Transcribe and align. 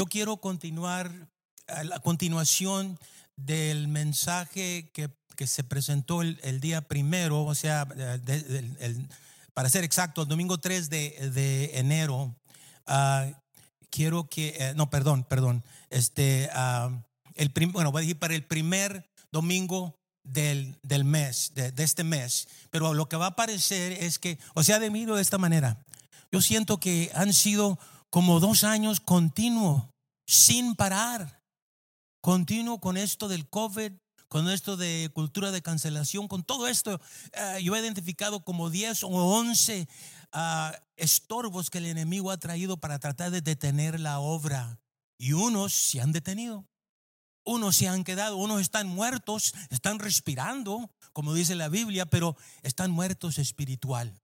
yo 0.00 0.06
quiero 0.06 0.38
continuar 0.38 1.28
a 1.68 1.84
la 1.84 2.00
continuación 2.00 2.98
del 3.36 3.86
mensaje 3.86 4.90
que, 4.94 5.10
que 5.36 5.46
se 5.46 5.62
presentó 5.62 6.22
el, 6.22 6.40
el 6.42 6.58
día 6.58 6.88
primero, 6.88 7.44
o 7.44 7.54
sea, 7.54 7.84
de- 7.84 9.06
para 9.52 9.68
ser 9.68 9.84
exacto, 9.84 10.22
el 10.22 10.28
domingo 10.28 10.56
3 10.56 10.88
de, 10.88 11.30
de 11.34 11.78
enero. 11.78 12.34
Ah, 12.86 13.26
quiero 13.90 14.26
que, 14.26 14.56
eh, 14.58 14.72
no, 14.74 14.88
perdón, 14.88 15.22
perdón, 15.24 15.62
este, 15.90 16.48
ah, 16.54 16.90
el 17.34 17.52
bueno, 17.70 17.92
voy 17.92 18.00
a 18.00 18.04
decir 18.06 18.18
para 18.18 18.34
el 18.34 18.46
primer 18.46 19.06
domingo 19.30 20.00
del, 20.22 20.78
del 20.82 21.04
mes, 21.04 21.52
de, 21.54 21.74
este 21.76 22.04
mes, 22.04 22.48
pero 22.70 22.94
lo 22.94 23.06
que 23.06 23.18
va 23.18 23.26
a 23.26 23.34
aparecer 23.36 23.92
es 23.92 24.18
que, 24.18 24.38
o 24.54 24.62
sea, 24.62 24.78
de 24.78 24.88
miro 24.88 25.16
de 25.16 25.20
esta 25.20 25.36
manera, 25.36 25.84
yo 26.32 26.40
siento 26.40 26.80
que 26.80 27.10
han 27.14 27.34
sido 27.34 27.78
como 28.08 28.40
dos 28.40 28.64
años 28.64 28.98
continuo, 28.98 29.90
sin 30.30 30.76
parar, 30.76 31.42
continuo 32.20 32.80
con 32.80 32.96
esto 32.96 33.26
del 33.26 33.48
COVID, 33.48 33.90
con 34.28 34.48
esto 34.48 34.76
de 34.76 35.10
cultura 35.12 35.50
de 35.50 35.60
cancelación, 35.60 36.28
con 36.28 36.44
todo 36.44 36.68
esto, 36.68 37.00
eh, 37.32 37.58
yo 37.64 37.74
he 37.74 37.80
identificado 37.80 38.44
como 38.44 38.70
10 38.70 39.02
o 39.02 39.08
11 39.08 39.88
ah, 40.30 40.72
estorbos 40.94 41.68
que 41.68 41.78
el 41.78 41.86
enemigo 41.86 42.30
ha 42.30 42.36
traído 42.36 42.76
para 42.76 43.00
tratar 43.00 43.32
de 43.32 43.40
detener 43.40 43.98
la 43.98 44.20
obra. 44.20 44.78
Y 45.18 45.32
unos 45.32 45.72
se 45.72 46.00
han 46.00 46.12
detenido, 46.12 46.64
unos 47.44 47.74
se 47.74 47.88
han 47.88 48.04
quedado, 48.04 48.36
unos 48.36 48.60
están 48.60 48.86
muertos, 48.86 49.52
están 49.68 49.98
respirando, 49.98 50.94
como 51.12 51.34
dice 51.34 51.56
la 51.56 51.68
Biblia, 51.68 52.06
pero 52.06 52.36
están 52.62 52.92
muertos 52.92 53.38
espiritual. 53.38 54.22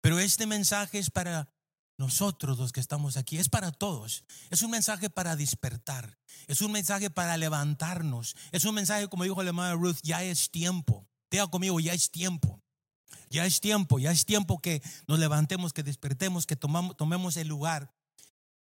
Pero 0.00 0.18
este 0.18 0.46
mensaje 0.46 0.98
es 0.98 1.08
para 1.08 1.48
nosotros 2.00 2.58
los 2.58 2.72
que 2.72 2.80
estamos 2.80 3.18
aquí, 3.18 3.36
es 3.36 3.50
para 3.50 3.72
todos. 3.72 4.24
Es 4.48 4.62
un 4.62 4.70
mensaje 4.70 5.10
para 5.10 5.36
despertar, 5.36 6.18
es 6.46 6.62
un 6.62 6.72
mensaje 6.72 7.10
para 7.10 7.36
levantarnos, 7.36 8.36
es 8.52 8.64
un 8.64 8.74
mensaje, 8.74 9.06
como 9.08 9.24
dijo 9.24 9.42
la 9.42 9.50
hermana 9.50 9.74
Ruth, 9.74 9.98
ya 10.02 10.24
es 10.24 10.50
tiempo. 10.50 11.06
Diga 11.30 11.46
conmigo, 11.48 11.78
ya 11.78 11.92
es 11.92 12.10
tiempo. 12.10 12.62
Ya 13.28 13.44
es 13.44 13.60
tiempo, 13.60 13.98
ya 13.98 14.10
es 14.10 14.24
tiempo 14.24 14.60
que 14.60 14.82
nos 15.06 15.18
levantemos, 15.18 15.74
que 15.74 15.82
despertemos, 15.82 16.46
que 16.46 16.56
tomamos, 16.56 16.96
tomemos 16.96 17.36
el 17.36 17.48
lugar. 17.48 17.92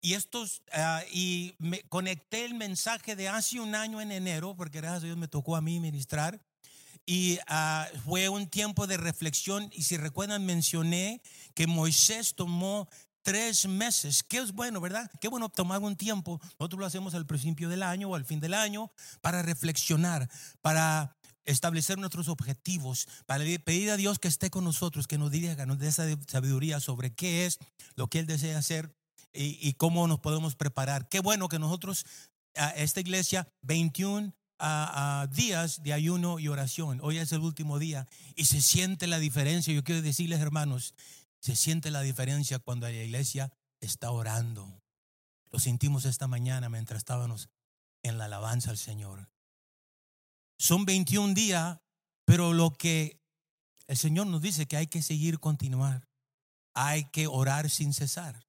Y 0.01 0.15
estos, 0.15 0.63
ah, 0.73 1.03
y 1.13 1.55
me 1.59 1.83
conecté 1.83 2.47
el 2.47 2.55
mensaje 2.55 3.17
de 3.17 3.29
hace 3.29 3.61
un 3.61 3.75
año 3.75 4.01
en 4.01 4.13
enero, 4.13 4.57
porque 4.57 4.81
gracias 4.81 5.03
a 5.03 5.07
Dios 5.07 5.19
me 5.19 5.29
tocó 5.29 5.57
a 5.57 5.61
mí 5.61 5.79
ministrar. 5.79 6.41
Y 7.05 7.39
ah, 7.47 7.87
fue 8.05 8.29
un 8.29 8.49
tiempo 8.49 8.87
de 8.87 8.97
reflexión. 8.97 9.71
Y 9.73 9.83
si 9.83 9.97
recuerdan, 9.97 10.45
mencioné 10.45 11.23
que 11.55 11.69
Moisés 11.69 12.35
tomó 12.35 12.89
tres 13.27 13.67
meses. 13.67 14.23
Que 14.23 14.39
es 14.39 14.53
bueno, 14.53 14.81
¿verdad? 14.81 15.11
Qué 15.21 15.27
bueno 15.27 15.49
tomar 15.49 15.83
un 15.83 15.97
tiempo. 15.97 16.41
Nosotros 16.61 16.79
lo 16.79 16.87
hacemos 16.87 17.15
al 17.15 17.27
principio 17.27 17.69
del 17.69 17.83
año 17.83 18.09
o 18.09 18.15
al 18.15 18.25
fin 18.25 18.39
del 18.39 18.55
año 18.55 18.93
para 19.21 19.43
reflexionar, 19.43 20.31
para 20.63 21.17
establecer 21.45 21.99
nuestros 21.99 22.29
objetivos, 22.29 23.09
para 23.27 23.45
pedir 23.65 23.91
a 23.91 23.97
Dios 23.97 24.21
que 24.21 24.29
esté 24.29 24.49
con 24.49 24.63
nosotros, 24.63 25.09
que 25.09 25.19
nos 25.19 25.33
diga, 25.33 25.67
nos 25.67 25.79
dé 25.81 25.89
esa 25.89 26.05
sabiduría 26.29 26.79
sobre 26.79 27.15
qué 27.15 27.47
es 27.47 27.59
lo 27.97 28.07
que 28.09 28.21
Él 28.21 28.27
desea 28.27 28.59
hacer 28.59 28.95
y, 29.33 29.73
cómo 29.75 30.07
nos 30.07 30.21
podemos 30.21 30.55
preparar. 30.55 31.09
Qué 31.09 31.19
bueno 31.19 31.49
que 31.49 31.59
nosotros, 31.59 32.07
a 32.55 32.71
esta 32.71 33.01
iglesia, 33.01 33.49
21 33.63 34.33
a- 34.59 35.23
a 35.23 35.27
días 35.27 35.83
de 35.83 35.93
ayuno 35.93 36.39
y 36.39 36.47
oración. 36.49 37.01
Hoy 37.03 37.19
es 37.19 37.33
el 37.33 37.41
último 37.41 37.79
día 37.81 38.07
y 38.37 38.45
se 38.47 38.63
siente 38.63 39.09
la 39.09 39.19
diferencia. 39.19 39.75
Yo 39.75 39.83
quiero 39.85 40.01
decirles, 40.01 40.41
hermanos, 40.41 40.95
se 41.47 41.55
siente 41.55 41.93
la 41.93 42.01
diferencia 42.01 42.59
cuando 42.59 42.89
la 42.89 42.93
iglesia 42.93 43.53
está 43.79 44.11
orando. 44.11 44.83
Lo 45.53 45.61
sentimos 45.61 46.05
esta 46.05 46.27
mañana 46.27 46.69
mientras 46.69 46.99
estábamos 46.99 47.51
en 48.03 48.19
la 48.19 48.25
alabanza 48.25 48.71
al 48.71 48.79
Señor. 48.79 49.31
Son 50.59 50.85
21 50.85 51.35
días, 51.35 51.79
pero 52.25 52.53
lo 52.53 52.73
que 52.73 53.23
el 53.87 53.97
Señor 53.97 54.27
nos 54.27 54.43
dice 54.43 54.67
que 54.67 54.77
hay 54.77 54.89
que 54.89 55.03
seguir 55.03 55.39
continuar. 55.39 56.09
Hay 56.75 57.05
que 57.11 57.29
orar 57.29 57.71
sin 57.71 57.93
cesar. 57.93 58.46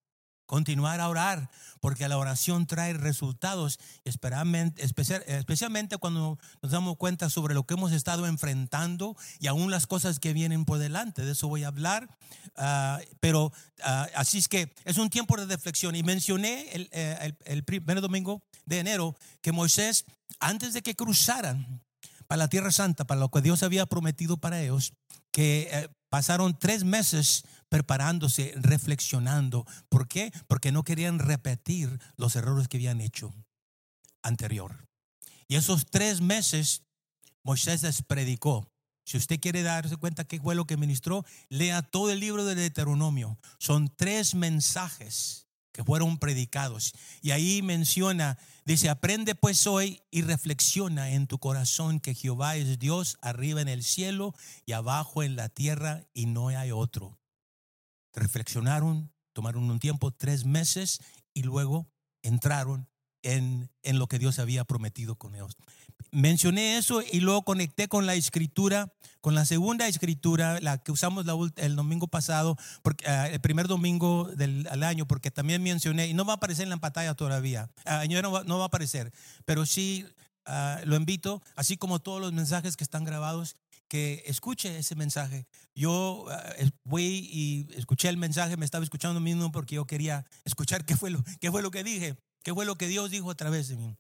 Continuar 0.47 1.01
a 1.01 1.09
orar, 1.09 1.49
porque 1.81 2.07
la 2.07 2.17
oración 2.17 2.65
trae 2.67 2.93
resultados, 2.93 3.79
especialmente 4.05 5.97
cuando 5.97 6.39
nos 6.61 6.71
damos 6.71 6.97
cuenta 6.97 7.29
sobre 7.29 7.53
lo 7.53 7.65
que 7.65 7.73
hemos 7.73 7.91
estado 7.91 8.25
enfrentando 8.27 9.15
y 9.39 9.47
aún 9.47 9.69
las 9.71 9.87
cosas 9.87 10.19
que 10.19 10.33
vienen 10.33 10.65
por 10.65 10.79
delante. 10.79 11.23
De 11.25 11.33
eso 11.33 11.47
voy 11.49 11.63
a 11.65 11.67
hablar. 11.67 12.09
Ah, 12.55 12.99
pero 13.19 13.51
ah, 13.83 14.07
así 14.15 14.37
es 14.37 14.47
que 14.47 14.73
es 14.85 14.97
un 14.97 15.09
tiempo 15.09 15.35
de 15.37 15.45
reflexión. 15.45 15.95
Y 15.95 16.03
mencioné 16.03 16.69
el, 16.71 16.89
eh, 16.91 17.17
el- 17.21 17.37
el 17.45 17.63
primer 17.63 18.01
domingo 18.01 18.41
de 18.65 18.79
enero 18.79 19.15
que 19.41 19.51
Moisés, 19.51 20.05
antes 20.39 20.73
de 20.73 20.81
que 20.81 20.95
cruzaran 20.95 21.81
para 22.27 22.39
la 22.39 22.47
Tierra 22.47 22.71
Santa, 22.71 23.05
para 23.05 23.19
lo 23.19 23.29
que 23.29 23.41
Dios 23.41 23.63
había 23.63 23.85
prometido 23.85 24.37
para 24.37 24.61
ellos, 24.61 24.93
que 25.31 25.69
eh, 25.71 25.89
pasaron 26.09 26.57
tres 26.57 26.83
meses 26.83 27.43
preparándose, 27.69 28.53
reflexionando. 28.55 29.65
¿Por 29.89 30.07
qué? 30.07 30.31
Porque 30.47 30.71
no 30.71 30.83
querían 30.83 31.19
repetir 31.19 31.99
los 32.15 32.35
errores 32.35 32.67
que 32.67 32.77
habían 32.77 33.01
hecho 33.01 33.33
anterior. 34.21 34.87
Y 35.47 35.55
esos 35.55 35.85
tres 35.85 36.21
meses 36.21 36.83
Moisés 37.47 37.81
les 37.83 38.01
predicó. 38.01 38.69
Si 39.05 39.15
usted 39.15 39.39
quiere 39.39 39.63
darse 39.63 39.95
cuenta 39.95 40.25
qué 40.25 40.37
fue 40.37 40.53
lo 40.53 40.67
que 40.67 40.75
ministró, 40.75 41.25
lea 41.47 41.81
todo 41.81 42.11
el 42.11 42.19
libro 42.19 42.43
de 42.43 42.55
Deuteronomio. 42.55 43.39
Son 43.57 43.87
tres 43.95 44.35
mensajes 44.35 45.47
que 45.71 45.85
fueron 45.85 46.17
predicados. 46.17 46.91
Y 47.21 47.31
ahí 47.31 47.61
menciona, 47.61 48.37
dice, 48.65 48.89
aprende 48.89 49.33
pues 49.33 49.65
hoy 49.65 50.01
y 50.11 50.23
reflexiona 50.23 51.11
en 51.11 51.25
tu 51.25 51.39
corazón 51.39 52.01
que 52.01 52.15
Jehová 52.15 52.57
es 52.57 52.79
Dios 52.79 53.17
arriba 53.21 53.61
en 53.61 53.69
el 53.69 53.83
cielo 53.83 54.35
y 54.65 54.73
abajo 54.73 55.23
en 55.23 55.37
la 55.37 55.47
tierra 55.47 56.03
y 56.13 56.25
no 56.25 56.49
hay 56.49 56.71
otro. 56.71 57.17
Reflexionaron, 58.17 59.11
tomaron 59.33 59.69
un 59.69 59.79
tiempo, 59.79 60.11
tres 60.11 60.43
meses, 60.45 60.99
y 61.33 61.43
luego 61.43 61.87
entraron 62.23 62.89
en, 63.21 63.69
en 63.83 63.99
lo 63.99 64.07
que 64.07 64.19
Dios 64.19 64.39
había 64.39 64.65
prometido 64.65 65.15
con 65.15 65.35
ellos. 65.35 65.55
Mencioné 66.11 66.77
eso 66.77 67.01
y 67.01 67.19
luego 67.19 67.43
conecté 67.43 67.87
con 67.87 68.05
la 68.05 68.15
escritura, 68.15 68.93
con 69.21 69.35
la 69.35 69.45
segunda 69.45 69.87
escritura, 69.87 70.59
la 70.61 70.77
que 70.77 70.91
usamos 70.91 71.25
el 71.57 71.75
domingo 71.75 72.07
pasado, 72.07 72.57
porque, 72.81 73.07
ah, 73.07 73.27
el 73.27 73.41
primer 73.41 73.67
domingo 73.67 74.25
del 74.35 74.83
año, 74.83 75.05
porque 75.05 75.31
también 75.31 75.61
mencioné, 75.61 76.07
y 76.07 76.13
no 76.13 76.25
va 76.25 76.33
a 76.33 76.35
aparecer 76.37 76.63
en 76.63 76.69
la 76.69 76.77
pantalla 76.77 77.13
todavía, 77.13 77.69
va, 77.85 78.43
no 78.45 78.57
va 78.57 78.63
a 78.63 78.67
aparecer, 78.67 79.11
pero 79.45 79.65
sí 79.65 80.05
ah, 80.45 80.79
lo 80.85 80.95
invito, 80.95 81.41
así 81.55 81.77
como 81.77 81.99
todos 81.99 82.21
los 82.21 82.31
mensajes 82.31 82.77
que 82.77 82.83
están 82.83 83.03
grabados, 83.03 83.55
que 83.87 84.23
escuche 84.25 84.77
ese 84.77 84.95
mensaje. 84.95 85.47
Yo 85.75 86.25
ah, 86.29 86.53
fui 86.89 87.29
y 87.31 87.67
escuché 87.75 88.09
el 88.09 88.17
mensaje, 88.17 88.57
me 88.57 88.65
estaba 88.65 88.83
escuchando 88.83 89.19
mismo 89.19 89.51
porque 89.51 89.75
yo 89.75 89.85
quería 89.85 90.25
escuchar 90.45 90.85
qué 90.85 90.95
fue 90.95 91.09
lo, 91.09 91.23
qué 91.39 91.51
fue 91.51 91.61
lo 91.61 91.71
que 91.71 91.83
dije, 91.83 92.17
qué 92.43 92.53
fue 92.53 92.65
lo 92.65 92.77
que 92.77 92.87
Dios 92.87 93.11
dijo 93.11 93.31
a 93.31 93.35
través 93.35 93.67
de 93.67 93.77
mí. 93.77 93.95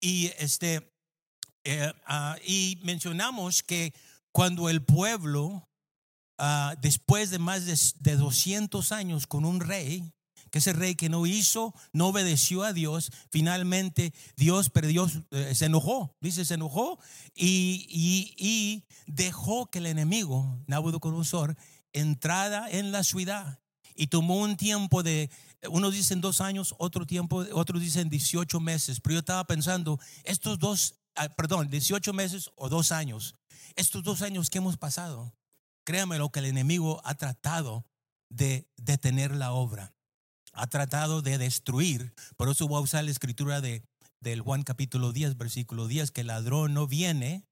Y 0.00 0.32
este 0.38 0.92
eh, 1.64 1.92
ah, 2.06 2.36
y 2.44 2.78
mencionamos 2.82 3.62
que 3.62 3.94
cuando 4.32 4.68
el 4.68 4.82
pueblo, 4.82 5.68
ah, 6.38 6.74
después 6.80 7.30
de 7.30 7.38
más 7.38 7.66
de, 7.66 7.78
de 8.00 8.16
200 8.16 8.92
años 8.92 9.26
con 9.26 9.44
un 9.44 9.60
rey, 9.60 10.12
que 10.52 10.58
ese 10.58 10.74
rey 10.74 10.94
que 10.94 11.08
no 11.08 11.24
hizo, 11.24 11.74
no 11.94 12.08
obedeció 12.08 12.62
a 12.62 12.74
Dios, 12.74 13.10
finalmente 13.30 14.12
Dios 14.36 14.68
perdió, 14.68 15.10
eh, 15.30 15.54
se 15.54 15.64
enojó, 15.64 16.14
dice, 16.20 16.44
se 16.44 16.54
enojó 16.54 17.00
y, 17.34 17.86
y, 17.88 18.84
dejó 19.06 19.70
que 19.70 19.78
el 19.78 19.86
enemigo, 19.86 20.62
Nabucodonosor, 20.66 21.56
entrara 21.94 22.70
en 22.70 22.92
la 22.92 23.02
ciudad. 23.02 23.60
Y 23.94 24.08
tomó 24.08 24.40
un 24.40 24.58
tiempo 24.58 25.02
de, 25.02 25.30
unos 25.70 25.94
dicen 25.94 26.20
dos 26.20 26.42
años, 26.42 26.74
otro 26.76 27.06
tiempo, 27.06 27.46
otros 27.54 27.80
dicen 27.80 28.10
18 28.10 28.60
meses, 28.60 29.00
pero 29.00 29.14
yo 29.14 29.20
estaba 29.20 29.44
pensando, 29.44 29.98
estos 30.24 30.58
dos, 30.58 30.96
ah, 31.16 31.30
perdón, 31.30 31.70
18 31.70 32.12
meses 32.12 32.50
o 32.56 32.68
dos 32.68 32.92
años, 32.92 33.36
estos 33.74 34.02
dos 34.02 34.20
años 34.20 34.50
que 34.50 34.58
hemos 34.58 34.76
pasado, 34.76 35.34
créame 35.84 36.18
lo 36.18 36.30
que 36.30 36.40
el 36.40 36.46
enemigo 36.46 37.00
ha 37.04 37.14
tratado 37.14 37.86
de 38.28 38.70
detener 38.76 39.34
la 39.34 39.52
obra, 39.52 39.94
ha 40.52 40.66
tratado 40.66 41.22
de 41.22 41.38
destruir, 41.38 42.14
por 42.36 42.48
eso 42.48 42.68
voy 42.68 42.78
a 42.78 42.82
usar 42.82 43.04
la 43.04 43.10
escritura 43.10 43.60
de, 43.60 43.82
del 44.20 44.40
Juan 44.40 44.62
capítulo 44.62 45.12
10, 45.12 45.36
versículo 45.36 45.86
10, 45.88 46.10
que 46.10 46.22
el 46.22 46.28
ladrón 46.28 46.74
no 46.74 46.86
viene 46.86 47.46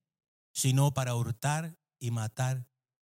sino 0.52 0.92
para 0.92 1.14
hurtar 1.14 1.76
y 1.98 2.10
matar 2.10 2.66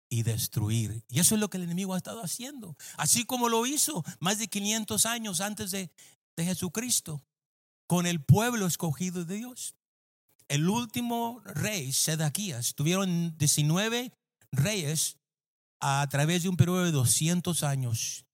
y 0.09 0.23
destruir. 0.23 1.05
Y 1.09 1.21
eso 1.21 1.35
es 1.35 1.41
lo 1.41 1.51
que 1.51 1.59
el 1.59 1.65
enemigo 1.65 1.95
ha 1.95 1.99
estado 1.99 2.23
haciendo. 2.23 2.77
Así 2.97 3.25
como 3.25 3.49
lo 3.49 3.67
hizo 3.67 4.05
más 4.21 4.39
de 4.39 4.49
500 4.49 5.07
años 5.07 5.41
antes 5.41 5.71
de, 5.71 5.91
de 6.37 6.45
Jesucristo, 6.45 7.23
con 7.87 8.07
el 8.07 8.23
pueblo 8.23 8.67
escogido 8.67 9.25
de 9.25 9.37
Dios. 9.37 9.75
El 10.49 10.69
último 10.69 11.43
rey, 11.45 11.93
Sedaquías, 11.93 12.75
tuvieron 12.75 13.37
19 13.37 14.13
reyes 14.51 15.19
a 15.81 16.07
través 16.11 16.43
de 16.43 16.49
un 16.49 16.57
periodo 16.57 16.85
de 16.85 16.93
200 16.93 17.63
años. 17.63 18.25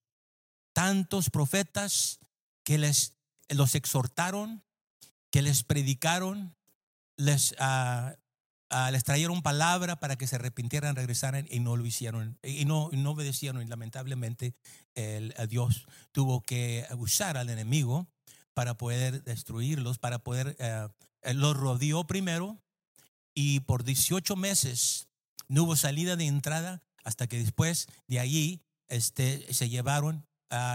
Tantos 0.74 1.30
profetas 1.30 2.20
que 2.64 2.76
les 2.76 3.16
los 3.48 3.74
exhortaron, 3.74 4.62
que 5.30 5.40
les 5.40 5.64
predicaron, 5.64 6.54
les, 7.16 7.54
ah, 7.58 8.16
les 8.90 9.04
trajeron 9.04 9.42
palabra 9.42 9.96
para 9.96 10.16
que 10.16 10.26
se 10.26 10.36
arrepintieran, 10.36 10.96
regresaran 10.96 11.46
y 11.50 11.60
no 11.60 11.76
lo 11.76 11.86
hicieron, 11.86 12.38
y 12.42 12.64
no, 12.66 12.90
no 12.92 13.10
obedecieron. 13.10 13.62
Y 13.62 13.66
lamentablemente 13.66 14.54
Dios 15.48 15.86
tuvo 16.12 16.42
que 16.42 16.86
usar 16.98 17.36
al 17.36 17.48
enemigo 17.48 18.06
para 18.54 18.76
poder 18.76 19.22
destruirlos, 19.24 19.98
para 19.98 20.20
poder, 20.20 20.56
eh, 20.58 20.88
los 21.34 21.56
rodeó 21.56 22.06
primero 22.06 22.62
y 23.34 23.60
por 23.60 23.84
18 23.84 24.36
meses 24.36 25.08
no 25.48 25.64
hubo 25.64 25.76
salida 25.76 26.16
de 26.16 26.26
entrada 26.26 26.82
hasta 27.04 27.26
que 27.26 27.38
después 27.38 27.88
de 28.06 28.20
allí 28.20 28.62
este, 28.88 29.52
se 29.52 29.68
llevaron 29.68 30.26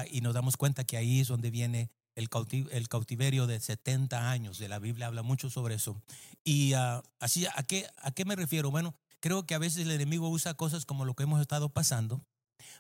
y 0.10 0.22
nos 0.22 0.34
damos 0.34 0.58
cuenta 0.58 0.84
que 0.84 0.98
ahí 0.98 1.20
es 1.20 1.28
donde 1.28 1.52
viene 1.52 1.92
el, 2.16 2.30
el, 2.72 2.88
cautiverio 2.90 3.48
de 3.48 3.60
70 3.60 4.30
años. 4.30 4.58
De 4.58 4.68
la 4.68 4.80
Biblia 4.80 5.08
habla 5.08 5.24
mucho 5.24 5.50
sobre 5.50 5.76
eso. 5.76 6.02
Y 6.44 6.74
ah, 6.74 7.04
así, 7.20 7.46
¿a 7.56 7.64
qué, 7.64 7.88
¿a 7.98 8.12
qué 8.12 8.26
me 8.26 8.36
refiero? 8.36 8.72
Bueno, 8.72 8.96
creo 9.20 9.46
que 9.46 9.56
a 9.56 9.60
veces 9.60 9.84
el 9.84 9.92
enemigo 9.92 10.30
usa 10.30 10.54
cosas 10.54 10.86
como 10.86 11.06
lo 11.06 11.14
que 11.14 11.24
hemos 11.24 11.42
estado 11.42 11.70
pasando 11.70 12.26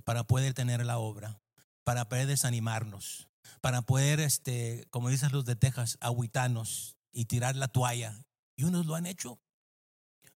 para 0.04 0.26
poder 0.26 0.54
tener 0.54 0.86
la 0.86 0.98
obra, 0.98 1.42
para 1.84 2.10
poder 2.10 2.28
desanimarnos, 2.28 3.30
para 3.62 3.82
poder, 3.82 4.20
este, 4.20 4.86
como 4.90 5.10
dicen 5.10 5.32
los 5.32 5.46
de 5.46 5.56
Texas, 5.56 5.98
agüitarnos 6.02 6.98
y 7.12 7.26
tirar 7.26 7.56
la 7.56 7.68
toalla. 7.68 8.26
Y 8.56 8.64
unos 8.64 8.86
lo 8.86 8.96
han 8.96 9.06
hecho. 9.06 9.40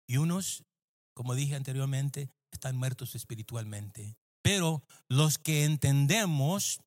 Y 0.05 0.17
unos, 0.17 0.63
como 1.13 1.35
dije 1.35 1.55
anteriormente, 1.55 2.29
están 2.51 2.75
muertos 2.75 3.15
espiritualmente. 3.15 4.17
Pero 4.41 4.83
los 5.07 5.37
que 5.37 5.65
entendemos 5.65 6.81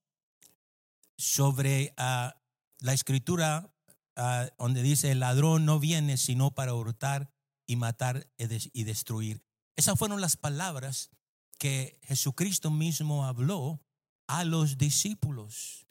sobre 1.17 1.95
ah, 1.97 2.37
la 2.81 2.93
escritura 2.93 3.73
ah, 4.17 4.49
donde 4.59 4.83
dice 4.83 5.11
el 5.11 5.21
ladrón 5.21 5.65
no 5.65 5.79
viene 5.79 6.17
sino 6.17 6.51
para 6.55 6.75
hurtar 6.75 7.31
y 7.67 7.77
matar 7.77 8.29
y 8.37 8.85
destruir. 8.85 9.43
Esas 9.77 9.99
fueron 9.99 10.21
las 10.21 10.37
palabras 10.37 11.11
que 11.59 11.99
Jesucristo 12.03 12.71
mismo 12.71 13.25
habló 13.25 13.81
a 14.27 14.45
los 14.45 14.79
discípulos. 14.79 15.87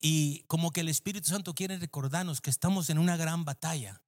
Y 0.00 0.42
como 0.48 0.70
que 0.70 0.82
el 0.82 0.88
Espíritu 0.88 1.30
Santo 1.30 1.54
quiere 1.54 1.78
recordarnos 1.78 2.40
que 2.40 2.50
estamos 2.50 2.90
en 2.90 2.98
una 2.98 3.16
gran 3.16 3.44
batalla. 3.44 4.03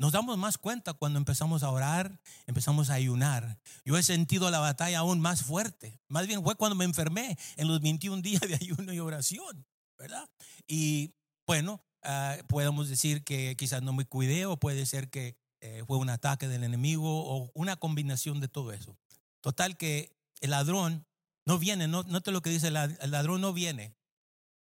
Nos 0.00 0.12
damos 0.12 0.38
más 0.38 0.56
cuenta 0.56 0.94
cuando 0.94 1.18
empezamos 1.18 1.62
a 1.62 1.68
orar, 1.68 2.18
empezamos 2.46 2.88
a 2.88 2.94
ayunar. 2.94 3.60
Yo 3.84 3.98
he 3.98 4.02
sentido 4.02 4.50
la 4.50 4.58
batalla 4.58 5.00
aún 5.00 5.20
más 5.20 5.42
fuerte. 5.42 6.00
Más 6.08 6.26
bien 6.26 6.42
fue 6.42 6.54
cuando 6.54 6.74
me 6.74 6.86
enfermé 6.86 7.36
en 7.58 7.68
los 7.68 7.82
21 7.82 8.22
días 8.22 8.40
de 8.40 8.54
ayuno 8.54 8.94
y 8.94 8.98
oración, 8.98 9.66
¿verdad? 9.98 10.26
Y 10.66 11.12
bueno, 11.46 11.84
ah, 12.02 12.38
podemos 12.48 12.88
decir 12.88 13.24
que 13.24 13.56
quizás 13.58 13.82
no 13.82 13.92
me 13.92 14.06
cuidé 14.06 14.46
o 14.46 14.56
puede 14.58 14.86
ser 14.86 15.10
que 15.10 15.36
eh, 15.60 15.84
fue 15.86 15.98
un 15.98 16.08
ataque 16.08 16.48
del 16.48 16.64
enemigo 16.64 17.22
o 17.22 17.50
una 17.52 17.76
combinación 17.76 18.40
de 18.40 18.48
todo 18.48 18.72
eso. 18.72 18.96
Total 19.42 19.76
que 19.76 20.16
el 20.40 20.48
ladrón 20.48 21.04
no 21.44 21.58
viene, 21.58 21.88
no, 21.88 22.04
te 22.22 22.32
lo 22.32 22.40
que 22.40 22.48
dice, 22.48 22.68
el 22.68 23.10
ladrón 23.10 23.42
no 23.42 23.52
viene, 23.52 23.94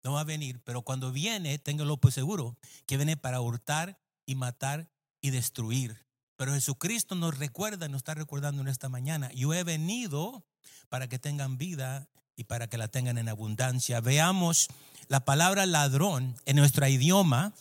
no 0.03 0.15
va 0.15 0.23
a 0.23 0.25
venir, 0.25 0.61
pero 0.65 0.83
cuando 0.83 1.13
viene, 1.13 1.61
téngalo 1.61 1.97
por 1.99 2.11
seguro, 2.11 2.59
que 2.87 2.97
viene 2.97 3.17
para 3.17 3.41
hurtar 3.41 4.01
y 4.27 4.35
matar 4.35 4.91
y 5.23 5.31
destruir. 5.31 6.05
Pero 6.37 6.53
Jesucristo 6.53 7.15
nos 7.15 7.39
recuerda, 7.39 7.89
nos 7.89 7.99
está 7.99 8.15
recordando 8.15 8.61
en 8.61 8.69
esta 8.69 8.91
mañana, 8.91 9.31
yo 9.33 9.55
he 9.55 9.65
venido 9.65 10.45
para 10.89 11.09
que 11.09 11.19
tengan 11.19 11.57
vida 11.57 12.09
y 12.37 12.45
para 12.45 12.67
que 12.67 12.77
la 12.77 12.89
tengan 12.89 13.17
en 13.17 13.29
abundancia. 13.29 14.01
Veamos 14.01 14.69
la 15.09 15.25
palabra 15.25 15.65
ladrón 15.67 16.37
en 16.45 16.57
nuestro 16.57 16.87
idioma. 16.87 17.55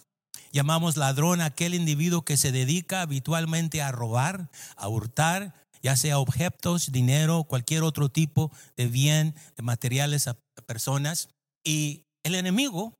Llamamos 0.51 0.97
ladrón 0.97 1.41
a 1.41 1.45
aquel 1.45 1.73
individuo 1.73 2.23
que 2.23 2.37
se 2.37 2.51
dedica 2.51 3.01
habitualmente 3.01 3.81
a 3.81 3.91
robar, 3.91 4.49
a 4.75 4.87
hurtar, 4.87 5.53
ya 5.81 5.95
sea 5.95 6.19
objetos, 6.19 6.91
dinero, 6.91 7.43
cualquier 7.45 7.83
otro 7.83 8.09
tipo 8.09 8.51
de 8.75 8.87
bien, 8.87 9.35
de 9.55 9.63
materiales 9.63 10.27
a 10.27 10.37
personas. 10.65 11.29
Y 11.63 12.05
el 12.23 12.35
enemigo 12.35 12.93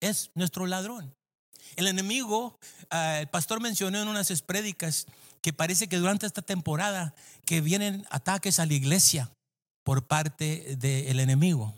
es 0.00 0.30
nuestro 0.34 0.66
ladrón. 0.66 1.14
El 1.76 1.86
enemigo, 1.86 2.58
ah, 2.90 3.20
el 3.20 3.28
pastor 3.28 3.60
mencionó 3.60 4.00
en 4.00 4.08
unas 4.08 4.42
prédicas 4.42 5.06
que 5.42 5.52
parece 5.52 5.88
que 5.88 5.98
durante 5.98 6.26
esta 6.26 6.42
temporada 6.42 7.14
que 7.44 7.60
vienen 7.60 8.06
ataques 8.10 8.58
a 8.58 8.66
la 8.66 8.74
iglesia 8.74 9.30
por 9.84 10.06
parte 10.06 10.76
del 10.76 11.20
enemigo. 11.20 11.74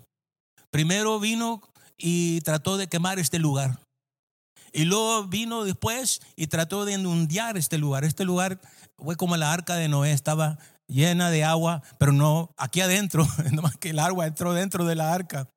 Primero 0.69 1.19
vino 1.19 1.61
y 1.97 2.41
trató 2.41 2.77
de 2.77 2.87
quemar 2.87 3.19
este 3.19 3.39
lugar. 3.39 3.79
Y 4.73 4.85
luego 4.85 5.25
vino 5.25 5.63
después 5.63 6.21
y 6.35 6.47
trató 6.47 6.85
de 6.85 6.93
inundar 6.93 7.57
este 7.57 7.77
lugar. 7.77 8.03
Este 8.03 8.25
lugar 8.25 8.59
fue 8.97 9.15
como 9.15 9.37
la 9.37 9.51
arca 9.51 9.75
de 9.75 9.89
Noé, 9.89 10.11
estaba 10.11 10.57
llena 10.87 11.29
de 11.29 11.43
agua, 11.43 11.83
pero 11.97 12.11
no 12.11 12.53
aquí 12.57 12.81
adentro, 12.81 13.27
nomás 13.51 13.77
que 13.77 13.91
el 13.91 13.99
agua 13.99 14.27
entró 14.27 14.53
dentro 14.53 14.85
de 14.85 14.95
la 14.95 15.13
arca. 15.13 15.49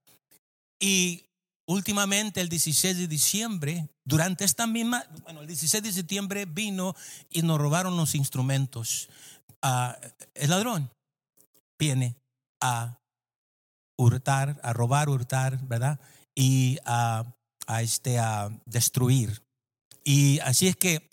Y 0.81 1.27
últimamente 1.66 2.40
el 2.40 2.49
16 2.49 2.99
de 2.99 3.08
diciembre, 3.08 3.88
durante 4.05 4.44
esta 4.44 4.66
misma, 4.66 5.05
bueno, 5.22 5.40
el 5.40 5.46
16 5.46 5.82
de 5.82 5.93
septiembre 5.93 6.44
vino 6.44 6.94
y 7.31 7.43
nos 7.43 7.58
robaron 7.58 7.96
los 7.96 8.14
instrumentos. 8.14 9.08
Ah, 9.62 9.99
el 10.34 10.50
ladrón 10.50 10.90
viene 11.78 12.16
a 12.61 13.00
hurtar, 13.96 14.61
a 14.62 14.72
robar, 14.72 15.08
hurtar, 15.08 15.66
¿verdad? 15.66 16.00
Y 16.34 16.78
a, 16.84 17.25
este, 17.81 18.19
a 18.19 18.50
destruir. 18.66 19.43
Y 20.05 20.38
así 20.40 20.69
es 20.69 20.76
que, 20.76 21.08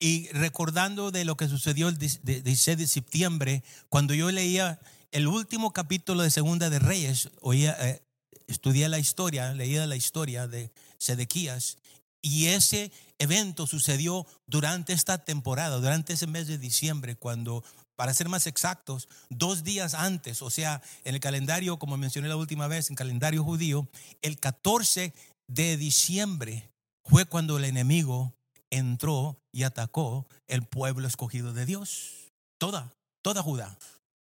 y 0.00 0.28
recordando 0.28 1.10
de 1.10 1.24
lo 1.24 1.36
que 1.36 1.48
sucedió 1.48 1.88
el 1.88 1.98
16 1.98 2.78
de 2.78 2.86
septiembre, 2.86 3.64
cuando 3.88 4.14
yo 4.14 4.30
leía 4.30 4.80
el 5.10 5.26
último 5.26 5.72
capítulo 5.72 6.22
de 6.22 6.30
Segunda 6.30 6.70
de 6.70 6.78
Reyes, 6.78 7.30
oía, 7.40 7.76
eh, 7.80 8.07
estudié 8.48 8.88
la 8.88 8.98
historia, 8.98 9.52
leía 9.52 9.86
la 9.86 9.96
historia 9.96 10.48
de 10.48 10.72
Sedequías 10.98 11.78
y 12.20 12.46
ese 12.46 12.90
evento 13.18 13.66
sucedió 13.66 14.26
durante 14.46 14.92
esta 14.92 15.18
temporada, 15.18 15.76
durante 15.76 16.14
ese 16.14 16.26
mes 16.26 16.48
de 16.48 16.58
diciembre, 16.58 17.14
cuando, 17.14 17.62
para 17.96 18.12
ser 18.14 18.28
más 18.28 18.46
exactos, 18.46 19.08
dos 19.30 19.62
días 19.62 19.94
antes, 19.94 20.42
o 20.42 20.50
sea, 20.50 20.82
en 21.04 21.14
el 21.14 21.20
calendario, 21.20 21.78
como 21.78 21.96
mencioné 21.96 22.28
la 22.28 22.36
última 22.36 22.66
vez, 22.66 22.90
en 22.90 22.96
calendario 22.96 23.44
judío, 23.44 23.88
el 24.22 24.38
14 24.40 25.14
de 25.48 25.76
diciembre 25.76 26.70
fue 27.04 27.24
cuando 27.24 27.56
el 27.56 27.64
enemigo 27.64 28.34
entró 28.70 29.38
y 29.52 29.62
atacó 29.62 30.26
el 30.46 30.62
pueblo 30.62 31.06
escogido 31.06 31.52
de 31.52 31.66
Dios, 31.66 32.32
toda, 32.58 32.92
toda 33.22 33.42
Judá. 33.42 33.78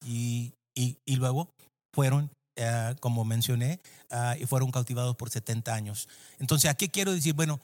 Y, 0.04 0.54
y, 0.74 0.96
y 1.04 1.16
luego 1.16 1.54
fueron 1.94 2.30
eh, 2.56 2.94
como 3.00 3.24
mencioné, 3.24 3.80
ah, 4.10 4.36
y 4.38 4.46
fueron 4.46 4.70
cautivados 4.70 5.16
por 5.16 5.30
70 5.30 5.74
años. 5.74 6.08
Entonces, 6.38 6.70
¿a 6.70 6.74
qué 6.74 6.90
quiero 6.90 7.12
decir? 7.12 7.34
Bueno, 7.34 7.60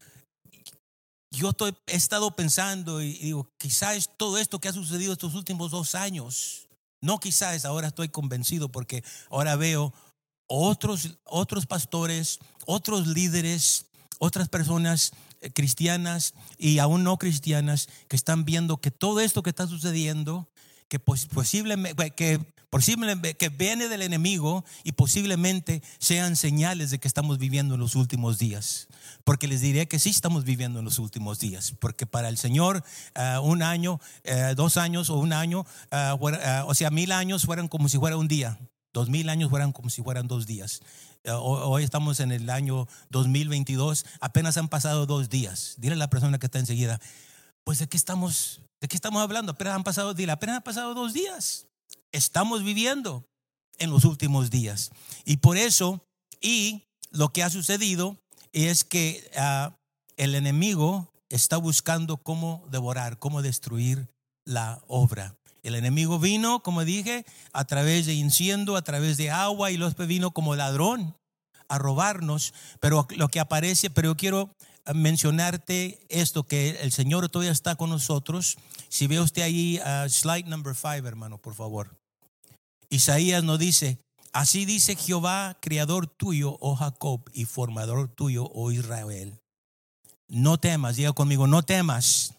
yo 1.30 1.52
he 1.86 1.96
estado 1.96 2.34
pensando 2.34 3.02
y 3.02 3.12
digo, 3.18 3.50
quizás 3.58 4.10
todo 4.16 4.38
esto 4.38 4.60
que 4.60 4.68
ha 4.68 4.72
sucedido 4.72 5.12
estos 5.12 5.34
últimos 5.34 5.70
dos 5.70 5.94
años, 5.94 6.68
no 7.00 7.20
quizás, 7.20 7.64
ahora 7.64 7.88
estoy 7.88 8.08
convencido 8.08 8.70
porque 8.70 9.04
ahora 9.30 9.56
veo 9.56 9.92
otros, 10.46 11.18
otros 11.24 11.66
pastores, 11.66 12.38
otros 12.66 13.06
líderes, 13.06 13.86
otras 14.18 14.48
personas 14.48 15.12
eh, 15.40 15.50
cristianas 15.50 16.34
y 16.56 16.78
aún 16.78 17.04
no 17.04 17.18
cristianas 17.18 17.88
que 18.08 18.16
están 18.16 18.44
viendo 18.44 18.80
que 18.80 18.90
todo 18.90 19.20
esto 19.20 19.42
que 19.42 19.50
está 19.50 19.66
sucediendo, 19.66 20.48
que 20.88 20.98
posiblemente, 20.98 22.10
que 22.12 22.40
posiblemente 22.70 23.34
que 23.34 23.48
viene 23.48 23.88
del 23.88 24.02
enemigo 24.02 24.64
y 24.84 24.92
posiblemente 24.92 25.82
sean 25.98 26.36
señales 26.36 26.90
de 26.90 26.98
que 26.98 27.08
estamos 27.08 27.38
viviendo 27.38 27.74
en 27.74 27.80
los 27.80 27.94
últimos 27.94 28.38
días. 28.38 28.88
Porque 29.24 29.48
les 29.48 29.60
diré 29.60 29.88
que 29.88 29.98
sí 29.98 30.10
estamos 30.10 30.44
viviendo 30.44 30.78
en 30.78 30.84
los 30.84 30.98
últimos 30.98 31.38
días. 31.38 31.74
Porque 31.78 32.06
para 32.06 32.28
el 32.28 32.38
Señor 32.38 32.82
eh, 33.14 33.38
un 33.42 33.62
año, 33.62 34.00
eh, 34.24 34.54
dos 34.56 34.76
años 34.76 35.10
o 35.10 35.18
un 35.18 35.32
año, 35.32 35.66
eh, 35.90 36.62
o 36.66 36.74
sea, 36.74 36.90
mil 36.90 37.12
años 37.12 37.44
fueran 37.44 37.68
como 37.68 37.88
si 37.88 37.98
fuera 37.98 38.16
un 38.16 38.28
día. 38.28 38.58
Dos 38.92 39.10
mil 39.10 39.28
años 39.28 39.50
fueran 39.50 39.72
como 39.72 39.90
si 39.90 40.02
fueran 40.02 40.26
dos 40.26 40.46
días. 40.46 40.80
Hoy 41.24 41.84
estamos 41.84 42.20
en 42.20 42.32
el 42.32 42.48
año 42.48 42.88
2022, 43.10 44.06
apenas 44.20 44.56
han 44.56 44.68
pasado 44.68 45.04
dos 45.04 45.28
días. 45.28 45.74
Dile 45.76 45.92
a 45.92 45.98
la 45.98 46.08
persona 46.08 46.38
que 46.38 46.46
está 46.46 46.58
enseguida, 46.58 46.98
pues 47.64 47.78
de 47.80 47.88
qué 47.88 47.98
estamos, 47.98 48.62
de 48.80 48.88
qué 48.88 48.96
estamos 48.96 49.22
hablando, 49.22 49.52
apenas 49.52 49.74
han 49.74 49.84
pasado, 49.84 50.10
apenas 50.10 50.76
han 50.76 50.94
dos 50.94 51.12
días 51.12 51.68
estamos 52.12 52.64
viviendo 52.64 53.24
en 53.78 53.90
los 53.90 54.04
últimos 54.04 54.50
días. 54.50 54.90
Y 55.24 55.38
por 55.38 55.56
eso, 55.56 56.04
y 56.40 56.84
lo 57.10 57.32
que 57.32 57.42
ha 57.42 57.50
sucedido 57.50 58.16
es 58.52 58.84
que 58.84 59.30
ah, 59.36 59.76
el 60.16 60.34
enemigo 60.34 61.12
está 61.28 61.56
buscando 61.56 62.16
cómo 62.16 62.64
devorar, 62.70 63.18
cómo 63.18 63.42
destruir 63.42 64.08
la 64.44 64.82
obra. 64.86 65.36
El 65.62 65.74
enemigo 65.74 66.18
vino, 66.18 66.62
como 66.62 66.84
dije, 66.84 67.26
a 67.52 67.64
través 67.64 68.06
de 68.06 68.14
incendio, 68.14 68.76
a 68.76 68.82
través 68.82 69.16
de 69.16 69.30
agua, 69.30 69.70
y 69.70 69.76
los 69.76 69.96
vino 69.96 70.30
como 70.30 70.56
ladrón 70.56 71.14
a 71.68 71.76
robarnos, 71.76 72.54
pero 72.80 73.06
lo 73.10 73.28
que 73.28 73.40
aparece, 73.40 73.90
pero 73.90 74.10
yo 74.10 74.16
quiero 74.16 74.50
mencionarte 74.94 76.04
esto, 76.08 76.44
que 76.44 76.70
el 76.80 76.92
Señor 76.92 77.28
todavía 77.28 77.52
está 77.52 77.76
con 77.76 77.90
nosotros. 77.90 78.58
Si 78.88 79.06
ve 79.06 79.20
usted 79.20 79.42
ahí, 79.42 79.80
uh, 79.80 80.08
slide 80.08 80.48
number 80.48 80.74
five, 80.74 81.06
hermano, 81.06 81.38
por 81.38 81.54
favor. 81.54 81.96
Isaías 82.90 83.44
nos 83.44 83.58
dice, 83.58 83.98
así 84.32 84.64
dice 84.64 84.96
Jehová, 84.96 85.58
creador 85.60 86.06
tuyo, 86.06 86.56
oh 86.60 86.76
Jacob, 86.76 87.22
y 87.32 87.44
formador 87.44 88.08
tuyo, 88.08 88.50
oh 88.54 88.70
Israel. 88.72 89.38
No 90.28 90.58
temas, 90.58 90.96
diga 90.96 91.12
conmigo, 91.12 91.46
no 91.46 91.62
temas, 91.62 92.34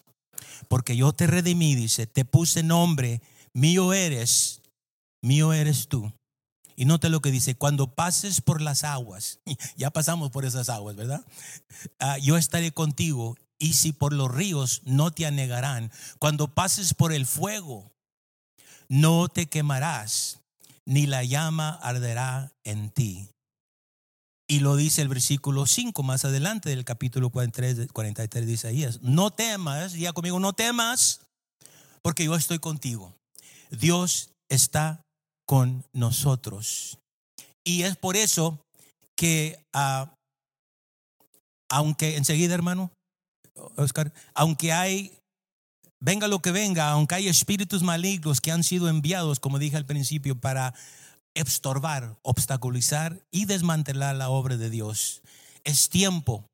porque 0.68 0.96
yo 0.96 1.12
te 1.12 1.26
redimí, 1.26 1.74
dice, 1.74 2.06
te 2.06 2.24
puse 2.24 2.62
nombre, 2.62 3.20
mío 3.52 3.92
eres, 3.92 4.60
mío 5.22 5.52
eres 5.52 5.88
tú. 5.88 6.12
Y 6.80 6.86
note 6.86 7.10
lo 7.10 7.20
que 7.20 7.30
dice, 7.30 7.56
cuando 7.56 7.94
pases 7.94 8.40
por 8.40 8.62
las 8.62 8.84
aguas, 8.84 9.40
ya 9.76 9.90
pasamos 9.90 10.30
por 10.30 10.46
esas 10.46 10.70
aguas, 10.70 10.96
¿verdad? 10.96 11.22
Ah, 11.98 12.16
yo 12.16 12.38
estaré 12.38 12.72
contigo 12.72 13.36
y 13.58 13.74
si 13.74 13.92
por 13.92 14.14
los 14.14 14.34
ríos 14.34 14.80
no 14.86 15.10
te 15.10 15.26
anegarán, 15.26 15.92
cuando 16.18 16.54
pases 16.54 16.94
por 16.94 17.12
el 17.12 17.26
fuego, 17.26 17.92
no 18.88 19.28
te 19.28 19.44
quemarás, 19.44 20.40
ni 20.86 21.06
la 21.06 21.22
llama 21.22 21.78
arderá 21.82 22.54
en 22.64 22.88
ti. 22.88 23.28
Y 24.48 24.60
lo 24.60 24.74
dice 24.74 25.02
el 25.02 25.08
versículo 25.08 25.66
5 25.66 26.02
más 26.02 26.24
adelante 26.24 26.70
del 26.70 26.86
capítulo 26.86 27.28
43, 27.28 27.92
43 27.92 28.46
de 28.46 28.52
Isaías. 28.52 29.02
No 29.02 29.30
temas, 29.30 29.92
ya 29.92 30.14
conmigo, 30.14 30.40
no 30.40 30.54
temas, 30.54 31.20
porque 32.00 32.24
yo 32.24 32.34
estoy 32.36 32.58
contigo. 32.58 33.14
Dios 33.70 34.30
está 34.48 35.04
con 35.50 35.84
nosotros. 35.92 37.00
Y 37.64 37.82
es 37.82 37.96
por 37.96 38.16
eso 38.16 38.60
que, 39.16 39.58
ah, 39.74 40.14
aunque 41.68 42.16
enseguida, 42.16 42.54
hermano, 42.54 42.92
Oscar, 43.74 44.12
aunque 44.32 44.72
hay, 44.72 45.18
venga 46.00 46.28
lo 46.28 46.38
que 46.38 46.52
venga, 46.52 46.92
aunque 46.92 47.16
hay 47.16 47.26
espíritus 47.26 47.82
malignos 47.82 48.40
que 48.40 48.52
han 48.52 48.62
sido 48.62 48.88
enviados, 48.88 49.40
como 49.40 49.58
dije 49.58 49.76
al 49.76 49.86
principio, 49.86 50.40
para 50.40 50.72
estorbar, 51.34 52.16
obstaculizar 52.22 53.20
y 53.32 53.46
desmantelar 53.46 54.14
la 54.14 54.30
obra 54.30 54.56
de 54.56 54.70
Dios, 54.70 55.20
es 55.64 55.88
tiempo 55.88 56.44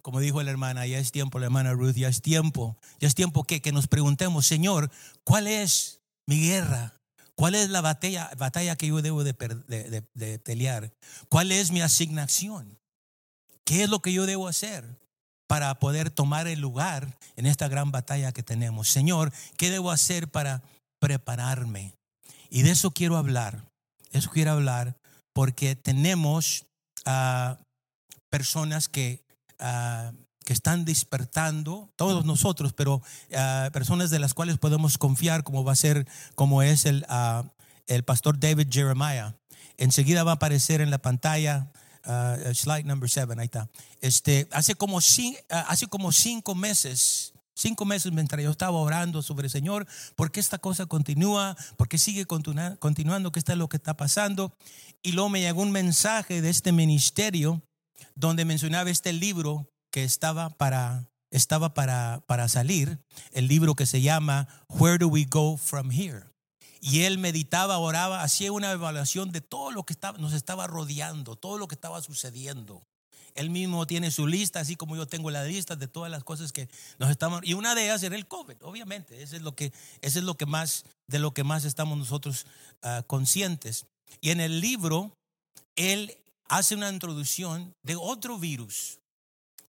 como 0.00 0.20
dijo 0.20 0.42
la 0.42 0.50
hermana, 0.50 0.86
ya 0.86 0.98
es 0.98 1.12
tiempo, 1.12 1.38
la 1.38 1.44
hermana 1.44 1.74
Ruth, 1.74 1.94
ya 1.94 2.08
es 2.08 2.22
tiempo, 2.22 2.78
ya 3.00 3.06
es 3.06 3.14
tiempo 3.14 3.44
que, 3.44 3.60
que 3.60 3.70
nos 3.70 3.86
preguntemos, 3.86 4.46
Señor, 4.46 4.90
¿cuál 5.24 5.46
es 5.46 6.00
mi 6.26 6.40
guerra? 6.40 6.96
¿Cuál 7.36 7.54
es 7.54 7.68
la 7.70 7.80
batalla, 7.80 8.30
batalla 8.38 8.76
que 8.76 8.86
yo 8.86 9.02
debo 9.02 9.24
de, 9.24 9.34
pelear? 10.44 10.92
¿Cuál 11.28 11.52
es 11.52 11.72
mi 11.72 11.80
asignación? 11.80 12.78
¿Qué 13.64 13.82
es 13.82 13.90
lo 13.90 14.00
que 14.00 14.12
yo 14.12 14.26
debo 14.26 14.46
hacer 14.46 14.98
para 15.48 15.78
poder 15.78 16.10
tomar 16.10 16.46
el 16.46 16.60
lugar 16.60 17.18
en 17.36 17.46
esta 17.46 17.68
gran 17.68 17.90
batalla 17.90 18.32
que 18.32 18.42
tenemos? 18.42 18.88
Señor, 18.88 19.32
¿qué 19.56 19.70
debo 19.70 19.90
hacer 19.90 20.30
para 20.30 20.62
prepararme? 21.00 21.94
Y 22.50 22.62
de 22.62 22.70
eso 22.70 22.92
quiero 22.92 23.16
hablar. 23.16 23.68
eso 24.12 24.30
quiero 24.30 24.52
hablar 24.52 24.96
porque 25.32 25.74
tenemos 25.74 26.66
a 27.04 27.58
personas 28.30 28.88
que 28.88 29.24
uh, 29.60 30.23
que 30.44 30.52
están 30.52 30.84
despertando, 30.84 31.90
todos 31.96 32.24
nosotros, 32.24 32.72
pero 32.72 33.02
ah, 33.34 33.70
personas 33.72 34.10
de 34.10 34.18
las 34.18 34.34
cuales 34.34 34.58
podemos 34.58 34.98
confiar, 34.98 35.42
como 35.42 35.64
va 35.64 35.72
a 35.72 35.76
ser, 35.76 36.06
como 36.34 36.62
es 36.62 36.84
el, 36.84 37.04
ah, 37.08 37.44
el 37.86 38.04
pastor 38.04 38.38
David 38.38 38.68
Jeremiah. 38.70 39.34
Enseguida 39.76 40.22
va 40.22 40.32
a 40.32 40.34
aparecer 40.34 40.80
en 40.80 40.90
la 40.90 40.98
pantalla, 40.98 41.72
ah, 42.04 42.36
slide 42.52 42.84
number 42.84 43.10
seven, 43.10 43.40
ahí 43.40 43.46
está. 43.46 43.68
Este, 44.00 44.46
hace, 44.52 44.74
como, 44.74 44.98
hace 44.98 45.86
como 45.88 46.12
cinco 46.12 46.54
meses, 46.54 47.32
cinco 47.54 47.84
meses 47.84 48.12
mientras 48.12 48.42
yo 48.42 48.50
estaba 48.50 48.78
orando 48.78 49.22
sobre 49.22 49.46
el 49.46 49.50
Señor, 49.50 49.86
¿por 50.14 50.30
qué 50.30 50.40
esta 50.40 50.58
cosa 50.58 50.86
continúa? 50.86 51.56
¿Por 51.76 51.88
qué 51.88 51.98
sigue 51.98 52.26
continuando? 52.26 53.32
¿Qué 53.32 53.38
está 53.38 53.56
lo 53.56 53.68
que 53.68 53.78
está 53.78 53.96
pasando? 53.96 54.54
Y 55.02 55.12
luego 55.12 55.30
me 55.30 55.40
llegó 55.40 55.62
un 55.62 55.72
mensaje 55.72 56.42
de 56.42 56.50
este 56.50 56.72
ministerio 56.72 57.62
donde 58.14 58.44
mencionaba 58.44 58.90
este 58.90 59.12
libro 59.12 59.68
que 59.94 60.02
estaba 60.02 60.50
para, 60.50 61.08
estaba 61.30 61.72
para, 61.72 62.20
para 62.26 62.48
salir, 62.48 62.98
el 63.30 63.46
libro 63.46 63.76
que 63.76 63.86
se 63.86 64.02
llama 64.02 64.48
Where 64.68 64.98
Do 64.98 65.06
We 65.06 65.24
Go 65.30 65.56
From 65.56 65.92
Here? 65.92 66.24
Y 66.80 67.02
él 67.02 67.16
meditaba, 67.16 67.78
oraba, 67.78 68.24
hacía 68.24 68.50
una 68.50 68.72
evaluación 68.72 69.30
de 69.30 69.40
todo 69.40 69.70
lo 69.70 69.86
que 69.86 69.92
estaba, 69.92 70.18
nos 70.18 70.32
estaba 70.32 70.66
rodeando, 70.66 71.36
todo 71.36 71.58
lo 71.58 71.68
que 71.68 71.76
estaba 71.76 72.02
sucediendo. 72.02 72.84
Él 73.36 73.50
mismo 73.50 73.86
tiene 73.86 74.10
su 74.10 74.26
lista, 74.26 74.58
así 74.58 74.74
como 74.74 74.96
yo 74.96 75.06
tengo 75.06 75.30
la 75.30 75.44
lista 75.44 75.76
de 75.76 75.86
todas 75.86 76.10
las 76.10 76.24
cosas 76.24 76.50
que 76.50 76.68
nos 76.98 77.08
estamos. 77.08 77.42
Y 77.44 77.54
una 77.54 77.76
de 77.76 77.84
ellas 77.84 78.02
era 78.02 78.16
el 78.16 78.26
COVID, 78.26 78.56
obviamente. 78.62 79.22
Eso 79.22 79.36
es 79.36 79.42
lo 79.42 79.54
que, 79.54 79.72
eso 80.00 80.18
es 80.18 80.24
lo 80.24 80.36
que 80.36 80.46
más, 80.46 80.86
de 81.06 81.20
lo 81.20 81.32
que 81.32 81.44
más 81.44 81.64
estamos 81.64 81.96
nosotros 81.96 82.46
ah, 82.82 83.04
conscientes. 83.06 83.86
Y 84.20 84.30
en 84.30 84.40
el 84.40 84.60
libro, 84.60 85.16
él 85.76 86.18
hace 86.48 86.74
una 86.74 86.88
introducción 86.88 87.76
de 87.84 87.94
otro 87.94 88.40
virus 88.40 88.98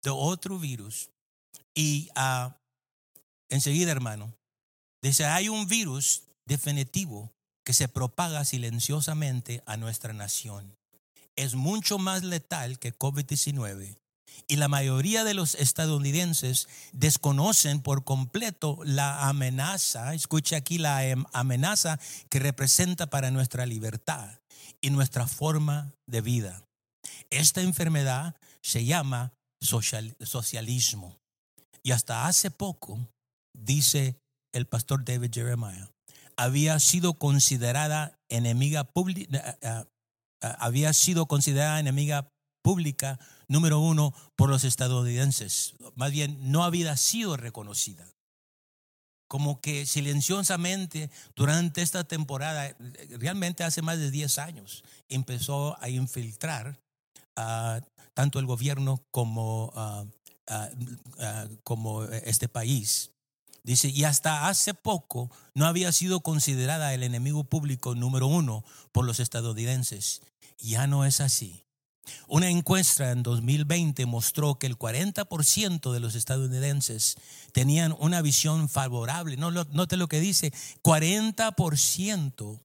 de 0.06 0.12
otro 0.12 0.60
virus. 0.60 1.10
Y 1.74 2.10
uh, 2.16 2.54
enseguida, 3.50 3.92
hermano, 3.92 4.34
dice, 5.02 5.26
hay 5.26 5.50
un 5.50 5.68
virus 5.68 6.24
definitivo 6.46 7.34
que 7.66 7.74
se 7.74 7.88
propaga 7.88 8.46
silenciosamente 8.46 9.64
a 9.66 9.76
nuestra 9.76 10.14
nación. 10.14 10.78
Es 11.36 11.56
mucho 11.56 11.98
más 11.98 12.24
letal 12.24 12.80
que 12.80 12.98
COVID-19 12.98 13.98
y 14.48 14.58
la 14.58 14.68
mayoría 14.68 15.24
de 15.24 15.34
los 15.34 15.56
estadounidenses 15.56 16.68
desconocen 16.92 17.82
por 17.82 18.04
completo 18.04 18.80
la 18.84 19.28
amenaza, 19.28 20.14
escucha 20.14 20.58
aquí 20.58 20.78
la 20.78 21.06
em, 21.06 21.26
amenaza 21.34 22.00
que 22.30 22.40
representa 22.40 23.10
para 23.10 23.32
nuestra 23.32 23.66
libertad 23.66 24.40
y 24.82 24.92
nuestra 24.92 25.28
forma 25.28 25.94
de 26.06 26.22
vida. 26.22 26.64
Esta 27.32 27.62
enfermedad 27.62 28.36
se 28.62 28.86
llama 28.86 29.34
socialismo. 29.62 31.20
Y 31.84 31.92
hasta 31.92 32.28
hace 32.28 32.52
poco, 32.52 33.00
dice 33.54 34.18
el 34.54 34.66
pastor 34.68 35.06
David 35.06 35.32
Jeremiah, 35.34 35.90
había 36.38 36.80
sido 36.80 37.14
considerada 37.16 38.20
enemiga 38.30 38.84
pública, 38.84 39.38
eh, 39.38 39.58
eh, 39.62 39.84
eh, 40.42 40.54
había 40.60 40.94
sido 40.94 41.28
considerada 41.28 41.80
enemiga 41.80 42.32
pública 42.64 43.20
número 43.48 43.80
uno 43.80 44.14
por 44.36 44.50
los 44.50 44.64
estadounidenses. 44.64 45.76
Más 45.96 46.12
bien, 46.12 46.52
no 46.52 46.64
había 46.64 46.98
sido 46.98 47.38
reconocida. 47.38 48.12
Como 49.28 49.62
que 49.62 49.86
silenciosamente 49.86 51.10
durante 51.36 51.82
esta 51.82 52.04
temporada, 52.04 52.76
realmente 53.10 53.64
hace 53.64 53.82
más 53.82 53.98
de 53.98 54.12
10 54.12 54.38
años, 54.40 54.84
empezó 55.10 55.82
a 55.82 55.90
infiltrar 55.90 56.80
a 57.36 57.82
tanto 58.16 58.40
el 58.40 58.48
gobierno 58.48 59.06
como, 59.12 59.72
ah, 59.76 60.06
ah, 60.48 60.70
ah, 61.20 61.48
como 61.64 62.04
este 62.06 62.50
país. 62.50 63.12
Dice, 63.64 63.90
y 63.90 64.04
hasta 64.04 64.48
hace 64.48 64.74
poco 64.74 65.30
no 65.54 65.66
había 65.66 65.92
sido 65.92 66.22
considerada 66.22 66.94
el 66.94 67.04
enemigo 67.04 67.44
público 67.44 67.94
número 67.94 68.28
uno 68.28 68.64
por 68.92 69.06
los 69.06 69.20
estadounidenses. 69.20 70.22
Ya 70.58 70.88
no 70.88 71.06
es 71.06 71.20
así. 71.20 71.66
Una 72.28 72.50
encuesta 72.50 73.12
en 73.12 73.24
2020 73.24 74.06
mostró 74.06 74.60
que 74.60 74.68
el 74.68 74.78
40% 74.78 75.92
de 75.92 76.00
los 76.00 76.16
estadounidenses 76.16 77.18
tenían 77.52 77.96
una 78.00 78.22
visión 78.22 78.70
favorable. 78.70 79.36
No, 79.38 79.52
note 79.52 79.98
lo 79.98 80.08
que 80.08 80.20
dice, 80.20 80.54
40%, 80.84 82.62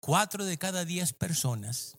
4 0.00 0.44
de 0.44 0.58
cada 0.58 0.84
10 0.84 1.12
personas 1.14 1.98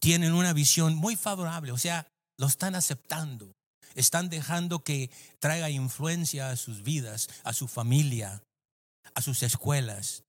tienen 0.00 0.32
una 0.32 0.52
visión 0.52 0.96
muy 0.96 1.14
favorable, 1.14 1.72
o 1.72 1.78
sea, 1.78 2.08
lo 2.38 2.46
están 2.46 2.74
aceptando, 2.74 3.52
están 3.94 4.28
dejando 4.28 4.82
que 4.82 5.10
traiga 5.38 5.70
influencia 5.70 6.50
a 6.50 6.56
sus 6.56 6.82
vidas, 6.82 7.28
a 7.44 7.52
su 7.52 7.68
familia, 7.68 8.42
a 9.14 9.22
sus 9.22 9.42
escuelas. 9.42 10.24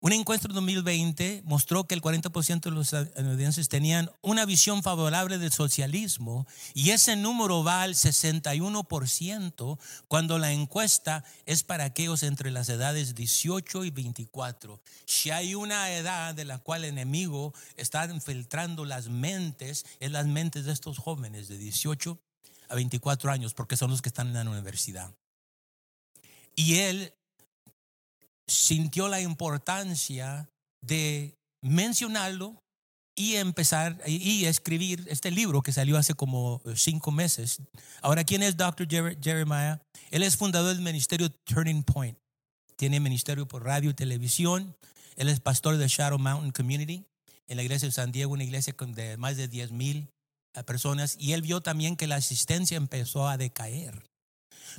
Una 0.00 0.14
encuesta 0.14 0.46
de 0.46 0.54
2020 0.54 1.42
mostró 1.44 1.88
que 1.88 1.94
el 1.96 2.00
40% 2.00 2.60
de 2.60 2.70
los 2.70 2.92
estadounidenses 2.92 3.68
tenían 3.68 4.08
una 4.22 4.46
visión 4.46 4.84
favorable 4.84 5.38
del 5.38 5.50
socialismo 5.50 6.46
y 6.72 6.90
ese 6.90 7.16
número 7.16 7.64
va 7.64 7.82
al 7.82 7.96
61% 7.96 9.78
cuando 10.06 10.38
la 10.38 10.52
encuesta 10.52 11.24
es 11.46 11.64
para 11.64 11.82
aquellos 11.82 12.22
entre 12.22 12.52
las 12.52 12.68
edades 12.68 13.16
18 13.16 13.84
y 13.86 13.90
24. 13.90 14.80
Si 15.04 15.30
hay 15.30 15.56
una 15.56 15.90
edad 15.90 16.32
de 16.32 16.44
la 16.44 16.58
cual 16.58 16.84
el 16.84 16.90
enemigo 16.90 17.52
está 17.76 18.04
infiltrando 18.04 18.84
las 18.84 19.08
mentes, 19.08 19.84
es 19.98 20.12
las 20.12 20.26
mentes 20.26 20.64
de 20.64 20.74
estos 20.74 20.98
jóvenes 20.98 21.48
de 21.48 21.58
18 21.58 22.16
a 22.68 22.74
24 22.76 23.32
años 23.32 23.52
porque 23.52 23.76
son 23.76 23.90
los 23.90 24.00
que 24.00 24.10
están 24.10 24.28
en 24.28 24.34
la 24.34 24.48
universidad. 24.48 25.12
Y 26.54 26.76
él 26.76 27.14
sintió 28.48 29.08
la 29.08 29.20
importancia 29.20 30.48
de 30.84 31.34
mencionarlo 31.62 32.56
y 33.16 33.34
empezar 33.34 34.00
y 34.06 34.44
escribir 34.44 35.04
este 35.08 35.32
libro 35.32 35.60
que 35.60 35.72
salió 35.72 35.98
hace 35.98 36.14
como 36.14 36.62
cinco 36.76 37.10
meses. 37.10 37.60
Ahora, 38.00 38.22
¿quién 38.22 38.44
es 38.44 38.56
Dr. 38.56 38.86
Jeremiah? 38.88 39.80
Él 40.10 40.22
es 40.22 40.36
fundador 40.36 40.74
del 40.74 40.84
ministerio 40.84 41.28
Turning 41.44 41.82
Point. 41.82 42.16
Tiene 42.76 43.00
ministerio 43.00 43.48
por 43.48 43.64
radio 43.64 43.90
y 43.90 43.94
televisión. 43.94 44.76
Él 45.16 45.28
es 45.28 45.40
pastor 45.40 45.78
de 45.78 45.88
Shadow 45.88 46.18
Mountain 46.18 46.52
Community 46.52 47.04
en 47.48 47.56
la 47.56 47.64
iglesia 47.64 47.88
de 47.88 47.92
San 47.92 48.12
Diego, 48.12 48.34
una 48.34 48.44
iglesia 48.44 48.74
de 48.78 49.16
más 49.16 49.36
de 49.36 49.48
10 49.48 49.72
mil 49.72 50.08
eh, 50.54 50.62
personas. 50.62 51.16
Y 51.18 51.32
él 51.32 51.42
vio 51.42 51.60
también 51.60 51.96
que 51.96 52.06
la 52.06 52.16
asistencia 52.16 52.76
empezó 52.76 53.26
a 53.26 53.36
decaer. 53.36 54.04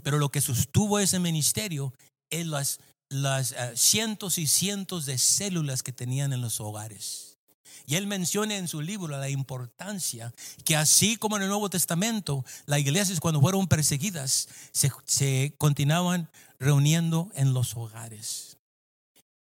Pero 0.01 0.17
lo 0.17 0.29
que 0.29 0.39
sostuvo 0.39 0.99
ese 0.99 1.19
ministerio 1.19 1.93
es 2.29 2.47
las, 2.47 2.79
las 3.09 3.51
eh, 3.51 3.73
cientos 3.75 4.37
y 4.37 4.47
cientos 4.47 5.05
de 5.05 5.17
células 5.17 5.83
que 5.83 5.91
tenían 5.91 6.31
en 6.33 6.41
los 6.41 6.59
hogares. 6.61 7.37
Y 7.85 7.95
él 7.95 8.05
menciona 8.05 8.55
en 8.55 8.67
su 8.67 8.81
libro 8.81 9.17
la 9.17 9.29
importancia 9.29 10.31
que 10.63 10.75
así 10.75 11.17
como 11.17 11.37
en 11.37 11.43
el 11.43 11.49
Nuevo 11.49 11.71
Testamento, 11.71 12.45
las 12.67 12.79
iglesias 12.79 13.19
cuando 13.19 13.41
fueron 13.41 13.67
perseguidas 13.67 14.47
se, 14.71 14.91
se 15.05 15.55
continuaban 15.57 16.29
reuniendo 16.59 17.31
en 17.33 17.53
los 17.53 17.75
hogares. 17.75 18.57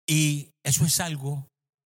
Y 0.06 0.50
eso 0.62 0.85
es 0.85 1.00
algo 1.00 1.49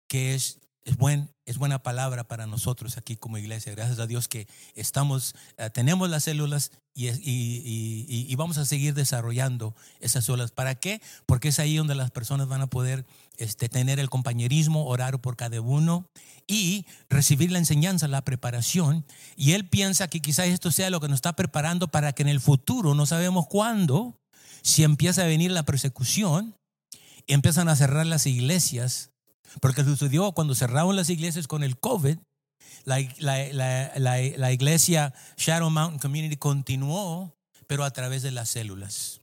que 0.08 0.34
es, 0.34 0.58
es, 0.84 0.96
buen, 0.96 1.30
es 1.46 1.58
buena 1.58 1.82
palabra 1.82 2.24
para 2.24 2.46
nosotros 2.46 2.96
aquí 2.96 3.16
como 3.16 3.38
iglesia. 3.38 3.72
Gracias 3.72 3.98
a 3.98 4.06
Dios 4.06 4.28
que 4.28 4.48
estamos, 4.74 5.34
eh, 5.58 5.70
tenemos 5.70 6.10
las 6.10 6.24
células 6.24 6.72
y, 6.94 7.08
y, 7.08 8.26
y, 8.28 8.34
vamos 8.36 8.58
a 8.58 8.66
seguir 8.66 8.92
desarrollando 8.92 9.74
esas 10.00 10.24
células. 10.24 10.50
¿Para 10.50 10.74
qué? 10.74 11.00
Porque 11.24 11.48
es 11.48 11.58
ahí 11.58 11.76
donde 11.76 11.94
las 11.94 12.10
personas 12.10 12.48
van 12.48 12.60
a 12.60 12.66
poder 12.66 13.06
este, 13.38 13.68
tener 13.68 13.98
el 13.98 14.10
compañerismo, 14.10 14.86
orar 14.86 15.20
por 15.20 15.36
cada 15.36 15.60
uno 15.60 16.10
y 16.46 16.84
recibir 17.08 17.50
la 17.50 17.58
enseñanza, 17.58 18.08
la 18.08 18.24
preparación. 18.24 19.06
Y 19.36 19.52
él 19.52 19.68
piensa 19.68 20.08
que 20.08 20.20
quizás 20.20 20.48
esto 20.48 20.70
sea 20.70 20.90
lo 20.90 21.00
que 21.00 21.08
nos 21.08 21.16
está 21.16 21.34
preparando 21.34 21.88
para 21.88 22.12
que 22.12 22.22
en 22.22 22.28
el 22.28 22.40
futuro, 22.40 22.94
no 22.94 23.06
sabemos 23.06 23.46
cuándo, 23.46 24.18
si 24.62 24.84
empieza 24.84 25.22
a 25.22 25.26
venir 25.26 25.50
la 25.50 25.64
persecución, 25.64 26.56
empiezan 27.26 27.68
a 27.68 27.76
cerrar 27.76 28.06
las 28.06 28.26
iglesias, 28.26 29.11
porque 29.60 29.84
sucedió 29.84 30.32
cuando 30.32 30.54
cerraron 30.54 30.96
las 30.96 31.10
iglesias 31.10 31.46
con 31.46 31.62
el 31.62 31.78
COVID, 31.78 32.18
la, 32.84 33.00
la, 33.18 34.52
iglesia 34.52 35.14
Shadow 35.36 35.70
Mountain 35.70 36.00
Community 36.00 36.36
continuó, 36.36 37.36
pero 37.66 37.84
a 37.84 37.90
través 37.90 38.22
de 38.22 38.30
las 38.30 38.48
células. 38.48 39.20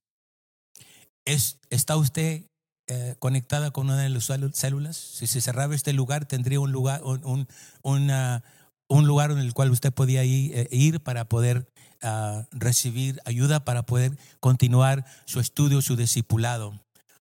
¿Es, 1.25 1.59
¿Está 1.69 1.97
usted 1.97 2.43
eh, 2.87 3.15
conectada 3.19 3.71
con 3.71 3.87
una 3.87 4.01
de 4.01 4.09
las 4.09 4.29
células? 4.53 4.95
Si 4.95 5.27
se 5.27 5.41
cerraba 5.41 5.75
este 5.75 5.93
lugar, 5.93 6.25
tendría 6.25 6.59
un 6.59 6.71
lugar, 6.71 7.01
un, 7.03 7.47
un 7.83 9.07
lugar 9.07 9.31
en 9.31 9.39
el 9.39 9.53
cual 9.53 9.71
usted 9.71 9.93
podía 9.93 10.23
eh, 10.23 10.67
ir 10.71 11.01
para 11.01 11.25
poder 11.25 11.67
recibir 12.51 13.19
ayuda 13.25 13.65
para 13.65 13.83
poder 13.83 14.17
continuar 14.39 15.05
su 15.25 15.41
estudio, 15.41 15.81
su 15.81 15.97
discipulado. 15.97 16.79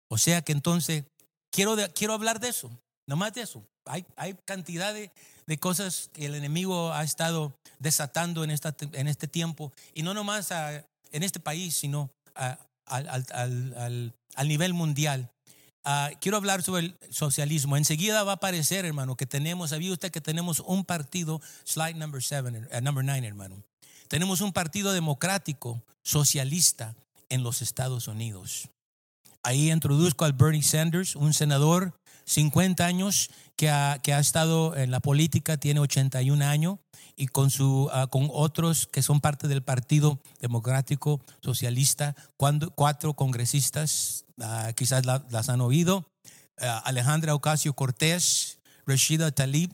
O 0.07 0.19
sea 0.19 0.43
que 0.43 0.51
entonces 0.51 1.05
quiero, 1.49 1.75
quiero 1.95 2.13
hablar 2.13 2.39
de 2.39 2.49
eso, 2.49 2.69
más 3.15 3.33
de 3.33 3.41
eso. 3.41 3.63
Hay, 3.85 4.05
hay 4.17 4.35
cantidad 4.45 4.93
de, 4.93 5.11
cosas 5.59 6.09
que 6.13 6.25
el 6.25 6.35
enemigo 6.35 6.91
ha 6.91 7.03
estado 7.03 7.55
desatando 7.79 8.43
en, 8.43 8.51
esta, 8.51 8.75
en 8.93 9.07
este 9.07 9.27
tiempo, 9.27 9.71
y 9.93 10.03
no 10.03 10.13
nomás 10.13 10.51
en 10.51 11.23
este 11.23 11.39
país, 11.39 11.75
sino 11.75 12.11
al, 12.85 14.13
nivel 14.45 14.73
mundial. 14.73 15.31
Ah, 15.83 16.11
quiero 16.19 16.35
hablar 16.35 16.63
sobre 16.63 16.87
el 16.87 16.97
socialismo. 17.09 17.77
Enseguida 17.77 18.23
va 18.23 18.33
a 18.33 18.35
aparecer, 18.35 18.83
hermano, 18.83 19.15
que 19.15 19.25
tenemos, 19.25 19.69
¿sabía 19.69 19.93
usted 19.93 20.11
que 20.11 20.19
tenemos 20.19 20.59
un 20.59 20.83
partido, 20.83 21.41
slide 21.63 21.95
number 21.95 22.21
seven, 22.21 22.67
uh, 22.73 22.81
number 22.81 23.05
nine, 23.05 23.25
hermano? 23.25 23.63
Tenemos 24.09 24.41
un 24.41 24.51
partido 24.51 24.91
democrático 24.91 25.81
socialista 26.03 26.93
en 27.29 27.43
los 27.43 27.61
Estados 27.61 28.09
Unidos. 28.09 28.69
Ahí 29.43 29.71
introduzco 29.71 30.25
al 30.25 30.33
Bernie 30.33 30.61
Sanders, 30.61 31.15
un 31.15 31.33
senador 31.33 31.96
50 32.27 32.85
años 32.85 33.29
que 33.55 33.69
ha, 33.69 33.99
que 34.03 34.13
ha 34.13 34.19
estado 34.19 34.75
en 34.75 34.91
la 34.91 34.99
política, 34.99 35.57
tiene 35.57 35.79
81 35.79 36.45
años 36.45 36.77
y 37.15 37.27
con, 37.27 37.49
su, 37.49 37.89
ah, 37.91 38.07
con 38.07 38.29
otros 38.31 38.85
que 38.85 39.01
son 39.01 39.21
parte 39.21 39.47
del 39.47 39.63
Partido 39.63 40.19
Democrático 40.39 41.21
Socialista, 41.41 42.15
cuando, 42.37 42.69
cuatro 42.71 43.13
congresistas, 43.15 44.25
ah, 44.41 44.71
quizás 44.75 45.05
las 45.05 45.49
han 45.49 45.61
oído, 45.61 46.05
ah, 46.59 46.79
Alejandra 46.85 47.33
Ocasio 47.33 47.73
Cortés, 47.73 48.59
Rashida 48.85 49.31
Talib, 49.31 49.71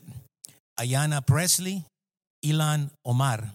Ayana 0.76 1.20
Presley, 1.20 1.84
Ilan 2.42 2.92
Omar. 3.04 3.52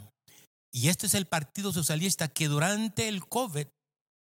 Y 0.71 0.89
este 0.89 1.07
es 1.07 1.15
el 1.15 1.25
Partido 1.25 1.73
Socialista 1.73 2.27
que 2.27 2.47
durante 2.47 3.07
el 3.07 3.25
COVID 3.27 3.65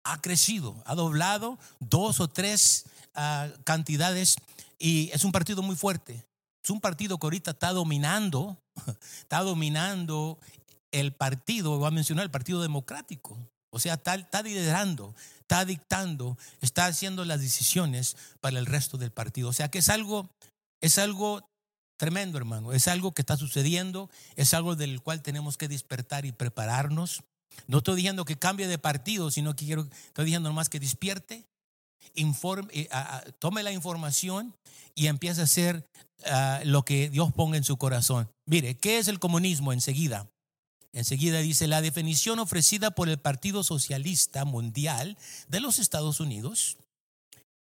ha 0.04 0.20
crecido, 0.22 0.82
ha 0.86 0.94
doblado 0.94 1.58
dos 1.80 2.20
o 2.20 2.28
tres 2.28 2.86
ah, 3.18 3.48
cantidades 3.64 4.36
y 4.78 5.10
es 5.12 5.24
un 5.24 5.32
partido 5.32 5.62
muy 5.62 5.76
fuerte. 5.76 6.24
Es 6.62 6.70
un 6.70 6.80
partido 6.80 7.18
que 7.18 7.26
ahorita 7.26 7.52
está 7.52 7.72
dominando, 7.72 8.58
está 9.20 9.42
dominando 9.42 10.38
el 10.90 11.12
partido, 11.12 11.78
voy 11.78 11.86
a 11.86 11.90
mencionar 11.90 12.24
el 12.24 12.30
Partido 12.30 12.62
Democrático. 12.62 13.38
O 13.70 13.78
sea, 13.78 13.94
está, 13.94 14.14
está 14.14 14.42
liderando, 14.42 15.14
está 15.40 15.64
dictando, 15.64 16.38
está 16.62 16.86
haciendo 16.86 17.24
las 17.24 17.40
decisiones 17.40 18.16
para 18.40 18.58
el 18.58 18.66
resto 18.66 18.96
del 18.96 19.10
partido. 19.10 19.50
O 19.50 19.52
sea 19.52 19.70
que 19.70 19.78
es 19.78 19.88
algo, 19.90 20.30
es 20.80 20.98
algo 20.98 21.48
Tremendo, 21.98 22.38
hermano. 22.38 22.72
Es 22.72 22.86
algo 22.86 23.12
que 23.12 23.22
está 23.22 23.36
sucediendo, 23.36 24.08
es 24.36 24.54
algo 24.54 24.76
del 24.76 25.02
cual 25.02 25.20
tenemos 25.20 25.58
que 25.58 25.66
despertar 25.66 26.24
y 26.24 26.32
prepararnos. 26.32 27.24
No 27.66 27.78
estoy 27.78 27.96
diciendo 27.96 28.24
que 28.24 28.38
cambie 28.38 28.68
de 28.68 28.78
partido, 28.78 29.32
sino 29.32 29.56
que 29.56 29.66
quiero, 29.66 29.88
estoy 30.06 30.26
diciendo 30.26 30.48
nomás 30.48 30.68
que 30.68 30.78
despierte, 30.78 31.44
informe, 32.14 32.68
eh, 32.72 32.88
tome 33.38 33.62
la 33.62 33.72
información 33.72 34.54
y 34.94 35.06
empiece 35.06 35.40
a 35.40 35.44
hacer 35.44 35.88
ah, 36.26 36.60
lo 36.64 36.84
que 36.84 37.08
Dios 37.10 37.32
ponga 37.32 37.56
en 37.56 37.64
su 37.64 37.76
corazón. 37.76 38.30
Mire, 38.46 38.76
¿qué 38.76 38.98
es 38.98 39.08
el 39.08 39.18
comunismo? 39.18 39.72
Enseguida. 39.72 40.28
Enseguida 40.92 41.38
dice, 41.38 41.66
la 41.66 41.82
definición 41.82 42.38
ofrecida 42.38 42.90
por 42.90 43.08
el 43.08 43.18
Partido 43.18 43.62
Socialista 43.62 44.44
Mundial 44.44 45.16
de 45.48 45.60
los 45.60 45.78
Estados 45.78 46.18
Unidos 46.18 46.78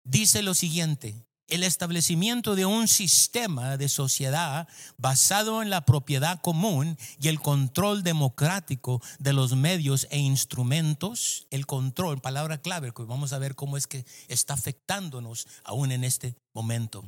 dice 0.04 0.42
lo 0.42 0.54
siguiente, 0.54 1.14
el 1.48 1.62
establecimiento 1.62 2.54
de 2.54 2.66
un 2.66 2.88
sistema 2.88 3.76
de 3.76 3.88
sociedad 3.88 4.68
basado 4.98 5.62
en 5.62 5.70
la 5.70 5.84
propiedad 5.84 6.40
común 6.40 6.96
y 7.20 7.28
el 7.28 7.40
control 7.40 8.02
democrático 8.02 9.02
de 9.18 9.32
los 9.32 9.56
medios 9.56 10.06
e 10.10 10.18
instrumentos, 10.18 11.46
el 11.50 11.66
control, 11.66 12.20
palabra 12.20 12.58
clave, 12.58 12.92
vamos 12.96 13.32
a 13.32 13.38
ver 13.38 13.54
cómo 13.54 13.76
es 13.76 13.86
que 13.86 14.04
está 14.28 14.54
afectándonos 14.54 15.46
aún 15.64 15.90
en 15.90 16.04
este 16.04 16.36
momento. 16.52 17.04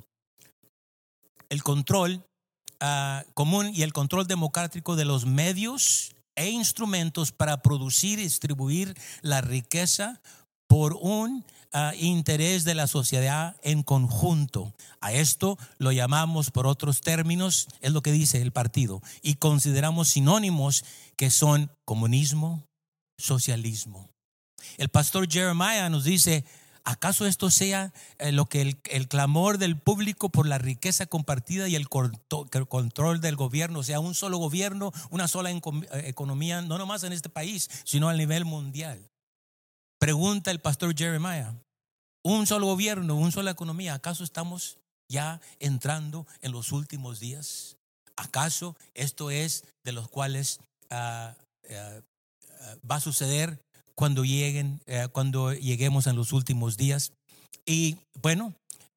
El 1.50 1.62
control 1.62 2.24
ah, 2.81 3.24
común 3.35 3.70
y 3.74 3.83
el 3.83 3.92
control 3.92 4.26
democrático 4.26 4.96
de 4.96 5.05
los 5.05 5.26
medios 5.26 6.14
e 6.35 6.48
instrumentos 6.48 7.33
para 7.33 7.61
producir 7.61 8.18
y 8.18 8.22
distribuir 8.22 8.96
la 9.20 9.42
riqueza 9.42 10.22
por 10.70 10.94
un 10.94 11.44
interés 11.98 12.62
de 12.62 12.76
la 12.76 12.87
sociedad 12.87 13.56
en 13.64 13.83
conjunto. 13.83 14.72
A 15.00 15.12
esto 15.12 15.59
lo 15.78 15.90
llamamos 15.90 16.52
por 16.52 16.68
otros 16.68 17.00
términos, 17.00 17.66
es 17.80 17.90
lo 17.90 18.02
que 18.02 18.12
dice 18.12 18.40
el 18.40 18.52
partido, 18.52 19.02
y 19.20 19.35
consideramos 19.35 20.11
sinónimos 20.11 20.85
que 21.16 21.30
son 21.30 21.72
comunismo, 21.85 22.68
socialismo. 23.18 24.11
El 24.78 24.90
pastor 24.90 25.28
Jeremiah 25.28 25.90
nos 25.90 26.04
dice, 26.04 26.44
¿acaso 26.85 27.26
esto 27.26 27.50
sea 27.50 27.92
eh, 28.20 28.30
lo 28.30 28.46
que 28.46 28.78
el, 28.85 29.09
clamor 29.09 29.59
del 29.59 29.76
público 29.76 30.28
por 30.28 30.46
la 30.46 30.59
riqueza 30.59 31.06
compartida 31.06 31.66
y 31.66 31.74
el, 31.74 31.88
control 31.88 33.20
del 33.20 33.35
gobierno, 33.35 33.80
o 33.80 33.83
sea, 33.83 33.98
un 33.98 34.14
solo 34.14 34.38
gobierno, 34.38 34.92
una 35.11 35.26
sola 35.26 35.50
eh, 35.50 35.61
economía, 36.04 36.62
no 36.62 36.78
nomás 36.78 37.02
en 37.02 37.12
este 37.12 37.28
país, 37.28 37.68
sino 37.83 38.09
a 38.09 38.14
nivel 38.14 38.44
mundial? 38.44 39.10
Pregunta 40.01 40.51
el 40.51 40.63
pastor 40.63 40.97
Jeremiah, 40.97 41.55
un 42.25 42.47
solo 42.47 42.65
gobierno, 42.65 43.17
una 43.17 43.31
sola 43.31 43.51
economía, 43.51 43.93
¿acaso 43.93 44.25
estamos 44.25 44.79
ya 45.11 45.43
entrando 45.59 46.27
en 46.41 46.53
los 46.53 46.73
últimos 46.73 47.21
días? 47.21 47.77
¿Acaso 48.17 48.79
esto 48.95 49.31
es 49.31 49.63
de 49.85 49.93
los 49.93 50.09
cuales 50.09 50.61
ah, 50.89 51.37
ah, 51.71 52.01
ah, 52.63 52.77
va 52.91 52.95
a 52.95 53.01
suceder 53.01 53.61
cuando 53.95 54.25
lleguen, 54.25 54.81
eh, 54.87 55.09
cuando 55.13 55.53
lleguemos 55.53 56.07
en 56.07 56.17
los 56.17 56.33
últimos 56.33 56.79
días? 56.79 57.13
Y 57.67 57.99
bueno, 58.23 58.55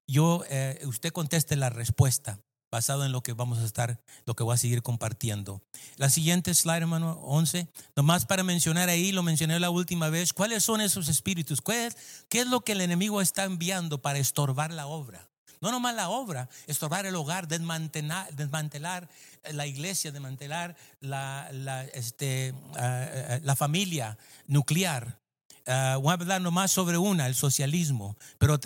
yo, 0.08 0.42
eh, 0.48 0.80
usted 0.86 1.12
conteste 1.12 1.56
la 1.56 1.68
respuesta 1.68 2.40
basado 2.74 3.04
en 3.04 3.12
lo 3.12 3.22
que 3.22 3.34
vamos 3.34 3.60
a 3.60 3.64
estar, 3.64 4.00
lo 4.26 4.34
que 4.34 4.42
voy 4.42 4.52
a 4.52 4.56
seguir 4.58 4.82
compartiendo. 4.82 5.62
La 5.96 6.10
siguiente 6.10 6.52
slide, 6.52 6.78
hermano, 6.78 7.20
11, 7.22 7.68
nomás 7.94 8.26
para 8.26 8.42
mencionar 8.42 8.88
ahí, 8.88 9.12
lo 9.12 9.22
mencioné 9.22 9.60
la 9.60 9.70
última 9.70 10.08
vez, 10.08 10.32
¿cuáles 10.32 10.64
son 10.64 10.80
esos 10.80 11.08
espíritus? 11.08 11.60
¿Qué 11.60 11.86
es, 11.86 11.96
qué 12.28 12.40
es 12.40 12.48
lo 12.48 12.62
que 12.62 12.72
el 12.72 12.80
enemigo 12.80 13.20
está 13.20 13.44
enviando 13.44 14.02
para 14.02 14.18
estorbar 14.18 14.72
la 14.72 14.88
obra? 14.88 15.30
No 15.60 15.70
nomás 15.70 15.94
la 15.94 16.08
obra, 16.08 16.48
estorbar 16.66 17.06
el 17.06 17.14
hogar, 17.14 17.46
desmantelar, 17.46 18.34
desmantelar 18.34 19.08
la 19.52 19.68
iglesia, 19.68 20.10
desmantelar 20.10 20.74
la, 20.98 21.48
la, 21.52 21.84
este, 21.84 22.54
ah, 22.74 23.38
la 23.40 23.54
familia 23.54 24.18
nuclear. 24.48 25.20
Uh, 25.66 26.00
voy 26.00 26.10
a 26.10 26.14
hablar 26.14 26.42
nomás 26.42 26.72
sobre 26.72 26.98
una, 26.98 27.28
el 27.28 27.36
socialismo, 27.36 28.18
pero, 28.36 28.58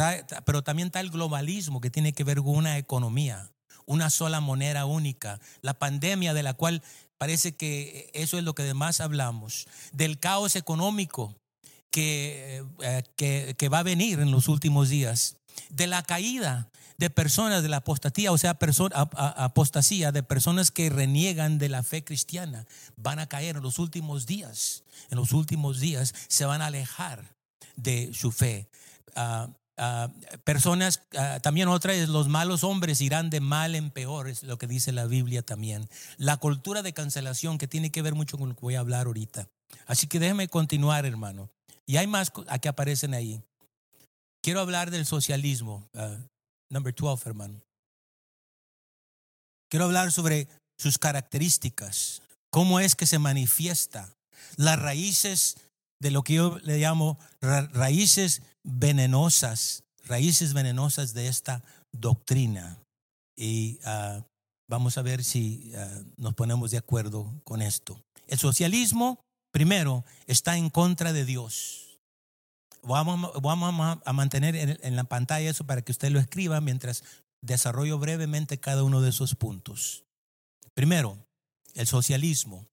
pero 0.47 0.63
también 0.65 0.87
está 0.89 0.99
el 0.99 1.11
globalismo 1.11 1.81
que 1.81 1.91
tiene 1.91 2.13
que 2.15 2.25
ver 2.25 2.39
con 2.39 2.57
una 2.57 2.79
economía, 2.79 3.53
una 3.89 4.11
sola 4.11 4.41
moneda 4.41 4.85
única, 4.85 5.41
la 5.63 5.75
pandemia 5.75 6.35
de 6.35 6.45
la 6.45 6.55
cual 6.55 6.83
parece 7.17 7.57
que 7.57 8.11
eso 8.15 8.39
es 8.39 8.45
lo 8.45 8.55
que 8.55 8.63
además 8.63 9.01
hablamos, 9.01 9.67
del 9.93 10.21
caos 10.21 10.55
económico 10.55 11.35
que, 11.91 12.65
eh, 12.83 13.03
que, 13.17 13.57
que 13.59 13.69
va 13.69 13.81
a 13.81 13.83
venir 13.83 14.21
en 14.21 14.31
los 14.31 14.47
últimos 14.47 14.91
días, 14.91 15.37
de 15.71 15.87
la 15.87 16.03
caída 16.03 16.71
de 16.99 17.11
personas 17.11 17.63
de 17.63 17.69
la 17.69 17.79
apostasía, 17.79 18.33
o 18.33 18.39
sea, 18.39 18.59
apostasía 18.61 20.13
de 20.13 20.23
personas 20.25 20.73
que 20.73 20.91
reniegan 20.91 21.59
de 21.59 21.69
la 21.69 21.85
fe 21.85 22.03
cristiana, 22.05 22.67
van 22.97 23.21
a 23.21 23.29
caer 23.29 23.57
en 23.57 23.63
los 23.63 23.79
últimos 23.79 24.27
días. 24.27 24.83
En 25.11 25.17
los 25.17 25.33
últimos 25.33 25.79
días 25.79 26.13
se 26.27 26.45
van 26.45 26.61
a 26.61 26.67
alejar 26.67 27.37
de 27.77 28.13
su 28.13 28.33
fe. 28.33 28.69
Ah, 29.15 29.49
ah, 29.79 30.09
personas, 30.45 31.03
ah, 31.17 31.41
también 31.41 31.69
otra 31.69 31.95
es 31.95 32.09
los 32.09 32.29
malos 32.29 32.65
hombres 32.65 33.01
irán 33.01 33.31
de 33.31 33.41
mal 33.41 33.75
en 33.75 33.91
peor, 33.91 34.29
es 34.29 34.43
lo 34.43 34.59
que 34.59 34.67
dice 34.67 34.93
la 34.93 35.07
Biblia 35.07 35.43
también. 35.43 35.89
La 36.17 36.37
cultura 36.37 36.83
de 36.83 36.93
cancelación 36.93 37.59
que 37.59 37.69
tiene 37.69 37.91
que 37.91 38.03
ver 38.03 38.15
mucho 38.15 38.39
con 38.39 38.51
lo 38.51 38.55
que 38.55 38.61
voy 38.61 38.75
a 38.75 38.81
hablar 38.81 39.07
ahorita. 39.07 39.49
Así 39.87 40.07
que 40.07 40.19
déjeme 40.19 40.49
continuar, 40.49 41.07
hermano. 41.07 41.51
Y 41.87 41.97
hay 41.97 42.07
más 42.07 42.31
que 42.61 42.69
aparecen 42.69 43.15
ahí. 43.15 43.43
Quiero 44.43 44.61
hablar 44.61 44.91
del 44.91 45.07
socialismo. 45.07 45.89
Number 46.71 46.95
12, 46.95 47.29
hermano. 47.29 47.63
Quiero 49.71 49.87
hablar 49.87 50.13
sobre 50.13 50.49
sus 50.79 50.99
características, 50.99 52.23
cómo 52.51 52.81
es 52.81 52.95
que 52.95 53.07
se 53.07 53.19
manifiesta, 53.19 54.15
las 54.57 54.79
raíces 54.79 55.57
de 56.01 56.11
lo 56.11 56.23
que 56.23 56.35
yo 56.35 56.59
le 56.63 56.79
llamo 56.79 57.19
raíces 57.41 58.43
venenosas, 58.69 59.85
raíces 60.05 60.53
venenosas 60.53 61.15
de 61.15 61.29
esta 61.29 61.63
doctrina. 61.93 62.79
Y 63.37 63.79
ah, 63.85 64.25
vamos 64.69 64.99
a 64.99 65.03
ver 65.03 65.25
si 65.25 65.73
ah, 65.77 66.03
nos 66.17 66.35
ponemos 66.35 66.71
de 66.71 66.79
acuerdo 66.79 67.41
con 67.45 67.63
esto. 67.63 68.01
El 68.27 68.39
socialismo, 68.39 69.21
primero, 69.51 70.05
está 70.27 70.57
en 70.57 70.71
contra 70.71 71.13
de 71.13 71.25
Dios. 71.25 71.99
Vamos, 72.83 73.33
vamos 73.43 73.99
a 74.05 74.13
mantener 74.13 74.79
en, 74.83 74.97
la 74.97 75.05
pantalla 75.05 75.51
eso 75.51 75.65
para 75.65 75.83
que 75.83 75.93
usted 75.93 76.11
lo 76.11 76.21
escriba 76.21 76.61
mientras 76.61 77.03
desarrollo 77.43 77.99
brevemente 77.99 78.59
cada 78.59 78.85
uno 78.85 79.01
de 79.01 79.11
esos 79.11 79.35
puntos. 79.35 80.05
Primero, 80.75 81.19
el 81.75 81.87
socialismo 81.87 82.67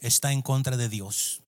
está 0.00 0.32
en 0.32 0.42
contra 0.42 0.76
de 0.76 0.88
Dios. 0.88 1.42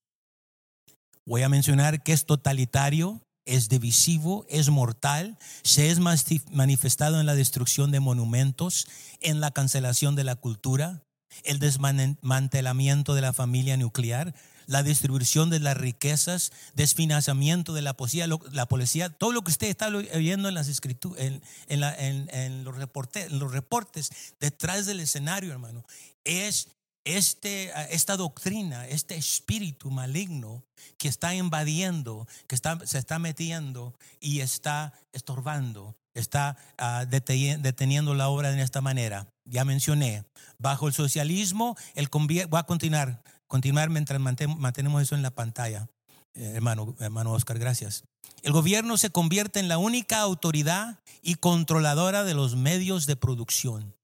Voy 1.27 1.43
a 1.43 1.49
mencionar 1.49 2.03
que 2.03 2.13
es 2.13 2.25
totalitario, 2.25 3.21
es 3.47 3.69
divisivo, 3.69 4.45
es 4.51 4.69
mortal, 4.69 5.39
se 5.63 5.91
es 5.91 6.01
manifestado 6.01 7.21
en 7.21 7.27
la 7.27 7.35
destrucción 7.35 7.91
de 7.91 8.01
monumentos, 8.01 8.87
en 9.21 9.41
la 9.41 9.53
cancelación 9.53 10.15
de 10.17 10.25
la 10.25 10.37
cultura, 10.37 11.05
el 11.45 11.59
desmantelamiento 11.59 13.15
de 13.15 13.21
la 13.21 13.33
familia 13.33 13.77
nuclear, 13.77 14.35
la 14.67 14.83
distribución 14.83 15.49
de 15.49 15.61
las 15.61 15.77
riquezas, 15.77 16.51
desfinanciamiento 16.75 17.73
de 17.73 17.83
la 17.83 17.95
policía, 17.95 18.27
la 18.27 18.67
policía, 18.67 19.11
todo 19.11 19.33
lo 19.33 19.43
que 19.43 19.53
usted 19.53 19.69
está 19.69 19.91
viendo 19.91 20.49
en 20.49 20.55
las 20.55 20.69
escrituras, 20.69 21.23
en, 21.23 21.41
en, 21.69 22.65
los 22.65 22.77
reportes, 22.77 23.27
en 23.31 23.39
los 23.39 23.53
reportes 23.53 24.11
detrás 24.41 24.87
del 24.87 25.01
escenario, 25.01 25.53
hermano, 25.53 25.85
es 26.25 26.76
este, 27.07 27.73
esta 27.95 28.17
doctrina, 28.17 28.87
este 28.87 29.17
espíritu 29.17 29.91
maligno 29.91 30.63
que 30.99 31.09
está 31.09 31.35
invadiendo, 31.35 32.29
que 32.47 32.55
está, 32.55 32.79
se 32.85 32.99
está 32.99 33.19
metiendo 33.19 33.95
y 34.21 34.41
está 34.41 34.93
estorbando, 35.13 35.97
está 36.13 36.59
ah, 36.77 37.07
deteniendo 37.07 38.15
la 38.15 38.29
obra 38.29 38.51
de 38.51 38.61
esta 38.63 38.83
manera. 38.83 39.29
Ya 39.45 39.65
mencioné, 39.65 40.25
bajo 40.59 40.89
el 40.89 40.95
socialismo, 40.95 41.77
el 41.95 42.09
voy 42.11 42.59
a 42.59 42.65
continuar 42.65 43.23
continuar 43.47 43.91
mientras 43.91 44.21
mantenemos 44.21 45.03
eso 45.03 45.15
en 45.15 45.23
la 45.23 45.31
pantalla. 45.31 45.89
Eh, 46.35 46.53
hermano, 46.57 46.95
hermano 47.01 47.33
Oscar, 47.33 47.59
gracias. 47.59 48.05
El 48.43 48.53
gobierno 48.53 48.99
se 48.99 49.11
convierte 49.11 49.61
en 49.61 49.69
la 49.69 49.79
única 49.79 50.21
autoridad 50.21 51.01
y 51.23 51.37
controladora 51.37 52.25
de 52.25 52.35
los 52.35 52.57
medios 52.57 53.07
de 53.07 53.17
producción. 53.17 53.96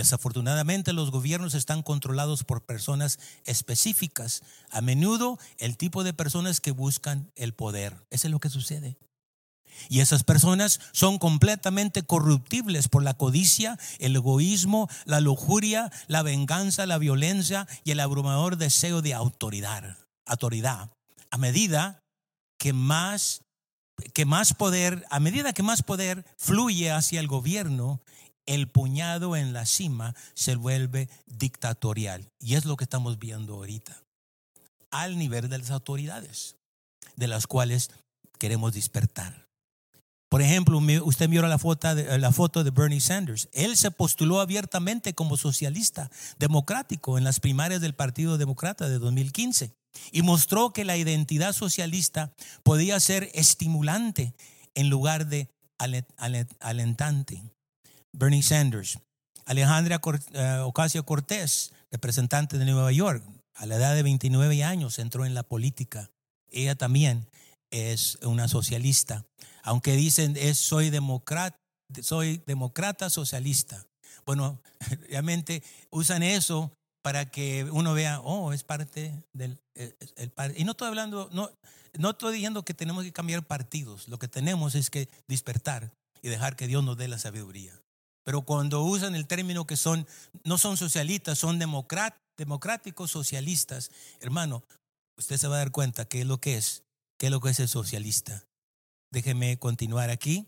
Desafortunadamente 0.00 0.94
los 0.94 1.10
gobiernos 1.10 1.52
están 1.52 1.82
controlados 1.82 2.42
por 2.42 2.64
personas 2.64 3.18
específicas, 3.44 4.42
a 4.70 4.80
menudo 4.80 5.38
el 5.58 5.76
tipo 5.76 6.04
de 6.04 6.14
personas 6.14 6.62
que 6.62 6.70
buscan 6.70 7.30
el 7.36 7.52
poder. 7.52 7.94
Eso 8.08 8.26
es 8.26 8.30
lo 8.30 8.40
que 8.40 8.48
sucede. 8.48 8.96
Y 9.90 10.00
esas 10.00 10.24
personas 10.24 10.80
son 10.92 11.18
completamente 11.18 12.02
corruptibles 12.02 12.88
por 12.88 13.02
la 13.02 13.12
codicia, 13.12 13.78
el 13.98 14.16
egoísmo, 14.16 14.88
la 15.04 15.20
lujuria, 15.20 15.92
la 16.06 16.22
venganza, 16.22 16.86
la 16.86 16.96
violencia 16.96 17.68
y 17.84 17.90
el 17.90 18.00
abrumador 18.00 18.56
deseo 18.56 19.02
de 19.02 19.12
autoridad. 19.12 19.98
Autoridad. 20.24 20.88
A 21.30 21.36
medida 21.36 22.00
que 22.58 22.72
más 22.72 23.42
que 24.14 24.24
más 24.24 24.54
poder, 24.54 25.04
a 25.10 25.20
medida 25.20 25.52
que 25.52 25.62
más 25.62 25.82
poder 25.82 26.24
fluye 26.38 26.90
hacia 26.90 27.20
el 27.20 27.28
gobierno, 27.28 28.00
el 28.50 28.66
puñado 28.66 29.36
en 29.36 29.52
la 29.52 29.64
cima 29.64 30.16
se 30.34 30.56
vuelve 30.56 31.08
dictatorial. 31.26 32.32
Y 32.40 32.56
es 32.56 32.64
lo 32.64 32.76
que 32.76 32.82
estamos 32.82 33.20
viendo 33.20 33.54
ahorita. 33.54 34.02
Al 34.90 35.18
nivel 35.18 35.48
de 35.48 35.58
las 35.58 35.70
autoridades, 35.70 36.56
de 37.14 37.28
las 37.28 37.46
cuales 37.46 37.90
queremos 38.40 38.72
despertar. 38.72 39.46
Por 40.28 40.42
ejemplo, 40.42 40.80
usted 41.04 41.28
miró 41.28 41.46
la 41.46 41.58
foto, 41.58 41.94
de, 41.94 42.18
la 42.18 42.32
foto 42.32 42.64
de 42.64 42.72
Bernie 42.72 43.00
Sanders. 43.00 43.48
Él 43.52 43.76
se 43.76 43.92
postuló 43.92 44.40
abiertamente 44.40 45.14
como 45.14 45.36
socialista 45.36 46.10
democrático 46.40 47.18
en 47.18 47.24
las 47.24 47.38
primarias 47.38 47.80
del 47.80 47.94
Partido 47.94 48.36
Demócrata 48.36 48.88
de 48.88 48.98
2015 48.98 49.76
y 50.10 50.22
mostró 50.22 50.72
que 50.72 50.84
la 50.84 50.96
identidad 50.96 51.52
socialista 51.52 52.32
podía 52.64 52.98
ser 52.98 53.30
estimulante 53.32 54.34
en 54.74 54.90
lugar 54.90 55.26
de 55.26 55.48
alentante. 56.58 57.44
Bernie 58.12 58.42
Sanders. 58.42 58.98
Alejandra 59.46 60.00
eh, 60.32 60.58
Ocasio 60.64 61.04
Cortés, 61.04 61.72
representante 61.90 62.58
de 62.58 62.64
Nueva 62.64 62.92
York, 62.92 63.24
a 63.54 63.66
la 63.66 63.76
edad 63.76 63.94
de 63.94 64.02
29 64.02 64.62
años 64.64 64.98
entró 64.98 65.26
en 65.26 65.34
la 65.34 65.42
política. 65.42 66.10
Ella 66.48 66.74
también 66.74 67.26
es 67.70 68.18
una 68.22 68.48
socialista 68.48 69.24
aunque 69.62 69.92
dicen 69.92 70.36
es 70.36 70.58
soy 70.58 70.90
democrata, 70.90 71.58
soy 72.02 72.42
demócrata 72.46 73.10
socialista. 73.10 73.86
Bueno, 74.26 74.60
realmente 75.08 75.62
usan 75.90 76.22
eso 76.22 76.72
para 77.02 77.30
que 77.30 77.64
uno 77.70 77.94
vea, 77.94 78.20
oh, 78.20 78.52
es 78.52 78.62
parte 78.62 79.24
del 79.32 79.58
el, 79.74 79.94
y 80.56 80.64
no 80.64 80.72
estoy 80.72 80.88
hablando, 80.88 81.30
no, 81.32 81.50
no 81.98 82.10
estoy 82.10 82.34
diciendo 82.34 82.64
que 82.64 82.74
tenemos 82.74 83.04
que 83.04 83.12
cambiar 83.12 83.46
partidos, 83.46 84.08
lo 84.08 84.18
que 84.18 84.28
tenemos 84.28 84.74
es 84.74 84.90
que 84.90 85.08
despertar 85.26 85.92
y 86.20 86.28
dejar 86.28 86.56
que 86.56 86.66
Dios 86.66 86.84
nos 86.84 86.98
dé 86.98 87.08
la 87.08 87.18
sabiduría. 87.18 87.80
Pero 88.24 88.42
cuando 88.42 88.82
usan 88.82 89.14
el 89.14 89.26
término 89.26 89.66
que 89.66 89.76
son, 89.76 90.06
no 90.44 90.58
son 90.58 90.76
socialistas, 90.76 91.38
son 91.38 91.58
democráticos 91.58 93.10
socialistas, 93.10 93.90
hermano, 94.20 94.62
usted 95.16 95.36
se 95.36 95.48
va 95.48 95.56
a 95.56 95.58
dar 95.58 95.70
cuenta 95.70 96.04
qué 96.04 96.20
es 96.20 96.26
lo 96.26 96.38
que 96.38 96.56
es, 96.56 96.84
qué 97.18 97.26
es 97.26 97.32
lo 97.32 97.40
que 97.40 97.50
es 97.50 97.60
el 97.60 97.68
socialista. 97.68 98.46
Déjeme 99.10 99.58
continuar 99.58 100.10
aquí. 100.10 100.46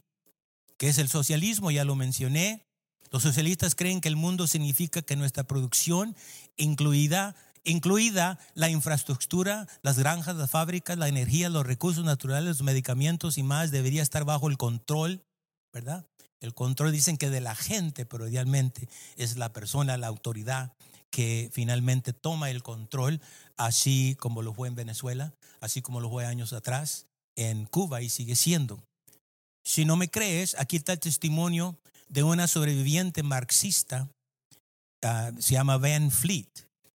¿Qué 0.79 0.89
es 0.89 0.99
el 0.99 1.09
socialismo? 1.09 1.71
Ya 1.71 1.85
lo 1.85 1.97
mencioné. 1.97 2.67
Los 3.11 3.23
socialistas 3.23 3.75
creen 3.75 4.01
que 4.01 4.09
el 4.09 4.17
mundo 4.17 4.47
significa 4.47 5.03
que 5.03 5.17
nuestra 5.17 5.45
producción, 5.45 6.17
incluida, 6.57 7.37
incluida 7.65 8.39
la 8.55 8.71
infraestructura, 8.71 9.69
las 9.83 9.99
granjas, 9.99 10.37
las 10.37 10.51
fábricas, 10.51 10.97
la 10.97 11.09
energía, 11.09 11.51
los 11.51 11.67
recursos 11.67 12.05
naturales, 12.05 12.49
los 12.49 12.63
medicamentos 12.63 13.37
y 13.37 13.43
más, 13.43 13.71
debería 13.71 14.03
estar 14.03 14.25
bajo 14.25 14.49
el 14.49 14.57
control, 14.57 15.23
¿verdad? 15.73 16.07
El 16.43 16.55
control 16.55 16.93
dicen 16.93 17.17
que 17.17 17.31
de 17.31 17.41
la 17.41 17.55
gente, 17.55 18.05
pero 18.05 18.29
idealmente 18.29 18.89
es 19.17 19.37
la 19.37 19.53
persona, 19.53 19.97
la 19.97 20.09
autoridad 20.09 20.73
que 21.11 21.51
finalmente 21.53 22.13
toma 22.13 22.51
el 22.51 22.63
control, 22.63 23.21
así 23.57 24.17
como 24.19 24.43
lo 24.43 24.53
fue 24.53 24.67
en 24.67 24.75
Venezuela, 24.75 25.35
así 25.61 25.83
como 25.83 26.01
lo 26.01 26.11
fue 26.11 26.27
años 26.27 26.53
atrás 26.53 27.07
en 27.37 27.67
Cuba 27.67 28.03
y 28.03 28.09
sigue 28.09 28.35
siendo. 28.35 28.83
Si 29.65 29.85
no 29.85 29.97
me 29.97 30.09
crees, 30.09 30.57
aquí 30.59 30.77
está 30.77 30.95
el 30.95 31.01
testimonio 31.01 31.79
de 32.09 32.25
una 32.25 32.49
sobreviviente 32.49 33.23
marxista, 33.23 34.09
ah, 35.03 35.31
se 35.39 35.55
llama 35.55 35.79
Van 35.79 36.11
Fleet, 36.11 36.49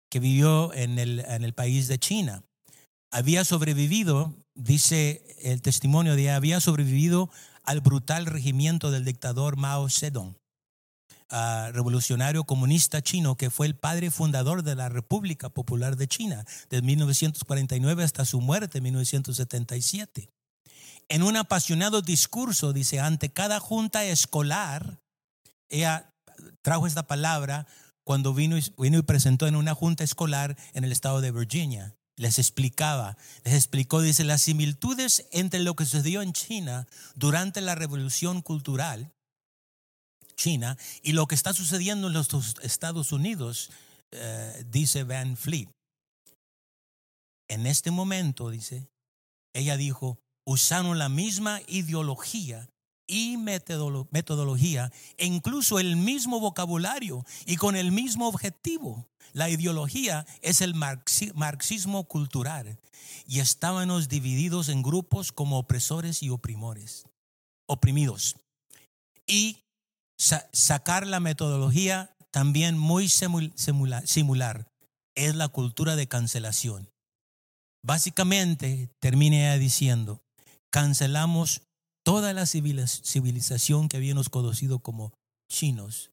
que 0.10 0.20
vivió 0.20 0.74
en 0.74 0.98
el, 0.98 1.20
en 1.20 1.44
el 1.44 1.54
país 1.54 1.88
de 1.88 2.00
China. 2.00 2.44
Había 3.12 3.46
sobrevivido, 3.46 4.34
dice 4.56 5.24
el 5.42 5.62
testimonio 5.62 6.16
de 6.16 6.24
ella, 6.24 6.36
había 6.36 6.60
sobrevivido 6.60 7.30
al 7.66 7.82
brutal 7.82 8.26
regimiento 8.26 8.92
del 8.92 9.06
dictador 9.06 9.58
Mao 9.58 9.90
Zedong, 9.90 10.36
revolucionario 11.74 12.44
comunista 12.44 13.02
chino 13.02 13.36
que 13.36 13.50
fue 13.50 13.68
el 13.68 13.76
padre 13.76 14.12
fundador 14.12 14.64
de 14.64 14.76
la 14.76 14.90
República 14.90 15.50
Popular 15.50 15.98
de 15.98 16.08
China 16.08 16.46
de 16.70 16.82
1949 16.82 18.04
hasta 18.04 18.26
su 18.26 18.42
muerte 18.42 18.78
en 18.78 18.84
1977. 18.86 20.30
En 21.08 21.24
un 21.24 21.38
apasionado 21.38 22.02
discurso, 22.02 22.74
dice, 22.74 23.00
ante 23.00 23.32
cada 23.32 23.60
junta 23.60 24.04
escolar, 24.06 25.00
ella 25.70 26.14
trajo 26.62 26.88
esta 26.88 27.08
palabra 27.08 27.68
cuando 28.04 28.34
vino 28.34 28.58
y 28.58 29.02
presentó 29.02 29.48
en 29.48 29.56
una 29.56 29.74
junta 29.74 30.04
escolar 30.04 30.58
en 30.74 30.84
el 30.84 30.92
estado 30.92 31.22
de 31.22 31.32
Virginia 31.32 31.96
les 32.18 32.40
explicaba, 32.40 33.18
les 33.44 33.54
explicó, 33.54 34.02
dice, 34.02 34.24
las 34.24 34.42
similitudes 34.42 35.28
entre 35.32 35.60
lo 35.60 35.76
que 35.76 35.86
sucedió 35.86 36.22
en 36.22 36.34
China 36.34 36.88
durante 37.16 37.62
la 37.62 37.76
revolución 37.76 38.42
cultural 38.42 39.12
china 40.36 40.78
y 41.02 41.14
lo 41.14 41.28
que 41.28 41.36
está 41.36 41.54
sucediendo 41.54 42.08
en 42.08 42.14
los 42.14 42.30
Estados 42.62 43.12
Unidos, 43.12 43.72
eh, 44.12 44.64
dice 44.70 45.04
Van 45.04 45.38
Fleet. 45.38 45.70
En 47.48 47.66
este 47.66 47.92
momento, 47.92 48.50
dice, 48.50 48.88
ella 49.54 49.78
dijo, 49.78 50.20
usaron 50.46 50.98
la 50.98 51.10
misma 51.10 51.62
ideología 51.68 52.70
y 53.08 53.38
metodología 53.38 54.92
e 55.18 55.26
incluso 55.26 55.80
el 55.80 55.96
mismo 55.96 56.40
vocabulario 56.40 57.26
y 57.46 57.58
con 57.58 57.76
el 57.76 57.92
mismo 57.92 58.28
objetivo. 58.28 59.08
La 59.34 59.50
ideología 59.50 60.26
es 60.42 60.62
el 60.62 60.76
marxismo 60.76 62.06
cultural 62.06 62.80
y 63.28 63.40
estábamos 63.40 64.08
divididos 64.08 64.70
en 64.70 64.82
grupos 64.82 65.32
como 65.32 65.58
opresores 65.58 66.24
y 66.24 66.30
oprimores, 66.30 67.06
oprimidos. 67.68 68.38
Y 69.28 69.64
sacar 70.18 71.06
la 71.08 71.20
metodología 71.20 72.16
también 72.32 72.78
muy 72.78 73.10
similar 73.10 74.68
es 75.16 75.36
la 75.36 75.48
cultura 75.48 75.96
de 75.96 76.08
cancelación. 76.08 76.90
Básicamente, 77.84 78.90
termina 79.00 79.56
diciendo, 79.58 80.22
cancelamos 80.72 81.62
toda 82.06 82.34
la 82.34 82.46
civilización 82.46 83.90
que 83.90 83.98
habíamos 83.98 84.30
conocido 84.30 84.80
como 84.80 85.12
chinos, 85.52 86.12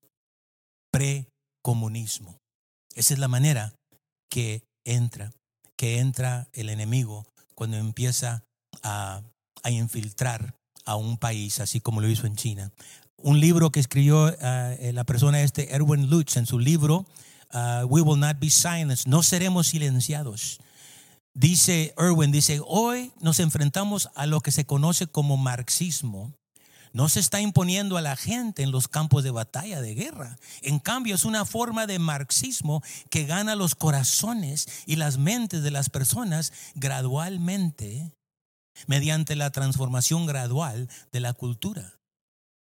precomunismo. 0.91 2.39
Esa 2.95 3.15
es 3.15 3.21
la 3.21 3.29
manera 3.29 3.75
que 4.31 4.63
entra, 4.87 5.33
que 5.77 5.99
entra 5.99 6.49
el 6.55 6.71
enemigo 6.71 7.27
cuando 7.55 7.77
empieza 7.77 8.43
a, 8.83 9.23
infiltrar 9.71 10.55
a 10.85 10.97
un 10.97 11.19
país, 11.19 11.61
así 11.61 11.81
como 11.81 12.01
lo 12.01 12.09
hizo 12.09 12.27
en 12.27 12.37
China. 12.37 12.73
Un 13.19 13.39
libro 13.39 13.71
que 13.71 13.79
escribió 13.79 14.29
eh, 14.29 14.93
la 14.95 15.05
persona 15.05 15.43
este, 15.43 15.75
Erwin 15.75 16.09
Lutz, 16.09 16.37
en 16.37 16.47
su 16.47 16.59
libro, 16.59 17.07
uh, 17.53 17.85
We 17.87 18.01
Will 18.01 18.19
Not 18.19 18.41
Be 18.41 18.51
Silenced, 18.51 19.07
no 19.07 19.23
seremos 19.23 19.69
silenciados. 19.69 20.59
Dice 21.35 21.95
Erwin, 21.97 22.31
dice, 22.31 22.61
hoy 22.67 23.13
nos 23.21 23.41
enfrentamos 23.41 24.11
a 24.15 24.27
lo 24.27 24.41
que 24.41 24.53
se 24.53 24.67
conoce 24.67 25.07
como 25.07 25.39
marxismo. 25.39 26.35
No 26.93 27.09
se 27.09 27.21
está 27.21 27.41
imponiendo 27.41 27.97
a 27.97 28.03
la 28.03 28.17
gente 28.17 28.63
en 28.63 28.71
los 28.71 28.87
campos 28.87 29.25
de 29.25 29.31
batalla, 29.31 29.81
de 29.81 29.95
guerra. 29.95 30.39
En 30.61 30.79
cambio, 30.79 31.15
es 31.15 31.25
una 31.25 31.47
forma 31.47 31.87
de 31.87 31.99
marxismo 31.99 32.83
que 33.09 33.25
gana 33.25 33.57
los 33.57 33.75
corazones 33.75 34.67
y 34.85 34.97
las 34.97 35.17
mentes 35.17 35.63
de 35.63 35.71
las 35.71 35.89
personas 35.89 36.53
gradualmente 36.75 38.13
mediante 38.87 39.35
la 39.35 39.51
transformación 39.51 40.27
gradual 40.27 40.91
de 41.13 41.21
la 41.21 41.33
cultura. 41.33 41.99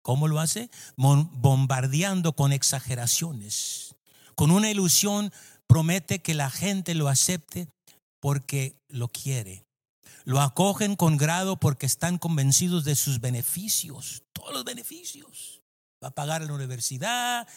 ¿Cómo 0.01 0.27
lo 0.27 0.41
hace? 0.41 0.69
Bombardeando 0.97 2.33
con 2.33 2.51
exageraciones. 2.51 3.95
Con 4.35 4.51
una 4.51 4.69
ilusión 4.69 5.31
promete 5.67 6.19
que 6.19 6.33
la 6.33 6.49
gente 6.49 6.95
lo 6.95 7.07
acepte 7.07 7.69
porque 8.19 8.79
lo 8.87 9.07
quiere. 9.07 9.65
Lo 10.23 10.41
acogen 10.41 10.95
con 10.95 11.17
grado 11.17 11.57
porque 11.57 11.85
están 11.85 12.17
convencidos 12.17 12.83
de 12.83 12.95
sus 12.95 13.21
beneficios, 13.21 14.23
todos 14.33 14.53
los 14.53 14.63
beneficios. 14.63 15.61
Va 16.03 16.09
a 16.09 16.15
pagar 16.15 16.41
la 16.41 16.53
universidad, 16.53 17.47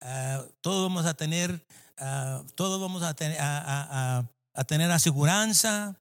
uh, 0.00 0.48
todos 0.60 0.88
vamos 0.88 1.06
a 1.06 1.14
tener, 1.14 1.66
uh, 2.00 2.44
todos 2.54 2.80
vamos 2.80 3.02
a, 3.02 3.14
tener, 3.14 3.38
a, 3.40 4.24
a 4.54 4.64
tener 4.64 4.90
aseguranza, 4.90 6.00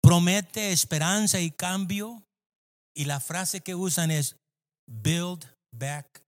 promete 0.00 0.72
esperanza 0.72 1.40
y 1.40 1.50
cambio. 1.50 2.22
Y 2.94 3.06
la 3.06 3.20
frase 3.20 3.62
que 3.62 3.74
usan 3.74 4.10
es 4.10 4.36
build 4.86 5.44
back 5.72 6.22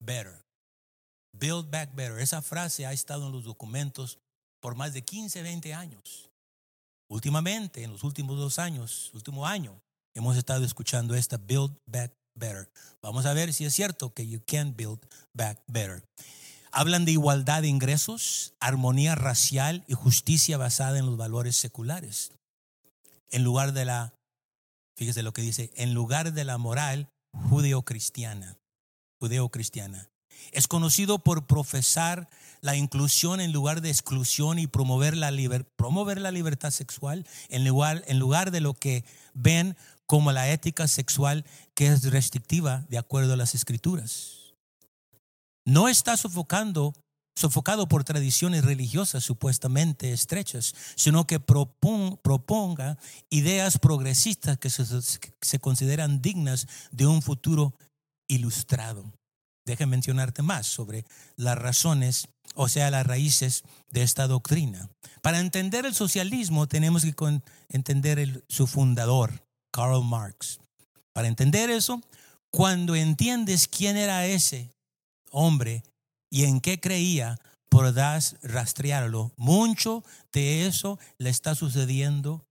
better. 0.00 0.44
Build 1.32 1.70
back 1.70 1.94
better. 1.94 2.18
Esa 2.18 2.42
frase 2.42 2.86
ha 2.86 2.92
estado 2.92 3.26
en 3.26 3.32
los 3.32 3.44
documentos 3.44 4.18
por 4.60 4.74
más 4.74 4.92
de 4.92 5.02
15, 5.02 5.42
20 5.42 5.74
años. 5.74 6.27
Últimamente, 7.08 7.82
en 7.82 7.92
los 7.92 8.04
últimos 8.04 8.38
dos 8.38 8.58
años, 8.58 9.10
último 9.14 9.46
año, 9.46 9.80
hemos 10.14 10.36
estado 10.36 10.64
escuchando 10.64 11.14
esta 11.14 11.38
Build 11.38 11.74
Back 11.86 12.12
Better. 12.34 12.70
Vamos 13.02 13.26
a 13.26 13.32
ver 13.32 13.52
si 13.52 13.64
es 13.64 13.74
cierto 13.74 14.12
que 14.12 14.26
you 14.26 14.40
can 14.46 14.76
build 14.76 15.00
back 15.32 15.60
better. 15.66 16.04
Hablan 16.70 17.04
de 17.04 17.12
igualdad 17.12 17.62
de 17.62 17.68
ingresos, 17.68 18.54
armonía 18.60 19.14
racial 19.14 19.84
y 19.88 19.94
justicia 19.94 20.58
basada 20.58 20.98
en 20.98 21.06
los 21.06 21.16
valores 21.16 21.56
seculares. 21.56 22.32
En 23.30 23.42
lugar 23.42 23.72
de 23.72 23.84
la, 23.84 24.14
fíjese 24.96 25.22
lo 25.22 25.32
que 25.32 25.42
dice, 25.42 25.70
en 25.76 25.94
lugar 25.94 26.32
de 26.32 26.44
la 26.44 26.58
moral 26.58 27.08
judeo-cristiana. 27.32 28.58
Judeo-cristiana. 29.20 30.10
Es 30.52 30.66
conocido 30.68 31.18
por 31.18 31.46
profesar 31.46 32.28
la 32.60 32.76
inclusión 32.76 33.40
en 33.40 33.52
lugar 33.52 33.80
de 33.80 33.90
exclusión 33.90 34.58
y 34.58 34.66
promover 34.66 35.16
la, 35.16 35.32
promover 35.76 36.20
la 36.20 36.30
libertad 36.30 36.70
sexual 36.70 37.26
en 37.48 37.64
lugar, 37.64 38.04
en 38.06 38.18
lugar 38.18 38.50
de 38.50 38.60
lo 38.60 38.74
que 38.74 39.04
ven 39.34 39.76
como 40.06 40.32
la 40.32 40.50
ética 40.50 40.88
sexual 40.88 41.44
que 41.74 41.88
es 41.88 42.10
restrictiva 42.10 42.86
de 42.88 42.98
acuerdo 42.98 43.34
a 43.34 43.36
las 43.36 43.54
escrituras. 43.54 44.54
No 45.64 45.88
está 45.88 46.16
sofocando, 46.16 46.94
sofocado 47.36 47.88
por 47.88 48.02
tradiciones 48.02 48.64
religiosas 48.64 49.22
supuestamente 49.22 50.12
estrechas, 50.12 50.74
sino 50.96 51.26
que 51.26 51.40
proponga 51.40 52.98
ideas 53.28 53.78
progresistas 53.78 54.58
que 54.58 54.70
se 54.70 55.58
consideran 55.60 56.22
dignas 56.22 56.66
de 56.90 57.06
un 57.06 57.20
futuro 57.20 57.74
ilustrado. 58.28 59.12
Deje 59.68 59.84
mencionarte 59.84 60.40
más 60.40 60.66
sobre 60.66 61.04
las 61.36 61.58
razones 61.58 62.28
o 62.54 62.68
sea, 62.68 62.90
las 62.90 63.06
raíces 63.06 63.64
de 63.90 64.02
esta 64.02 64.26
doctrina. 64.26 64.88
Para 65.20 65.40
entender 65.40 65.84
el 65.84 65.94
socialismo 65.94 66.66
tenemos 66.66 67.02
que 67.02 67.40
entender 67.68 68.44
su 68.48 68.66
fundador, 68.66 69.44
Karl 69.70 70.02
Marx. 70.02 70.58
Para 71.12 71.28
entender 71.28 71.68
eso, 71.68 72.00
cuando 72.50 72.96
entiendes 72.96 73.68
quién 73.68 73.98
era 73.98 74.24
ese 74.24 74.70
hombre 75.30 75.82
y 76.30 76.44
en 76.44 76.60
qué 76.60 76.80
creía, 76.80 77.38
podrás 77.68 78.36
rastrearlo. 78.42 79.32
Mucho 79.36 80.02
de 80.32 80.66
eso 80.66 80.98
le 81.18 81.28
está 81.28 81.54
sucediendo 81.54 82.46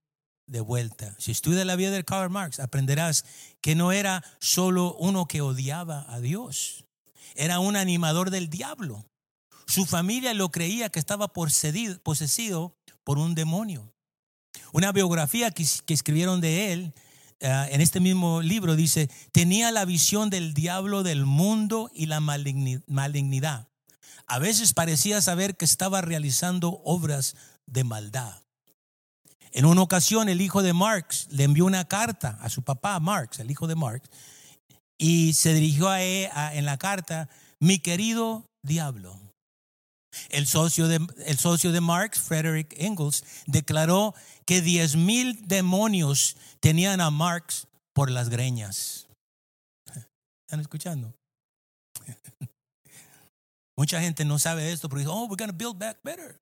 de 0.45 0.61
vuelta. 0.61 1.15
Si 1.17 1.31
estudias 1.31 1.65
la 1.65 1.75
vida 1.75 1.89
de 1.89 2.03
Karl 2.03 2.29
Marx, 2.29 2.59
aprenderás 2.59 3.25
que 3.59 3.73
no 3.73 3.91
era 3.91 4.23
solo 4.39 4.95
uno 4.99 5.27
que 5.27 5.41
odiaba 5.41 6.05
a 6.07 6.19
Dios, 6.19 6.86
era 7.37 7.59
un 7.59 7.75
animador 7.75 8.29
del 8.31 8.49
diablo. 8.49 9.05
Su 9.65 9.85
familia 9.85 10.33
lo 10.33 10.49
creía 10.49 10.89
que 10.89 10.99
estaba 10.99 11.27
posesido 11.27 12.75
por 13.03 13.17
un 13.17 13.35
demonio. 13.35 13.93
Una 14.73 14.91
biografía 14.91 15.51
que, 15.51 15.63
escribieron 15.87 16.41
de 16.41 16.73
él 16.73 16.93
eh, 17.39 17.69
en 17.71 17.81
este 17.81 17.99
mismo 17.99 18.41
libro 18.41 18.75
dice, 18.75 19.09
tenía 19.31 19.71
la 19.71 19.85
visión 19.85 20.29
del 20.29 20.53
diablo 20.53 21.03
del 21.03 21.25
mundo 21.25 21.89
y 21.93 22.07
la 22.07 22.19
malignidad. 22.19 23.67
A 24.25 24.39
veces 24.39 24.73
parecía 24.73 25.21
saber 25.21 25.55
que 25.55 25.65
estaba 25.65 26.01
realizando 26.01 26.81
obras 26.83 27.35
de 27.65 27.83
maldad. 27.83 28.41
En 29.51 29.65
una 29.65 29.81
ocasión 29.81 30.29
el 30.29 30.41
hijo 30.41 30.61
de 30.63 30.73
Marx 30.73 31.27
le 31.31 31.43
envió 31.43 31.65
una 31.65 31.85
carta 31.85 32.37
a 32.41 32.49
su 32.49 32.63
papá, 32.63 32.99
Marx, 32.99 33.39
el 33.39 33.49
hijo 33.49 33.67
de 33.67 33.75
Marx, 33.75 34.09
y 34.97 35.33
se 35.33 35.53
dirigió 35.53 35.89
a 35.89 36.01
él 36.01 36.29
en 36.53 36.65
la 36.65 36.77
carta, 36.77 37.29
mi 37.59 37.79
querido 37.79 38.45
diablo, 38.63 39.19
el 40.29 40.47
socio 40.47 40.87
de, 40.87 41.05
el 41.25 41.37
socio 41.37 41.71
de 41.71 41.81
Marx, 41.81 42.19
Frederick 42.19 42.73
Engels, 42.77 43.23
declaró 43.45 44.15
que 44.45 44.61
diez 44.61 44.95
mil 44.95 45.47
demonios 45.47 46.37
tenían 46.59 47.01
a 47.01 47.11
Marx 47.11 47.67
por 47.93 48.09
las 48.09 48.29
greñas. 48.29 49.07
¿Están 50.47 50.61
escuchando? 50.61 51.13
Mucha 53.77 54.01
gente 54.01 54.25
no 54.25 54.39
sabe 54.39 54.71
esto, 54.71 54.89
pero 54.89 54.99
dice, 54.99 55.11
oh, 55.11 55.25
we're 55.25 55.35
going 55.35 55.51
to 55.51 55.55
build 55.55 55.77
back 55.77 55.97
better. 56.03 56.39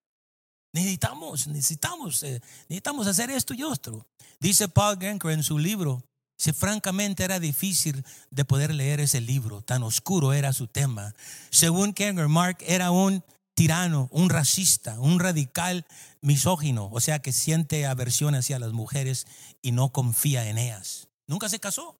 Necesitamos, 0.73 1.47
necesitamos, 1.47 2.23
eh, 2.23 2.41
necesitamos 2.69 3.07
hacer 3.07 3.29
esto 3.31 3.53
y 3.53 3.63
otro. 3.63 4.05
Dice 4.39 4.67
Paul 4.67 4.99
Genker 4.99 5.31
en 5.31 5.43
su 5.43 5.57
libro, 5.57 6.03
Si 6.37 6.51
francamente 6.51 7.23
era 7.23 7.39
difícil 7.39 8.03
de 8.29 8.45
poder 8.45 8.73
leer 8.73 8.99
ese 8.99 9.21
libro, 9.21 9.61
tan 9.61 9.83
oscuro 9.83 10.33
era 10.33 10.53
su 10.53 10.67
tema. 10.67 11.15
Según 11.49 11.93
Kenger, 11.93 12.27
Mark 12.27 12.57
era 12.61 12.91
un 12.91 13.23
tirano, 13.55 14.09
un 14.11 14.29
racista, 14.29 14.99
un 14.99 15.19
radical 15.19 15.85
misógino, 16.21 16.89
o 16.91 16.99
sea 16.99 17.19
que 17.19 17.31
siente 17.31 17.85
aversión 17.85 18.35
hacia 18.35 18.59
las 18.59 18.73
mujeres 18.73 19.25
y 19.61 19.71
no 19.71 19.89
confía 19.89 20.49
en 20.49 20.57
ellas. 20.57 21.07
Nunca 21.27 21.49
se 21.49 21.59
casó. 21.59 21.97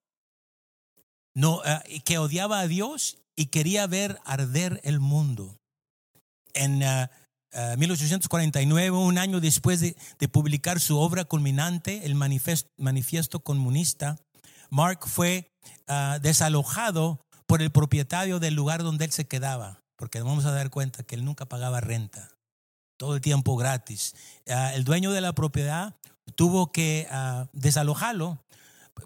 No, 1.34 1.62
eh, 1.65 2.02
que 2.04 2.17
odiaba 2.17 2.60
a 2.60 2.67
Dios 2.67 3.17
y 3.36 3.48
quería 3.48 3.88
ver 3.88 4.19
arder 4.26 4.80
el 4.84 5.00
mundo. 5.00 5.60
En 6.54 6.80
1849, 7.78 8.84
eh, 8.84 8.88
eh, 8.88 8.91
un 8.91 9.17
año 9.17 9.41
después 9.41 9.82
de, 9.82 9.95
publicar 10.30 10.80
su 10.80 10.98
obra 10.98 11.26
culminante, 11.26 12.06
el 12.06 12.15
manifiesto 12.15 13.39
Comunista, 13.41 14.17
Mark 14.75 15.07
fue 15.07 15.49
desalojado 16.21 17.21
por 17.47 17.61
el 17.61 17.71
propietario 17.71 18.39
del 18.39 18.55
lugar 18.55 18.83
donde 18.83 19.05
él 19.05 19.11
se 19.11 19.25
quedaba 19.25 19.85
porque 19.95 20.21
vamos 20.21 20.45
a 20.45 20.51
dar 20.51 20.69
cuenta 20.69 21.03
que 21.03 21.15
él 21.15 21.25
nunca 21.25 21.45
pagaba 21.45 21.79
renta, 21.79 22.29
todo 22.97 23.15
el 23.15 23.21
tiempo 23.21 23.55
gratis. 23.55 24.15
Ah, 24.49 24.73
el 24.73 24.83
dueño 24.83 25.11
de 25.11 25.21
la 25.21 25.33
propiedad 25.33 25.95
tuvo 26.35 26.71
que 26.71 27.07
ah, 27.11 27.47
desalojarlo 27.53 28.43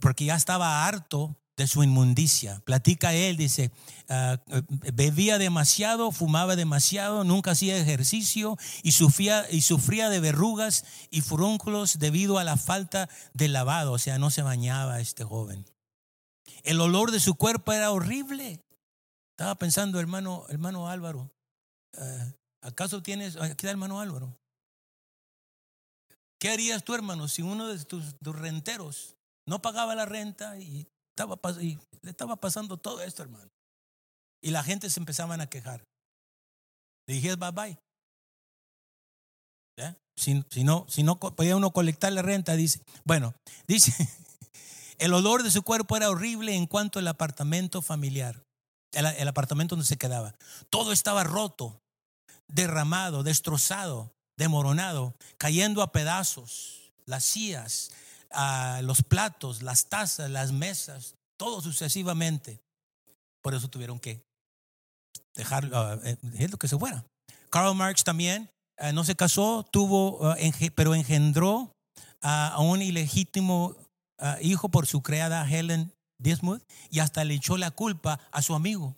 porque 0.02 0.26
ya 0.26 0.36
estaba 0.36 0.88
harto 0.88 1.36
de 1.60 1.68
su 1.68 1.84
inmundicia. 1.84 2.62
Platica 2.62 3.14
él, 3.14 3.36
dice, 3.36 3.70
ah, 4.08 4.42
bebía 4.94 5.38
demasiado, 5.38 6.14
fumaba 6.14 6.56
demasiado, 6.56 7.26
nunca 7.26 7.52
hacía 7.52 7.78
ejercicio 7.78 8.58
y 8.82 8.94
sufría, 8.94 9.46
y 9.52 9.60
sufría 9.60 10.10
de 10.10 10.22
verrugas 10.22 10.86
y 11.12 11.20
furúnculos 11.20 12.00
debido 12.00 12.40
a 12.40 12.46
la 12.46 12.56
falta 12.56 13.10
de 13.34 13.50
lavado, 13.50 13.92
o 13.92 14.00
sea, 14.00 14.18
no 14.20 14.30
se 14.30 14.42
bañaba 14.42 15.02
este 15.02 15.26
joven. 15.26 15.66
El 16.64 16.80
olor 16.80 17.12
de 17.12 17.20
su 17.20 17.36
cuerpo 17.36 17.74
era 17.74 17.92
horrible. 17.92 18.64
Estaba 19.32 19.56
pensando, 19.56 20.00
hermano, 20.00 20.46
hermano 20.48 20.88
Álvaro, 20.88 21.30
eh, 21.98 22.34
¿acaso 22.62 23.04
tienes, 23.04 23.36
aquí 23.36 23.52
está 23.52 23.70
hermano 23.70 24.00
Álvaro? 24.00 24.40
¿Qué 26.40 26.52
harías 26.52 26.86
tú, 26.86 26.96
hermano, 26.96 27.28
si 27.28 27.42
uno 27.42 27.68
de 27.68 27.84
tus, 27.84 28.16
renteros 28.22 29.18
no 29.46 29.62
pagaba 29.62 29.94
la 29.94 30.06
renta 30.06 30.58
y, 30.58 30.88
le 32.02 32.10
estaba 32.10 32.36
pasando 32.36 32.78
todo 32.78 33.02
esto, 33.02 33.24
hermano? 33.24 33.50
Y 34.42 34.52
la 34.52 34.64
gente 34.64 34.90
se 34.90 35.00
empezaban 35.00 35.42
a 35.42 35.48
quejar. 35.48 35.84
Le 37.08 37.16
dije, 37.16 37.36
bye 37.36 37.52
bye. 37.52 37.78
Si, 40.16 40.64
no, 40.66 40.86
si 40.90 41.04
no 41.04 41.18
podía 41.18 41.56
uno 41.56 41.72
colectar 41.72 42.12
la 42.12 42.22
renta, 42.22 42.58
dice, 42.58 42.82
bueno, 43.06 43.34
dice, 43.68 43.94
el 44.98 45.14
olor 45.14 45.44
de 45.44 45.52
su 45.52 45.64
cuerpo 45.64 45.96
era 45.96 46.10
horrible 46.10 46.56
en 46.56 46.68
cuanto 46.68 47.00
al 47.00 47.08
apartamento 47.08 47.82
familiar 47.82 48.44
el, 48.92 49.28
apartamento 49.28 49.76
donde 49.76 49.88
se 49.88 49.98
quedaba. 49.98 50.36
Todo 50.70 50.92
estaba 50.92 51.24
roto, 51.24 51.82
derramado, 52.48 53.24
destrozado, 53.24 54.14
demoronado, 54.38 55.16
cayendo 55.38 55.82
a 55.82 55.92
pedazos, 55.92 56.92
las 57.06 57.24
sillas, 57.24 57.92
los 58.82 59.04
platos, 59.04 59.62
las 59.62 59.88
tazas, 59.88 60.30
las 60.30 60.52
mesas, 60.52 61.16
todo 61.38 61.62
sucesivamente. 61.62 62.62
Por 63.42 63.56
eso 63.56 63.70
tuvieron 63.70 64.00
que 64.00 64.22
dejarlo, 65.36 65.96
uh, 65.96 66.00
eh, 66.04 66.50
que 66.60 66.68
se 66.68 66.78
fuera. 66.78 67.06
Karl 67.50 67.74
Marx 67.76 68.04
también 68.04 68.50
eh, 68.78 68.94
no 68.94 69.04
se 69.04 69.16
casó, 69.16 69.66
tuvo, 69.72 70.30
uh, 70.30 70.36
pero 70.76 70.94
engendró 70.94 71.72
a 72.22 72.60
un 72.60 72.82
ilegítimo 72.82 73.78
uh, 74.20 74.42
hijo 74.42 74.70
por 74.70 74.86
su 74.88 75.02
creada 75.02 75.50
Helen 75.50 75.94
y 76.90 77.00
hasta 77.00 77.24
le 77.24 77.36
echó 77.36 77.58
la 77.58 77.72
culpa 77.72 78.20
a 78.32 78.42
su 78.42 78.54
amigo, 78.54 78.98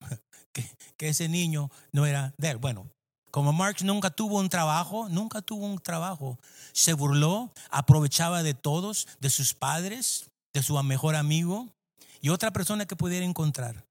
que, 0.52 0.64
que 0.96 1.08
ese 1.08 1.28
niño 1.28 1.70
no 1.92 2.06
era 2.06 2.34
de 2.38 2.50
él. 2.50 2.58
Bueno, 2.58 2.88
como 3.32 3.54
Marx 3.54 3.82
nunca 3.82 4.10
tuvo 4.10 4.38
un 4.38 4.50
trabajo, 4.50 5.08
nunca 5.08 5.40
tuvo 5.40 5.64
un 5.64 5.78
trabajo, 5.78 6.38
se 6.74 6.92
burló, 6.92 7.50
aprovechaba 7.70 8.42
de 8.42 8.52
todos, 8.52 9.08
de 9.20 9.30
sus 9.30 9.54
padres, 9.54 10.30
de 10.52 10.62
su 10.62 10.80
mejor 10.82 11.16
amigo 11.16 11.74
y 12.20 12.28
otra 12.28 12.52
persona 12.52 12.84
que 12.84 12.94
pudiera 12.94 13.24
encontrar. 13.24 13.86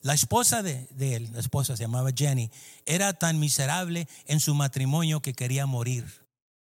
La 0.00 0.12
esposa 0.12 0.64
de, 0.64 0.88
de, 0.90 1.14
él, 1.14 1.30
la 1.32 1.38
esposa 1.38 1.76
se 1.76 1.84
llamaba 1.84 2.10
Jenny, 2.12 2.50
era 2.84 3.12
tan 3.12 3.38
miserable 3.38 4.08
en 4.26 4.40
su 4.40 4.56
matrimonio 4.56 5.22
que 5.22 5.32
quería 5.32 5.64
morir. 5.64 6.04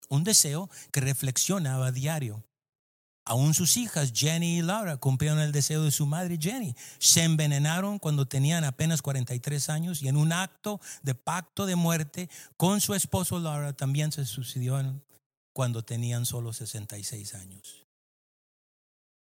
Un 0.07 0.23
deseo 0.23 0.69
que 0.93 1.01
reflexionaba 1.01 1.87
a 1.87 1.91
diario. 1.91 2.46
Aún 3.29 3.53
sus 3.53 3.75
hijas, 3.75 4.13
Jenny 4.15 4.59
y 4.59 4.61
Laura, 4.61 4.95
cumplieron 4.95 5.41
el 5.41 5.51
deseo 5.51 5.83
de 5.83 5.91
su 5.91 6.05
madre 6.05 6.37
Jenny. 6.39 6.73
Se 6.97 7.23
envenenaron 7.23 7.99
cuando 7.99 8.25
tenían 8.25 8.63
apenas 8.63 9.01
43 9.01 9.67
años 9.67 10.01
y 10.01 10.07
en 10.07 10.15
un 10.15 10.31
acto 10.31 10.79
de 11.03 11.13
pacto 11.13 11.65
de 11.65 11.75
muerte 11.75 12.29
con 12.55 12.79
su 12.79 12.93
esposo 12.93 13.37
Laura 13.41 13.73
también 13.73 14.13
se 14.13 14.23
suicidaron 14.23 15.03
cuando 15.51 15.83
tenían 15.83 16.25
solo 16.25 16.53
66 16.53 17.33
años. 17.33 17.85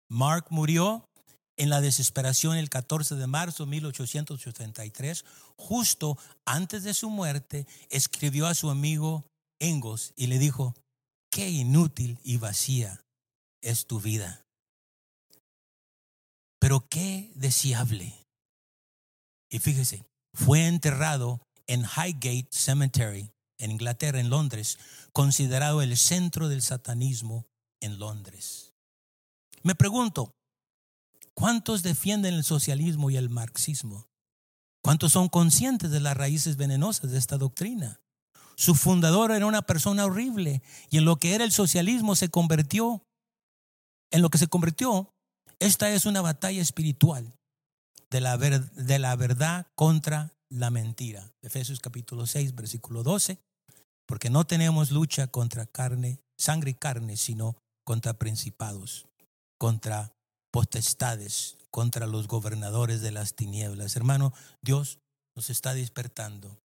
Mark 0.09 0.47
murió 0.49 1.07
en 1.55 1.69
la 1.69 1.79
desesperación 1.79 2.57
el 2.57 2.69
14 2.69 3.15
de 3.15 3.27
marzo 3.27 3.63
de 3.63 3.71
1883. 3.71 5.23
Justo 5.55 6.17
antes 6.43 6.83
de 6.83 6.93
su 6.93 7.09
muerte, 7.09 7.65
escribió 7.89 8.47
a 8.47 8.55
su 8.55 8.69
amigo 8.69 9.23
Engels 9.59 10.11
y 10.17 10.27
le 10.27 10.37
dijo, 10.37 10.75
qué 11.29 11.49
inútil 11.49 12.19
y 12.25 12.35
vacía 12.35 13.04
es 13.65 13.87
tu 13.87 13.99
vida. 13.99 14.45
Pero 16.59 16.87
qué 16.87 17.31
deseable. 17.35 18.13
Y 19.49 19.59
fíjese, 19.59 20.05
fue 20.33 20.67
enterrado 20.67 21.41
en 21.67 21.81
Highgate 21.81 22.47
Cemetery, 22.51 23.31
en 23.57 23.71
Inglaterra, 23.71 24.19
en 24.19 24.29
Londres, 24.29 24.77
considerado 25.11 25.81
el 25.81 25.97
centro 25.97 26.47
del 26.47 26.61
satanismo 26.61 27.47
en 27.81 27.99
Londres. 27.99 28.73
Me 29.63 29.75
pregunto, 29.75 30.31
¿cuántos 31.33 31.81
defienden 31.81 32.35
el 32.35 32.43
socialismo 32.43 33.09
y 33.09 33.17
el 33.17 33.29
marxismo? 33.29 34.07
¿Cuántos 34.83 35.13
son 35.13 35.29
conscientes 35.29 35.89
de 35.89 35.99
las 35.99 36.15
raíces 36.15 36.57
venenosas 36.57 37.11
de 37.11 37.17
esta 37.17 37.37
doctrina? 37.37 37.99
Su 38.55 38.75
fundador 38.75 39.31
era 39.31 39.47
una 39.47 39.63
persona 39.63 40.05
horrible 40.05 40.61
y 40.91 40.99
en 40.99 41.05
lo 41.05 41.17
que 41.17 41.33
era 41.33 41.43
el 41.43 41.51
socialismo 41.51 42.15
se 42.15 42.29
convirtió 42.29 43.01
en 44.15 44.21
lo 44.21 44.29
que 44.29 44.37
se 44.37 44.47
convirtió, 44.47 45.13
esta 45.59 45.89
es 45.89 46.05
una 46.05 46.21
batalla 46.21 46.61
espiritual 46.61 47.33
de 48.09 48.21
la, 48.21 48.37
de 48.37 48.97
la 48.97 49.13
verdad 49.17 49.67
contra 49.75 50.31
la 50.49 50.69
mentira. 50.69 51.33
Efesios 51.41 51.81
capítulo 51.81 52.25
6, 52.25 52.55
versículo 52.55 53.03
12, 53.03 53.39
porque 54.07 54.29
no 54.29 54.47
tenemos 54.47 54.91
lucha 54.91 55.27
contra 55.27 55.65
carne, 55.65 56.21
sangre 56.37 56.71
y 56.71 56.73
carne, 56.75 57.17
sino 57.17 57.57
contra 57.83 58.13
principados, 58.13 59.05
contra 59.59 60.13
potestades, 60.49 61.57
contra 61.69 62.07
los 62.07 62.29
gobernadores 62.29 63.01
de 63.01 63.11
las 63.11 63.35
tinieblas. 63.35 63.97
Hermano, 63.97 64.33
Dios 64.61 64.99
nos 65.35 65.49
está 65.49 65.73
despertando. 65.73 66.57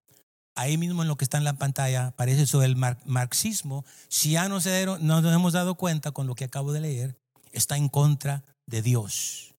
Ahí 0.55 0.77
mismo 0.77 1.01
en 1.01 1.09
lo 1.09 1.17
que 1.17 1.25
está 1.25 1.37
en 1.37 1.43
la 1.43 1.57
pantalla 1.57 2.07
aparece 2.07 2.47
sobre 2.47 2.67
el 2.67 2.77
marxismo. 2.77 3.83
Si 4.07 4.31
ya 4.31 4.47
no 4.47 4.61
se 4.61 4.85
nos 4.85 5.25
hemos 5.25 5.51
dado 5.51 5.75
cuenta 5.75 6.11
con 6.11 6.27
lo 6.27 6.35
que 6.35 6.45
acabo 6.45 6.71
de 6.71 6.79
leer, 6.79 7.20
está 7.51 7.77
en 7.77 7.89
contra 7.89 8.43
de 8.65 8.81
Dios. 8.81 9.55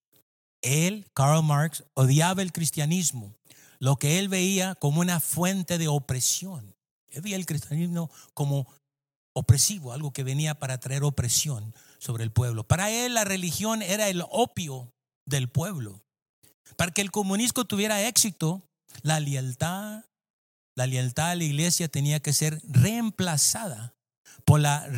Él, 0.63 1.07
Karl 1.15 1.43
Marx, 1.43 1.85
odiaba 1.95 2.43
el 2.43 2.53
cristianismo, 2.53 3.35
lo 3.79 3.97
que 3.97 4.19
él 4.19 4.29
veía 4.29 4.75
como 4.77 5.01
una 5.01 5.21
fuente 5.21 5.79
de 5.79 5.89
opresión. 5.89 6.75
Él 7.11 7.23
veía 7.23 7.37
el 7.37 7.47
cristianismo 7.47 8.11
como 8.33 8.67
opresivo, 9.35 9.93
algo 9.93 10.13
que 10.13 10.25
venía 10.25 10.59
para 10.59 10.79
traer 10.79 11.05
opresión 11.05 11.75
sobre 11.99 12.25
el 12.25 12.31
pueblo. 12.31 12.65
Para 12.65 12.91
él 12.91 13.15
la 13.15 13.25
religión 13.25 13.83
era 13.83 14.09
el 14.09 14.25
opio 14.31 14.93
del 15.27 15.49
pueblo. 15.49 16.03
Para 16.77 16.93
que 16.93 17.01
el 17.01 17.11
comunismo 17.11 17.65
tuviera 17.65 18.07
éxito, 18.07 18.63
la 19.03 19.21
lealtad, 19.21 20.05
la 20.77 20.87
lealtad 20.87 21.31
a 21.31 21.35
la 21.35 21.45
iglesia 21.45 21.89
tenía 21.89 22.21
que 22.21 22.33
ser 22.33 22.61
reemplazada 22.65 23.95
por 24.45 24.61
la, 24.61 24.89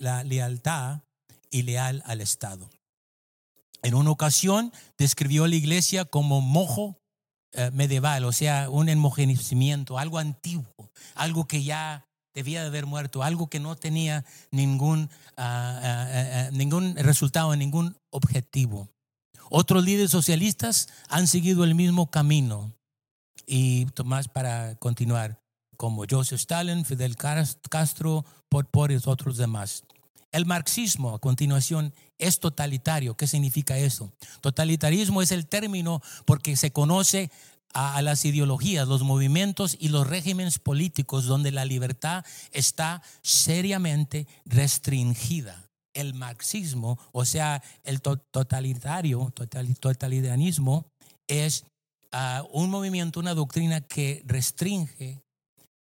la 0.00 0.24
lealtad 0.24 1.00
y 1.50 1.62
leal 1.62 2.02
al 2.06 2.20
Estado. 2.20 2.70
En 3.82 3.94
una 3.94 4.10
ocasión 4.10 4.72
describió 4.98 5.44
a 5.44 5.48
la 5.48 5.56
iglesia 5.56 6.04
como 6.04 6.40
mojo 6.40 6.98
eh, 7.52 7.70
medieval, 7.72 8.24
o 8.24 8.32
sea, 8.32 8.68
un 8.68 8.88
enmojenecimiento, 8.88 9.98
algo 9.98 10.18
antiguo, 10.18 10.90
algo 11.14 11.46
que 11.46 11.62
ya 11.62 12.06
debía 12.34 12.60
de 12.60 12.66
haber 12.66 12.84
muerto, 12.84 13.22
algo 13.22 13.48
que 13.48 13.60
no 13.60 13.76
tenía 13.76 14.24
ningún, 14.50 15.08
ah, 15.36 15.80
ah, 15.82 16.08
ah, 16.12 16.50
ningún 16.52 16.96
resultado, 16.96 17.56
ningún 17.56 17.96
objetivo. 18.10 18.88
Otros 19.48 19.84
líderes 19.84 20.10
socialistas 20.10 20.88
han 21.08 21.26
seguido 21.26 21.64
el 21.64 21.74
mismo 21.74 22.10
camino. 22.10 22.74
Y 23.46 23.86
Tomás, 23.86 24.28
para 24.28 24.74
continuar, 24.74 25.40
como 25.76 26.04
Joseph 26.08 26.40
Stalin, 26.40 26.84
Fidel 26.84 27.16
Castro, 27.16 28.24
Pot 28.48 28.68
y 28.90 29.08
otros 29.08 29.36
demás. 29.36 29.84
El 30.32 30.46
marxismo, 30.46 31.14
a 31.14 31.18
continuación, 31.18 31.94
es 32.18 32.40
totalitario. 32.40 33.16
¿Qué 33.16 33.26
significa 33.26 33.78
eso? 33.78 34.12
Totalitarismo 34.40 35.22
es 35.22 35.32
el 35.32 35.46
término 35.46 36.02
porque 36.24 36.56
se 36.56 36.72
conoce 36.72 37.30
a, 37.76 38.00
las 38.00 38.24
ideologías, 38.24 38.88
los 38.88 39.02
movimientos 39.02 39.76
y 39.78 39.88
los 39.88 40.06
regímenes 40.06 40.58
políticos 40.58 41.26
donde 41.26 41.52
la 41.52 41.64
libertad 41.64 42.24
está 42.52 43.02
seriamente 43.22 44.26
restringida. 44.46 45.68
El 45.92 46.14
marxismo, 46.14 46.98
o 47.12 47.24
sea, 47.24 47.62
el 47.84 48.00
totalitario, 48.02 49.32
totalitarismo, 49.34 50.86
es 51.26 51.64
ah, 52.12 52.44
un 52.50 52.70
movimiento, 52.70 53.20
una 53.20 53.34
doctrina 53.34 53.80
que 53.80 54.22
restringe 54.26 55.22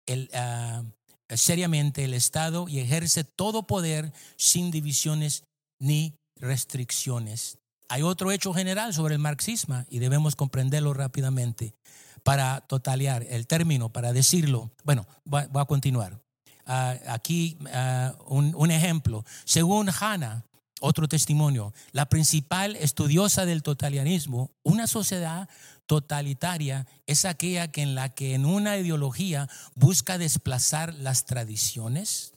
el, 0.06 0.30
ah, 0.34 0.82
seriamente 1.30 2.04
el 2.04 2.14
Estado 2.14 2.68
y 2.68 2.78
ejerce 2.80 3.24
todo 3.24 3.66
poder 3.66 4.12
sin 4.36 4.70
divisiones 4.70 5.44
ni 5.78 6.14
restricciones. 6.36 7.58
Hay 7.88 8.02
otro 8.02 8.32
hecho 8.32 8.52
general 8.52 8.94
sobre 8.94 9.14
el 9.14 9.20
marxismo 9.20 9.84
y 9.88 9.98
debemos 9.98 10.36
comprenderlo 10.36 10.92
rápidamente 10.92 11.74
para 12.22 12.60
totalear 12.62 13.24
el 13.28 13.46
término, 13.46 13.90
para 13.90 14.12
decirlo. 14.12 14.72
Bueno, 14.84 15.06
voy, 15.24 15.44
a 15.54 15.64
continuar. 15.64 16.20
Ah, 16.66 16.96
aquí 17.06 17.56
ah, 17.72 18.16
un, 18.26 18.54
un, 18.56 18.72
ejemplo. 18.72 19.24
Según 19.44 19.88
Hanna, 19.88 20.44
otro 20.80 21.08
testimonio, 21.08 21.72
la 21.92 22.08
principal 22.08 22.76
estudiosa 22.76 23.46
del 23.46 23.62
totalitarismo, 23.62 24.50
una 24.62 24.86
sociedad 24.86 25.48
totalitaria 25.86 26.86
es 27.06 27.24
aquella 27.24 27.70
que 27.70 27.82
en 27.82 27.94
la 27.94 28.10
que 28.10 28.34
en 28.34 28.44
una 28.44 28.76
ideología 28.76 29.48
busca 29.74 30.18
desplazar 30.18 30.94
las 30.94 31.24
tradiciones 31.24 32.34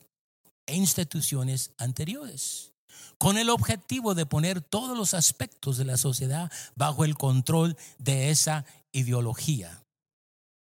e 0.66 0.76
instituciones 0.76 1.72
anteriores 1.78 2.70
con 3.20 3.38
el 3.38 3.50
objetivo 3.50 4.16
de 4.16 4.26
poner 4.26 4.62
todos 4.62 4.98
los 4.98 5.14
aspectos 5.14 5.78
de 5.78 5.86
la 5.86 5.98
sociedad 5.98 6.50
bajo 6.76 7.04
el 7.04 7.16
control 7.16 7.78
de 7.98 8.30
esa 8.32 8.66
ideología. 8.94 9.84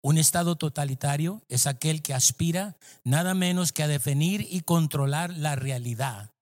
Un 0.02 0.18
Estado 0.18 0.58
totalitario 0.58 1.42
es 1.48 1.66
aquel 1.66 2.02
que 2.02 2.14
aspira 2.14 2.76
nada 3.06 3.34
menos 3.34 3.72
que 3.72 3.84
a 3.84 3.88
definir 3.88 4.46
y 4.52 4.60
controlar 4.60 5.30
la 5.38 5.56
realidad. 5.56 6.33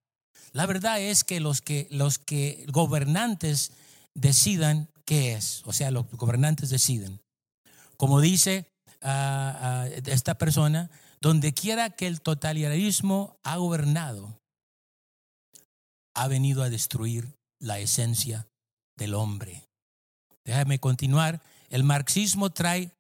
La 0.54 0.66
verdad 0.66 1.00
es 1.00 1.24
que 1.24 1.40
los 1.40 1.62
que, 1.62 1.88
los 1.92 2.20
que 2.20 2.66
gobernantes 2.70 3.72
decidan 4.14 4.90
qué 5.06 5.34
es, 5.34 5.64
o 5.66 5.74
sea, 5.74 5.92
los 5.92 6.10
gobernantes 6.12 6.70
deciden. 6.70 7.22
Como 7.98 8.20
dice 8.20 8.66
ah, 9.02 9.58
ah, 9.62 9.88
esta 10.06 10.36
persona, 10.36 10.90
donde 11.22 11.54
quiera 11.54 11.92
que 11.92 12.08
el 12.08 12.22
totalitarismo 12.22 13.38
ha 13.44 13.58
gobernado, 13.58 14.40
ha 16.14 16.28
venido 16.28 16.64
a 16.64 16.70
destruir 16.70 17.36
la 17.60 17.80
esencia 17.80 18.48
del 18.98 19.14
hombre. 19.14 19.64
Déjame 20.44 20.80
continuar. 20.80 21.42
El 21.70 21.84
marxismo 21.84 22.50
trae, 22.50 22.92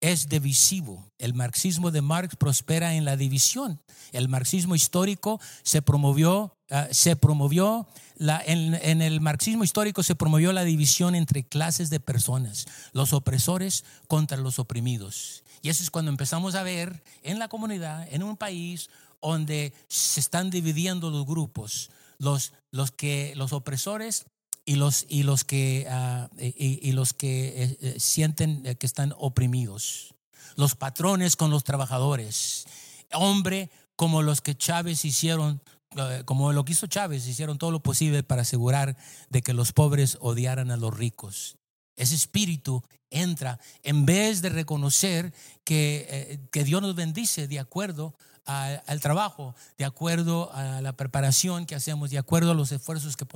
es 0.00 0.28
divisivo. 0.28 1.10
El 1.18 1.34
marxismo 1.34 1.90
de 1.90 2.02
Marx 2.02 2.36
prospera 2.36 2.94
en 2.94 3.04
la 3.04 3.16
división. 3.16 3.80
El 4.12 4.28
marxismo 4.28 4.74
histórico 4.74 5.40
se 5.62 5.82
promovió, 5.82 6.56
ah, 6.70 6.88
se 6.90 7.16
promovió 7.16 7.88
en, 8.18 8.74
en, 8.74 9.02
el 9.02 9.20
marxismo 9.20 9.64
histórico 9.64 10.02
se 10.02 10.14
promovió 10.14 10.52
la 10.52 10.64
división 10.64 11.14
entre 11.14 11.44
clases 11.44 11.90
de 11.90 12.00
personas, 12.00 12.66
los 12.92 13.12
opresores 13.12 13.84
contra 14.06 14.38
los 14.38 14.58
oprimidos. 14.58 15.44
Y 15.62 15.68
eso 15.70 15.82
es 15.82 15.90
cuando 15.90 16.10
empezamos 16.10 16.54
a 16.54 16.62
ver 16.62 17.02
en 17.22 17.38
la 17.38 17.48
comunidad, 17.48 18.06
en 18.12 18.22
un 18.22 18.36
país 18.36 18.90
donde 19.20 19.72
se 19.88 20.20
están 20.20 20.50
dividiendo 20.50 21.10
los 21.10 21.26
grupos, 21.26 21.90
los, 22.18 22.52
los, 22.70 22.90
que, 22.92 23.34
los 23.36 23.52
opresores 23.52 24.26
y 24.68 24.74
los, 24.74 25.06
y 25.08 25.22
los 25.22 25.44
que, 25.44 25.86
ah, 25.88 26.28
y, 26.36 26.92
los 26.92 27.14
que 27.14 27.48
eh, 27.64 27.78
eh, 27.80 27.94
sienten 27.98 28.76
que 28.76 28.84
están 28.86 29.14
oprimidos, 29.16 30.14
los 30.56 30.74
patrones 30.74 31.36
con 31.36 31.50
los 31.50 31.64
trabajadores, 31.64 32.66
hombre 33.14 33.70
como 33.96 34.20
los 34.20 34.42
que 34.42 34.58
Chávez 34.58 35.06
hicieron, 35.06 35.62
eh, 35.96 36.22
como 36.26 36.52
lo 36.52 36.66
que 36.66 36.72
hizo 36.72 36.86
Chávez, 36.86 37.26
hicieron 37.26 37.56
todo 37.56 37.70
lo 37.70 37.82
posible 37.82 38.22
para 38.22 38.42
asegurar 38.42 38.94
de 39.30 39.40
que 39.40 39.54
los 39.54 39.72
pobres 39.72 40.18
odiaran 40.20 40.70
a 40.70 40.76
los 40.76 40.94
ricos. 40.94 41.56
Ese 41.96 42.14
espíritu 42.14 42.82
entra 43.08 43.58
en 43.82 44.04
vez 44.04 44.42
de 44.42 44.50
reconocer 44.50 45.32
que, 45.64 46.46
que 46.52 46.64
Dios 46.64 46.82
nos 46.82 46.94
bendice 46.94 47.48
de 47.48 47.58
acuerdo 47.58 48.14
al 48.48 49.00
trabajo, 49.00 49.54
de 49.76 49.84
acuerdo 49.84 50.50
a 50.54 50.80
la 50.80 50.94
preparación 50.94 51.66
que 51.66 51.74
hacemos, 51.74 52.10
de 52.10 52.18
acuerdo 52.18 52.52
a 52.52 52.54
los 52.54 52.72
esfuerzos 52.72 53.16
que, 53.16 53.26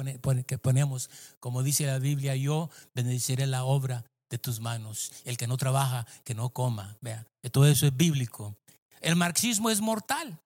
que 0.47 0.59
ponemos. 0.59 1.11
Como 1.39 1.63
dice 1.63 1.87
la 1.87 1.99
Biblia, 1.99 2.35
yo 2.35 2.71
bendeciré 2.95 3.47
la 3.47 3.65
obra 3.65 4.05
de 4.31 4.39
tus 4.39 4.61
manos. 4.61 5.13
El 5.25 5.37
que 5.37 5.47
no 5.47 5.59
trabaja, 5.59 6.07
que 6.25 6.35
no 6.35 6.49
coma. 6.49 6.97
Vea, 7.03 7.27
todo 7.53 7.67
eso 7.67 7.87
es 7.87 7.95
bíblico. 7.95 8.57
El 9.03 9.17
marxismo 9.17 9.69
es 9.69 9.83
mortal. 9.83 10.41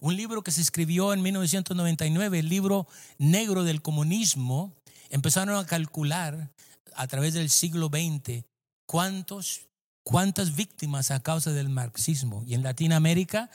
Un 0.00 0.16
libro 0.16 0.42
que 0.42 0.52
se 0.52 0.60
escribió 0.60 1.12
en 1.12 1.20
1999, 1.20 2.38
el 2.38 2.48
libro 2.48 2.86
negro 3.18 3.64
del 3.64 3.82
comunismo, 3.82 4.76
empezaron 5.10 5.56
a 5.56 5.66
calcular 5.66 6.52
a 6.94 7.06
través 7.08 7.34
del 7.34 7.50
siglo 7.50 7.88
XX 7.88 8.44
cuántos, 8.86 9.62
cuántas 10.04 10.54
víctimas 10.54 11.10
a 11.10 11.20
causa 11.20 11.50
del 11.50 11.68
marxismo. 11.68 12.44
Y 12.46 12.54
en 12.54 12.62
Latinoamérica 12.62 13.50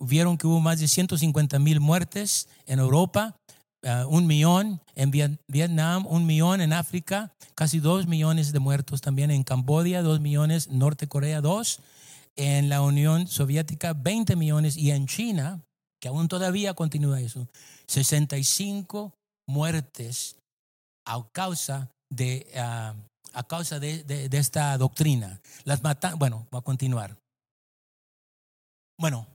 vieron 0.00 0.38
que 0.38 0.46
hubo 0.46 0.60
más 0.60 0.80
de 0.80 0.88
150 0.88 1.58
mil 1.58 1.80
muertes 1.80 2.48
en 2.66 2.78
Europa, 2.78 3.36
eh, 3.82 4.04
un 4.08 4.26
millón 4.26 4.80
en 4.94 5.10
Vietnam, 5.46 6.06
un 6.06 6.26
millón 6.26 6.60
en 6.60 6.72
África, 6.72 7.32
casi 7.54 7.78
dos 7.78 8.06
millones 8.06 8.52
de 8.52 8.58
muertos 8.58 9.00
también 9.00 9.30
en 9.30 9.42
Camboya, 9.42 10.02
dos 10.02 10.20
millones, 10.20 10.68
Norte 10.68 11.06
Corea, 11.06 11.40
dos, 11.40 11.80
en 12.36 12.68
la 12.68 12.82
Unión 12.82 13.26
Soviética, 13.26 13.92
20 13.92 14.36
millones, 14.36 14.76
y 14.76 14.90
en 14.90 15.06
China, 15.06 15.62
que 16.00 16.08
aún 16.08 16.28
todavía 16.28 16.74
continúa 16.74 17.20
eso, 17.20 17.46
65 17.86 19.12
muertes 19.46 20.36
a 21.06 21.26
causa 21.32 21.90
de, 22.10 22.46
eh, 22.52 22.92
a 23.32 23.42
causa 23.46 23.78
de, 23.78 24.28
esta 24.32 24.76
doctrina. 24.78 25.40
Las 25.64 25.82
matan, 25.82 26.18
bueno, 26.18 26.46
va 26.54 26.60
a 26.60 26.62
continuar. 26.62 27.16
Bueno, 28.98 29.26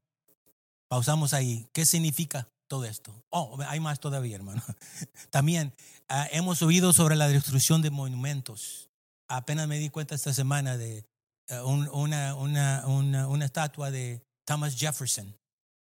Pausamos 0.88 1.34
ahí. 1.34 1.68
¿Qué 1.74 1.86
significa 1.86 2.48
todo 2.68 2.86
esto? 2.86 3.14
Oh, 3.30 3.58
hay 3.68 3.80
más 3.80 4.00
todavía, 4.00 4.36
hermano. 4.36 4.64
También 5.30 5.74
ah, 6.08 6.28
hemos 6.32 6.62
oído 6.62 6.94
sobre 6.94 7.16
la 7.16 7.28
destrucción 7.28 7.82
de 7.82 7.90
monumentos. 7.90 8.90
Apenas 9.28 9.68
me 9.68 9.80
di 9.80 9.90
cuenta 9.90 10.16
esta 10.16 10.34
semana 10.34 10.78
de 10.78 11.06
eh, 11.48 11.62
una, 11.62 12.36
una, 12.36 12.86
una, 12.86 13.28
una 13.28 13.46
estatua 13.46 13.92
de 13.92 14.22
Thomas 14.46 14.76
Jefferson. 14.76 15.36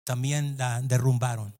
También 0.04 0.56
la 0.56 0.80
derrumbaron. 0.82 1.56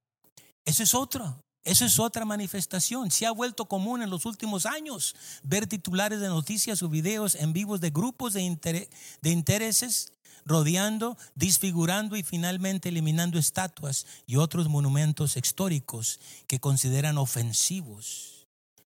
Eso 0.65 0.83
es 0.83 0.95
otra, 0.95 1.37
eso 1.65 1.85
es 1.85 1.99
otra 1.99 2.25
manifestación. 2.25 3.11
Se 3.11 3.27
ha 3.27 3.33
vuelto 3.33 3.67
común 3.67 4.03
en 4.03 4.11
los 4.11 4.25
últimos 4.25 4.67
años 4.67 5.17
ver 5.43 5.67
titulares 5.67 6.21
de 6.21 6.29
noticias 6.29 6.83
o 6.83 6.89
videos 6.89 7.35
en 7.35 7.53
vivos 7.53 7.81
de 7.81 7.91
grupos 7.91 8.35
de, 8.35 8.89
de 9.21 9.31
intereses 9.31 10.13
rodeando, 10.47 11.19
disfigurando 11.35 12.17
y 12.17 12.23
finalmente 12.23 12.89
eliminando 12.89 13.39
estatuas 13.39 14.07
y 14.27 14.37
otros 14.37 14.69
monumentos 14.69 15.37
históricos 15.37 16.21
que 16.47 16.61
consideran 16.61 17.19
ofensivos. 17.19 18.37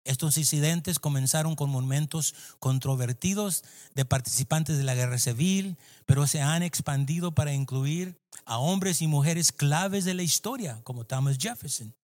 Estos 0.05 0.39
incidentes 0.39 0.99
comenzaron 0.99 1.55
con 1.55 1.69
monumentos 1.69 2.35
controvertidos 2.61 3.63
de 3.95 4.07
participantes 4.07 4.79
de 4.79 4.85
la 4.85 4.95
guerra 4.95 5.19
civil, 5.19 5.77
pero 6.07 6.27
se 6.27 6.41
han 6.41 6.63
expandido 6.63 7.33
para 7.33 7.53
incluir 7.53 8.19
a 8.47 8.57
hombres 8.57 9.03
y 9.03 9.07
mujeres 9.07 9.53
claves 9.53 10.07
de 10.07 10.15
la 10.15 10.23
historia, 10.23 10.81
como 10.85 11.05
Thomas 11.05 11.37
Jefferson. 11.39 11.95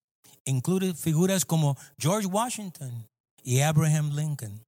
Incluye 0.45 0.93
figuras 0.93 1.47
como 1.47 1.79
George 1.99 2.27
Washington 2.27 3.09
y 3.43 3.61
Abraham 3.61 4.15
Lincoln. 4.15 4.63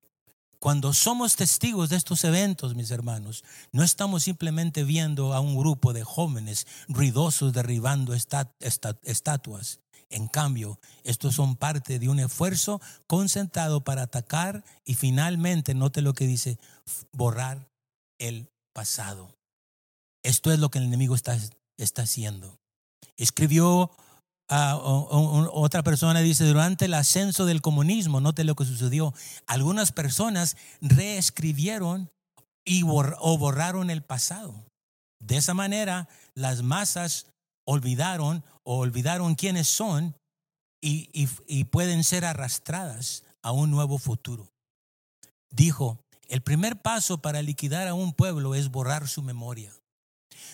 Cuando 0.59 0.94
somos 0.94 1.36
testigos 1.36 1.90
de 1.90 1.96
estos 1.96 2.24
eventos, 2.24 2.74
mis 2.74 2.90
hermanos, 2.90 3.44
no 3.72 3.82
estamos 3.82 4.22
simplemente 4.24 4.84
viendo 4.84 5.34
a 5.34 5.40
un 5.40 5.57
grupo 5.57 5.92
de 5.92 6.02
jóvenes 6.02 6.66
ruidosos 6.88 7.52
derribando 7.52 8.14
estatuas. 8.14 9.80
En 10.09 10.28
cambio, 10.28 10.78
estos 11.02 11.34
son 11.34 11.57
parte 11.57 11.98
de 11.98 12.09
un 12.09 12.20
esfuerzo 12.20 12.80
concentrado 13.07 13.82
para 13.82 14.02
atacar 14.02 14.64
y 14.84 14.94
finalmente, 14.94 15.74
note 15.74 16.00
lo 16.00 16.14
que 16.14 16.26
dice, 16.26 16.59
borrar 17.12 17.68
el 18.18 18.50
pasado. 18.72 19.36
Esto 20.22 20.52
es 20.52 20.59
lo 20.59 20.70
que 20.70 20.78
el 20.78 20.84
enemigo 20.84 21.14
está, 21.14 21.38
está 21.76 22.02
haciendo. 22.02 22.59
Escribió 23.16 23.90
otra 24.49 25.82
persona 25.82 26.20
dice, 26.20 26.44
durante 26.44 26.84
el 26.84 26.94
ascenso 26.94 27.47
del 27.47 27.62
comunismo, 27.62 28.20
note 28.20 28.44
lo 28.44 28.55
que 28.55 28.64
sucedió, 28.64 29.12
algunas 29.47 29.92
personas 29.92 30.57
reescribieron 30.80 32.11
y 32.64 32.82
o 32.84 33.38
borraron 33.38 33.90
el 33.90 34.03
pasado. 34.03 34.66
De 35.20 35.36
esa 35.36 35.55
manera, 35.55 36.09
las 36.34 36.62
masas 36.62 37.26
olvidaron 37.66 38.44
o 38.62 38.78
olvidaron 38.78 39.34
quiénes 39.34 39.68
son 39.68 40.16
y, 40.80 41.11
y 41.47 41.64
pueden 41.64 42.05
ser 42.05 42.24
arrastradas 42.24 43.24
a 43.42 43.53
un 43.53 43.70
nuevo 43.70 43.99
futuro. 43.99 44.53
Dijo, 45.51 46.01
el 46.28 46.42
primer 46.42 46.82
paso 46.82 47.18
para 47.18 47.42
liquidar 47.42 47.88
a 47.88 47.94
un 47.94 48.12
pueblo 48.12 48.55
es 48.55 48.70
borrar 48.70 49.09
su 49.09 49.22
memoria, 49.22 49.72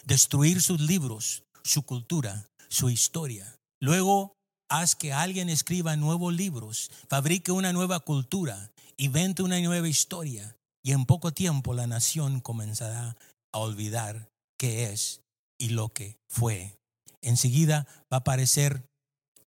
destruir 0.05 0.61
sus 0.61 0.81
libros, 0.81 1.45
su 1.63 1.83
cultura, 1.83 2.47
su 2.69 2.91
historia. 2.91 3.59
Luego, 3.83 4.37
haz 4.69 4.95
que 4.95 5.13
alguien 5.13 5.49
escriba 5.49 5.97
nuevos 5.97 6.33
libros, 6.33 6.93
fabrique 7.09 7.51
una 7.51 7.73
nueva 7.73 7.99
cultura, 7.99 8.71
invente 8.97 9.43
una 9.43 9.59
nueva 9.59 9.89
historia 9.89 10.57
y 10.85 10.93
en 10.93 11.05
poco 11.05 11.33
tiempo 11.33 11.75
la 11.75 11.89
nación 11.89 12.41
comenzará 12.41 13.17
a 13.53 13.59
olvidar 13.59 14.31
qué 14.57 14.93
es 14.93 15.23
y 15.59 15.71
lo 15.71 15.89
que 15.89 16.17
fue. 16.29 16.79
Enseguida 17.23 17.89
va 18.03 18.19
a 18.19 18.21
aparecer 18.21 18.85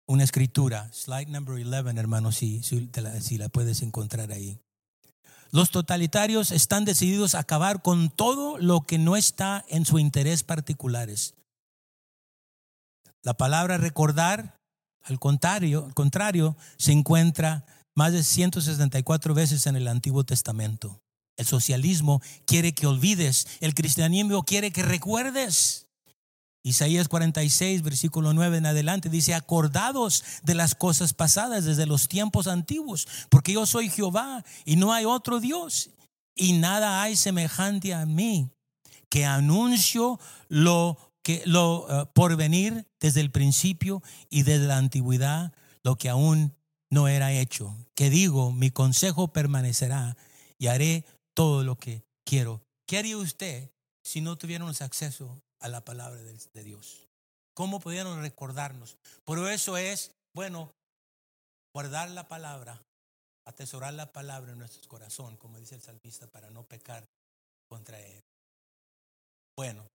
una 0.07 0.25
escritura, 0.25 0.91
slide 0.95 1.29
number 1.29 1.55
11, 1.63 2.01
hermano, 2.01 2.33
si, 2.33 2.63
si, 2.63 2.89
la, 2.95 3.21
si 3.21 3.37
la 3.37 3.51
puedes 3.51 3.83
encontrar 3.83 4.33
ahí. 4.33 4.59
Los 5.51 5.71
totalitarios 5.71 6.53
están 6.53 6.87
decididos 6.87 7.35
a 7.35 7.41
acabar 7.41 7.83
con 7.83 8.09
todo 8.09 8.57
lo 8.57 8.81
que 8.81 8.97
no 8.97 9.15
está 9.15 9.63
en 9.69 9.85
su 9.85 9.99
interés 9.99 10.43
particulares. 10.43 11.35
La 13.23 13.35
palabra 13.35 13.79
recordar, 13.79 14.61
al 15.03 15.19
contrario, 15.19 15.85
al 15.85 15.95
contrario, 15.95 16.57
se 16.77 16.93
encuentra 16.93 17.65
más 17.95 18.13
de 18.13 18.23
164 18.23 19.35
veces 19.35 19.67
en 19.67 19.77
el 19.77 19.89
Antiguo 19.89 20.25
Testamento. 20.25 21.03
El 21.37 21.47
socialismo 21.47 22.21
quiere 22.47 22.73
que 22.73 22.87
olvides, 22.87 23.47
el 23.61 23.75
cristianismo 23.75 24.43
quiere 24.45 24.71
que 24.71 24.83
recuerdes. 24.83 25.89
Isaías 26.65 27.09
46, 27.09 27.83
versículo 27.83 28.33
9 28.33 28.59
en 28.59 28.67
adelante 28.67 29.09
dice, 29.09 29.35
acordados 29.35 30.25
de 30.43 30.55
las 30.55 30.75
cosas 30.75 31.13
pasadas 31.13 31.65
desde 31.65 31.87
los 31.87 32.07
tiempos 32.07 32.47
antiguos, 32.47 33.09
porque 33.31 33.53
yo 33.53 33.67
soy 33.67 33.89
Jehová 33.89 34.45
y 34.65 34.77
no 34.77 34.93
hay 34.93 35.05
otro 35.05 35.41
Dios, 35.41 35.91
y 36.37 36.53
nada 36.55 37.03
hay 37.03 37.17
semejante 37.17 37.95
a 37.95 38.07
mí, 38.07 38.51
que 39.09 39.27
anuncio 39.27 40.21
lo 40.49 41.12
que 41.23 41.43
lo 41.47 41.87
uh, 41.87 42.13
por 42.13 42.37
venir 42.37 42.87
desde 43.01 43.21
el 43.21 43.31
principio 43.31 44.03
y 44.29 44.43
desde 44.43 44.67
la 44.67 44.79
antigüedad, 44.79 45.53
lo 45.83 45.97
que 45.97 46.09
aún 46.09 46.57
no 46.91 47.09
era 47.09 47.33
hecho, 47.33 47.75
que 47.95 48.11
digo, 48.11 48.53
mi 48.53 48.71
consejo 48.71 49.33
permanecerá 49.33 50.17
y 50.59 50.67
haré 50.67 51.07
todo 51.35 51.65
lo 51.65 51.77
que 51.77 52.05
quiero. 52.25 52.63
¿Qué 52.87 52.99
haría 52.99 53.17
usted 53.17 53.71
si 54.03 54.21
no 54.21 54.37
tuviéramos 54.37 54.83
acceso 54.83 55.43
a 55.59 55.69
la 55.69 55.85
palabra 55.85 56.21
de, 56.21 56.65
Dios? 56.65 57.09
¿Cómo 57.55 57.81
pudieron 57.81 58.21
recordarnos? 58.21 58.99
Por 59.25 59.39
eso 59.49 59.77
es, 59.77 60.13
bueno, 60.35 60.75
guardar 61.73 62.11
la 62.11 62.29
palabra, 62.29 62.83
atesorar 63.47 63.95
la 63.95 64.13
palabra 64.13 64.53
en 64.53 64.59
nuestro 64.59 64.87
corazón, 64.89 65.37
como 65.39 65.59
dice 65.59 65.75
el 65.75 65.81
salmista, 65.81 66.27
para 66.27 66.51
no 66.51 66.65
pecar 66.65 67.09
contra 67.69 67.99
él. 67.99 68.23
Bueno, 69.57 69.89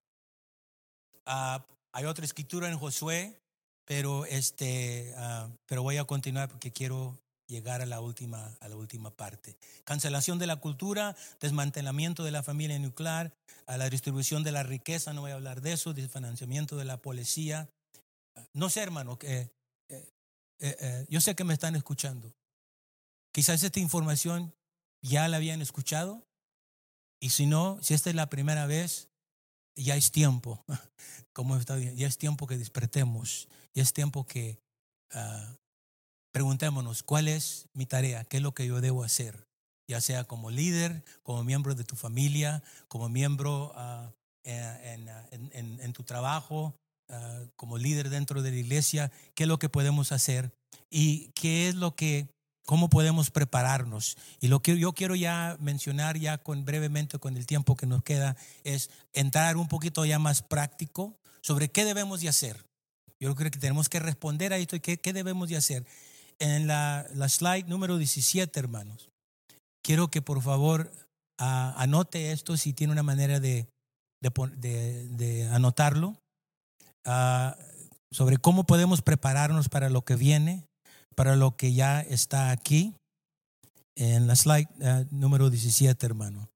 ah, 1.28 1.66
hay 1.94 2.06
otra 2.06 2.26
escritura 2.26 2.70
en 2.70 2.78
Josué, 2.78 3.40
pero 3.86 4.26
este, 4.26 5.14
ah, 5.18 5.50
pero 5.68 5.84
voy 5.84 5.98
a 5.98 6.06
continuar 6.06 6.50
porque 6.50 6.72
quiero 6.72 7.18
llegar 7.48 7.82
a 7.82 7.86
la 7.86 8.02
última, 8.02 8.58
a 8.60 8.68
la 8.68 8.76
última 8.76 9.12
parte. 9.12 9.58
Cancelación 9.84 10.38
de 10.38 10.48
la 10.48 10.58
cultura, 10.58 11.16
desmantelamiento 11.40 12.24
de 12.24 12.32
la 12.32 12.44
familia 12.44 12.78
nuclear, 12.80 13.34
a 13.66 13.78
la 13.78 13.90
distribución 13.90 14.44
de 14.44 14.52
la 14.52 14.64
riqueza, 14.64 15.14
no 15.14 15.22
voy 15.22 15.32
a 15.32 15.36
hablar 15.36 15.62
de 15.62 15.74
eso, 15.74 15.94
desfinanciamiento 15.94 16.78
de 16.78 16.86
la 16.86 16.98
policía. 16.98 17.70
No 18.54 18.70
sé, 18.70 18.82
hermano, 18.82 19.18
que 19.18 19.40
eh, 19.90 20.14
eh, 20.60 20.78
eh, 20.80 21.06
yo 21.10 21.22
sé 21.22 21.36
que 21.36 21.44
me 21.44 21.54
están 21.54 21.76
escuchando. 21.76 22.34
Quizás 23.32 23.64
esta 23.64 23.80
información 23.80 24.54
ya 25.02 25.28
la 25.28 25.38
habían 25.38 25.62
escuchado 25.62 26.26
y 27.20 27.30
si 27.30 27.46
no, 27.46 27.80
si 27.82 27.94
esta 27.94 28.10
es 28.10 28.16
la 28.16 28.30
primera 28.30 28.66
vez, 28.66 29.07
ya 29.78 29.96
es 29.96 30.12
tiempo, 30.12 30.66
como 31.34 31.56
está 31.56 31.80
ya 31.80 32.08
es 32.08 32.18
tiempo 32.18 32.48
que 32.48 32.58
despertemos, 32.58 33.48
ya 33.74 33.84
es 33.84 33.94
tiempo 33.94 34.26
que 34.26 34.60
ah, 35.14 35.56
preguntémonos, 36.34 37.04
¿cuál 37.04 37.28
es 37.28 37.68
mi 37.74 37.86
tarea? 37.86 38.24
¿Qué 38.26 38.38
es 38.38 38.44
lo 38.44 38.54
que 38.54 38.68
yo 38.68 38.82
debo 38.82 39.04
hacer? 39.04 39.48
Ya 39.90 40.02
sea 40.02 40.26
como 40.26 40.52
líder, 40.52 41.04
como 41.24 41.44
miembro 41.44 41.76
de 41.76 41.84
tu 41.84 41.96
familia, 41.96 42.64
como 42.88 43.08
miembro 43.08 43.72
ah, 43.76 44.12
en, 44.44 45.94
tu 45.94 46.04
trabajo, 46.04 46.76
ah, 47.10 47.46
como 47.56 47.78
líder 47.78 48.10
dentro 48.10 48.42
de 48.42 48.52
la 48.52 48.58
iglesia, 48.58 49.12
¿qué 49.36 49.44
es 49.44 49.48
lo 49.48 49.60
que 49.60 49.70
podemos 49.70 50.12
hacer? 50.12 50.52
Y 50.90 51.32
qué 51.32 51.70
es 51.70 51.76
lo 51.76 51.96
que, 51.96 52.30
cómo 52.68 52.90
podemos 52.90 53.32
prepararnos. 53.32 54.18
Y 54.42 54.50
lo 54.50 54.62
que 54.62 54.78
yo 54.78 54.92
quiero 54.92 55.16
ya 55.16 55.56
mencionar 55.62 56.18
ya 56.18 56.38
con 56.38 56.66
brevemente 56.66 57.18
con 57.18 57.38
el 57.38 57.48
tiempo 57.48 57.78
que 57.78 57.88
nos 57.88 58.04
queda 58.04 58.36
es 58.66 58.90
entrar 59.14 59.56
un 59.56 59.70
poquito 59.70 60.04
ya 60.04 60.20
más 60.20 60.44
práctico 60.44 61.18
sobre 61.42 61.70
qué 61.70 61.86
debemos 61.86 62.20
de 62.20 62.28
hacer. 62.28 62.66
Yo 63.22 63.34
creo 63.36 63.50
que 63.52 63.58
tenemos 63.58 63.88
que 63.88 64.02
responder 64.02 64.52
a 64.52 64.58
esto 64.58 64.76
y 64.76 64.82
qué, 64.82 64.98
qué 64.98 65.14
debemos 65.14 65.48
de 65.48 65.56
hacer 65.56 65.86
en 66.40 66.68
la, 66.68 67.08
slide 67.30 67.68
número 67.68 67.98
17, 67.98 68.60
hermanos. 68.60 69.10
Quiero 69.82 70.10
que 70.10 70.22
por 70.22 70.42
favor 70.42 70.92
anote 71.38 72.34
esto 72.34 72.58
si 72.58 72.74
tiene 72.74 72.92
una 72.92 73.04
manera 73.04 73.40
de, 73.40 73.70
de, 74.20 75.50
anotarlo, 75.54 76.18
sobre 78.12 78.38
cómo 78.38 78.66
podemos 78.66 79.02
prepararnos 79.02 79.70
para 79.70 79.90
lo 79.90 80.04
que 80.04 80.18
viene, 80.18 80.68
para 81.18 81.36
lo 81.36 81.58
que 81.58 81.74
ya 81.74 82.00
está 82.00 82.52
aquí, 82.52 82.94
en 83.96 84.28
la 84.28 84.36
slide 84.36 84.68
número 85.10 85.50
17, 85.50 86.06
hermano. 86.06 86.50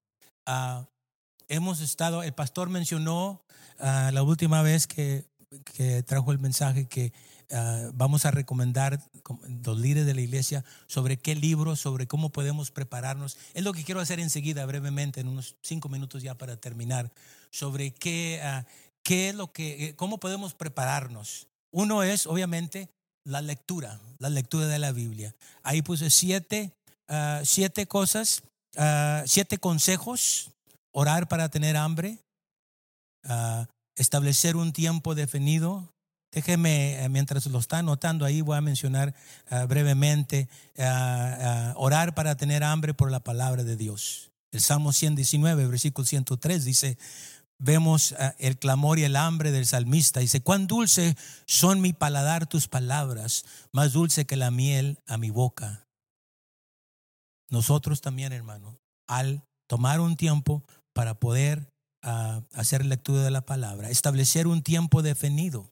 hemos 1.48 1.82
estado, 1.82 2.22
el 2.22 2.34
pastor 2.34 2.70
mencionó 2.70 3.44
la 3.80 4.24
última 4.24 4.62
vez 4.62 4.86
que, 4.86 5.26
trajo 6.06 6.32
el 6.32 6.40
mensaje 6.40 6.88
que 6.88 7.12
Ah, 7.54 7.90
vamos 7.94 8.26
a 8.26 8.32
recomendar 8.32 9.02
los 9.66 9.78
líderes 9.78 10.06
de 10.06 10.14
la 10.14 10.22
iglesia 10.22 10.64
sobre 10.88 11.18
qué 11.18 11.36
libros, 11.36 11.82
sobre 11.82 12.08
cómo 12.08 12.32
podemos 12.32 12.72
prepararnos. 12.72 13.38
Es 13.54 13.64
lo 13.64 13.74
que 13.74 13.84
quiero 13.84 14.00
hacer 14.00 14.22
enseguida, 14.22 14.66
brevemente, 14.66 15.20
en 15.20 15.28
unos 15.28 15.58
cinco 15.62 15.90
minutos 15.90 16.24
ya 16.24 16.38
para 16.38 16.56
terminar, 16.56 17.12
sobre 17.50 17.94
qué, 17.94 18.40
ah, 18.42 18.66
qué 19.04 19.30
es 19.30 19.36
lo 19.36 19.52
que, 19.52 19.88
eh, 19.88 19.96
cómo 19.96 20.20
podemos 20.20 20.54
prepararnos. 20.54 21.48
Uno 21.72 22.04
es, 22.04 22.26
obviamente, 22.26 22.90
la 23.24 23.42
lectura, 23.42 24.00
la 24.20 24.30
lectura 24.30 24.68
de 24.68 24.80
la 24.80 24.92
Biblia. 24.92 25.36
Ahí 25.64 25.82
puse 25.82 26.10
siete, 26.10 26.74
ah, 27.08 27.42
siete 27.44 27.86
cosas, 27.88 28.44
siete 29.26 29.58
consejos, 29.58 30.52
orar 30.92 31.28
para 31.28 31.50
tener 31.50 31.76
hambre, 31.76 32.18
establecer 33.96 34.56
un 34.56 34.72
tiempo 34.74 35.16
definido, 35.16 35.90
Déjeme, 36.34 37.04
eh, 37.04 37.10
mientras 37.10 37.46
lo 37.48 37.60
está 37.60 37.80
anotando 37.80 38.24
ahí, 38.24 38.40
voy 38.40 38.56
a 38.56 38.62
mencionar 38.62 39.14
brevemente, 39.68 40.48
orar 41.76 42.16
para 42.16 42.36
tener 42.36 42.64
hambre 42.64 42.94
por 42.94 43.12
la 43.12 43.20
palabra 43.20 43.66
de 43.66 43.76
Dios. 43.76 44.32
El 44.52 44.60
Salmo 44.60 44.92
119, 44.92 45.66
versículo 45.68 46.06
103 46.06 46.66
dice, 46.66 46.98
vemos 47.62 48.16
el 48.40 48.58
clamor 48.58 49.00
y 49.00 49.04
el 49.04 49.16
hambre 49.16 49.52
del 49.52 49.66
salmista. 49.66 50.20
Dice, 50.20 50.42
cuán 50.42 50.68
dulce 50.68 51.16
son 51.46 51.82
mi 51.82 51.94
paladar 51.94 52.48
tus 52.48 52.68
palabras, 52.68 53.46
más 53.72 53.94
dulce 53.94 54.26
que 54.26 54.36
la 54.36 54.52
miel 54.52 55.00
a 55.08 55.18
mi 55.18 55.30
boca. 55.30 55.88
Nosotros 57.50 58.02
también, 58.02 58.34
hermano, 58.34 58.80
al 59.08 59.44
tomar 59.68 60.00
un 60.00 60.16
tiempo 60.18 60.64
para 60.94 61.20
poder 61.20 61.72
ah, 62.02 62.42
hacer 62.54 62.86
lectura 62.86 63.24
de 63.24 63.32
la 63.32 63.46
palabra, 63.46 63.90
establecer 63.90 64.48
un 64.48 64.64
tiempo 64.64 65.02
definido 65.02 65.72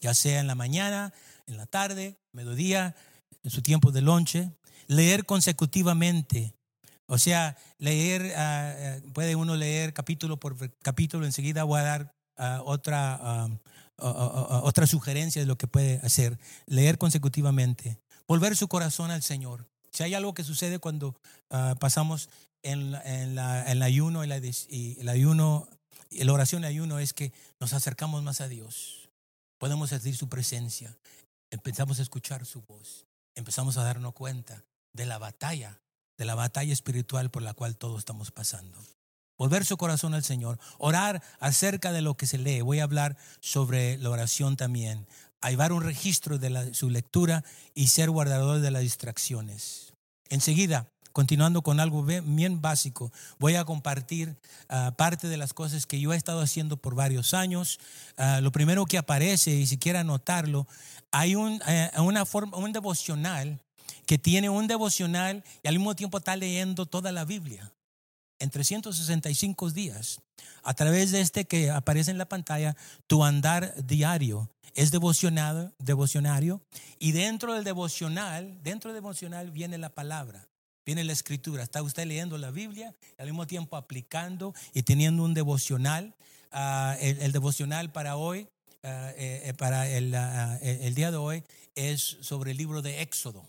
ya 0.00 0.14
sea 0.14 0.40
en 0.40 0.46
la 0.46 0.54
mañana, 0.54 1.12
en 1.46 1.56
la 1.56 1.66
tarde, 1.66 2.16
mediodía, 2.32 2.94
en 3.42 3.50
su 3.50 3.62
tiempo 3.62 3.92
de 3.92 4.02
lonche, 4.02 4.52
leer 4.86 5.26
consecutivamente. 5.26 6.54
O 7.08 7.18
sea, 7.18 7.56
leer, 7.78 8.34
ah, 8.36 8.74
ah, 8.78 9.00
puede 9.12 9.34
uno 9.34 9.56
leer 9.56 9.92
capítulo 9.92 10.38
por 10.38 10.56
capítulo, 10.80 11.26
enseguida 11.26 11.64
voy 11.64 11.80
a 11.80 11.84
dar 11.84 12.14
ah, 12.36 12.62
otra, 12.64 13.48
otra 13.96 14.86
sugerencia 14.86 15.42
de 15.42 15.46
lo 15.46 15.58
que 15.58 15.66
puede 15.66 16.00
hacer. 16.04 16.38
Leer 16.66 16.98
consecutivamente, 16.98 17.98
volver 18.26 18.54
su 18.54 18.68
corazón 18.68 19.10
al 19.10 19.22
Señor. 19.22 19.68
Si 19.90 20.04
hay 20.04 20.14
algo 20.14 20.34
que 20.34 20.44
sucede 20.44 20.78
cuando 20.78 21.18
pasamos 21.80 22.28
en, 22.62 22.92
la, 23.34 23.62
el 23.64 23.82
ayuno 23.82 24.22
el 24.22 25.08
ayuno, 25.08 25.68
la 26.10 26.32
oración 26.32 26.62
el 26.62 26.68
ayuno 26.68 26.98
es 26.98 27.12
que 27.14 27.32
nos 27.58 27.72
acercamos 27.72 28.22
más 28.22 28.40
a 28.40 28.48
Dios 28.48 29.08
podemos 29.58 29.90
sentir 29.90 30.16
su 30.16 30.28
presencia, 30.28 30.96
empezamos 31.50 31.98
a 31.98 32.02
escuchar 32.02 32.46
su 32.46 32.62
voz, 32.62 33.06
empezamos 33.34 33.76
a 33.76 33.84
darnos 33.84 34.14
cuenta 34.14 34.64
de 34.92 35.04
la 35.04 35.18
batalla, 35.18 35.80
de 36.18 36.24
la 36.24 36.34
batalla 36.34 36.72
espiritual 36.72 37.30
por 37.30 37.42
la 37.42 37.54
cual 37.54 37.76
todos 37.76 38.00
estamos 38.00 38.30
pasando. 38.30 38.76
Volver 39.38 39.64
su 39.64 39.76
corazón 39.76 40.14
al 40.14 40.24
Señor, 40.24 40.58
orar 40.78 41.22
acerca 41.38 41.92
de 41.92 42.02
lo 42.02 42.16
que 42.16 42.26
se 42.26 42.38
lee. 42.38 42.60
Voy 42.60 42.80
a 42.80 42.84
hablar 42.84 43.16
sobre 43.40 43.96
la 43.98 44.10
oración 44.10 44.56
también. 44.56 45.06
a 45.40 45.50
llevar 45.50 45.72
un 45.72 45.84
registro 45.84 46.38
de 46.38 46.74
su 46.74 46.90
lectura 46.90 47.44
y 47.72 47.86
ser 47.86 48.10
guardador 48.10 48.58
de 48.58 48.72
las 48.72 48.82
distracciones. 48.82 49.94
Enseguida, 50.28 50.88
continuando 51.12 51.62
con 51.62 51.78
algo 51.78 52.02
bien 52.02 52.60
básico, 52.60 53.12
voy 53.38 53.54
a 53.54 53.64
compartir 53.64 54.36
ah, 54.68 54.94
parte 54.98 55.28
de 55.28 55.36
las 55.36 55.54
cosas 55.54 55.86
que 55.86 56.00
yo 56.00 56.12
he 56.12 56.16
estado 56.16 56.40
haciendo 56.40 56.76
por 56.76 56.96
varios 56.96 57.34
años. 57.34 57.78
Ah, 58.16 58.40
lo 58.40 58.50
primero 58.50 58.84
que 58.86 58.98
aparece, 58.98 59.52
y 59.52 59.68
si 59.68 59.78
quiera 59.78 60.00
anotarlo, 60.00 60.66
hay 61.12 61.34
eh, 61.34 61.90
una 61.98 62.26
forma, 62.26 62.56
un 62.56 62.72
devocional 62.72 63.60
que 64.06 64.18
tiene 64.18 64.48
un 64.48 64.66
devocional 64.66 65.44
y 65.62 65.68
al 65.68 65.74
mismo 65.74 65.94
tiempo 65.96 66.18
está 66.18 66.36
leyendo 66.36 66.86
toda 66.86 67.12
la 67.12 67.24
Biblia 67.24 67.72
en 68.38 68.50
365 68.50 69.70
días. 69.70 70.20
A 70.62 70.74
través 70.74 71.10
de 71.10 71.20
este 71.20 71.44
que 71.44 71.70
aparece 71.70 72.10
en 72.10 72.18
la 72.18 72.28
pantalla, 72.28 72.76
tu 73.06 73.24
andar 73.24 73.74
diario 73.84 74.50
es 74.74 74.90
devocionado, 74.90 75.72
devocionario 75.78 76.62
y 76.98 77.12
dentro 77.12 77.54
del 77.54 77.64
devocional, 77.64 78.62
dentro 78.62 78.92
del 78.92 79.02
devocional 79.02 79.50
viene 79.50 79.78
la 79.78 79.88
palabra, 79.88 80.48
viene 80.86 81.04
la 81.04 81.12
escritura. 81.12 81.62
Está 81.62 81.82
usted 81.82 82.06
leyendo 82.06 82.38
la 82.38 82.50
Biblia 82.50 82.94
y 83.18 83.22
al 83.22 83.28
mismo 83.28 83.46
tiempo 83.46 83.76
aplicando 83.76 84.54
y 84.72 84.82
teniendo 84.82 85.24
un 85.24 85.34
devocional. 85.34 86.14
Ah, 86.50 86.96
el, 87.00 87.32
devocional 87.32 87.92
para 87.92 88.16
hoy, 88.16 88.48
ah, 88.82 89.10
eh, 89.16 89.42
eh, 89.44 89.54
para 89.54 89.82
ah, 89.82 90.58
el, 90.62 90.94
día 90.94 91.10
de 91.10 91.16
hoy, 91.16 91.44
es 91.74 92.16
sobre 92.20 92.52
el 92.52 92.56
libro 92.56 92.80
de 92.80 93.02
Éxodo. 93.02 93.44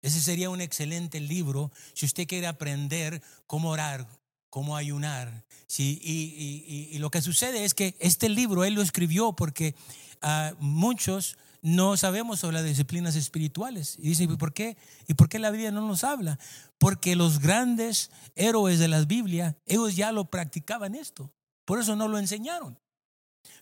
Ese 0.00 0.20
sería 0.20 0.48
un 0.48 0.60
excelente 0.60 1.18
libro 1.18 1.72
si 1.92 2.06
usted 2.06 2.28
quiere 2.28 2.46
aprender 2.46 3.20
cómo 3.48 3.70
orar, 3.70 4.06
cómo 4.48 4.76
ayunar. 4.76 5.44
Sí, 5.66 5.98
y, 6.00 6.96
lo 6.98 7.10
que 7.10 7.20
sucede 7.20 7.64
es 7.64 7.74
que 7.74 7.96
este 7.98 8.28
libro 8.28 8.64
él 8.64 8.74
lo 8.74 8.82
escribió 8.82 9.32
porque 9.32 9.74
ah, 10.22 10.52
muchos 10.60 11.36
no 11.62 11.96
sabemos 11.96 12.40
sobre 12.40 12.56
las 12.56 12.64
disciplinas 12.64 13.16
espirituales. 13.16 13.96
Y 13.98 14.08
dice, 14.08 14.28
¿por 14.28 14.52
qué? 14.52 14.76
¿Y 15.06 15.14
por 15.14 15.28
qué 15.28 15.38
la 15.38 15.50
Biblia 15.50 15.70
no 15.70 15.86
nos 15.86 16.04
habla? 16.04 16.38
Porque 16.78 17.16
los 17.16 17.40
grandes 17.40 18.10
héroes 18.34 18.78
de 18.78 18.88
la 18.88 19.04
Biblia, 19.04 19.56
ellos 19.66 19.96
ya 19.96 20.12
lo 20.12 20.26
practicaban 20.26 20.94
esto. 20.94 21.30
Por 21.64 21.80
eso 21.80 21.96
no 21.96 22.08
lo 22.08 22.18
enseñaron 22.18 22.78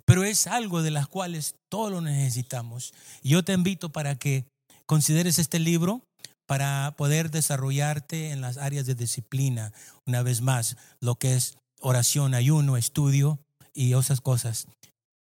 pero 0.07 0.25
es 0.25 0.47
algo 0.47 0.83
de 0.83 0.91
las 0.91 1.09
cuales 1.09 1.57
todos 1.69 1.91
lo 1.91 2.01
necesitamos. 2.01 2.95
yo 3.23 3.45
te 3.45 3.53
invito 3.53 3.91
para 3.91 4.15
que 4.15 4.47
consideres 4.87 5.39
este 5.39 5.59
libro 5.59 6.03
para 6.47 6.95
poder 6.97 7.31
desarrollarte 7.31 8.31
en 8.31 8.41
las 8.41 8.57
áreas 8.57 8.87
de 8.87 8.95
disciplina, 8.95 9.73
una 10.07 10.23
vez 10.23 10.43
más, 10.43 10.77
lo 11.01 11.17
que 11.17 11.35
es 11.35 11.59
oración, 11.81 12.35
ayuno, 12.35 12.77
estudio 12.77 13.41
y 13.75 13.95
esas 13.95 14.21
cosas. 14.21 14.69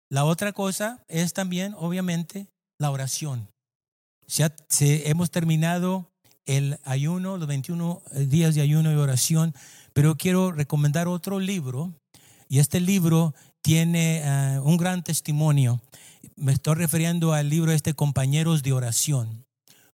La 0.08 0.24
otra 0.24 0.52
cosa 0.52 1.02
es 1.08 1.32
también, 1.32 1.74
obviamente, 1.76 2.46
la 2.78 2.90
oración. 2.90 3.48
Ya 4.28 4.54
hemos 4.80 5.30
terminado 5.30 6.10
el 6.46 6.78
ayuno, 6.84 7.36
los 7.36 7.48
21 7.48 8.02
días 8.26 8.54
de 8.54 8.62
ayuno 8.62 8.92
y 8.92 8.96
oración, 8.96 9.54
pero 9.92 10.16
quiero 10.16 10.52
recomendar 10.52 11.08
otro 11.08 11.40
libro. 11.40 11.94
Y 12.48 12.60
este 12.60 12.80
libro 12.80 13.34
tiene 13.62 14.22
eh, 14.22 14.60
un 14.60 14.76
gran 14.76 15.02
testimonio. 15.02 15.80
Me 16.36 16.52
estoy 16.52 16.76
refiriendo 16.76 17.32
al 17.32 17.48
libro 17.48 17.72
este 17.72 17.94
Compañeros 17.94 18.62
de 18.62 18.72
Oración, 18.72 19.44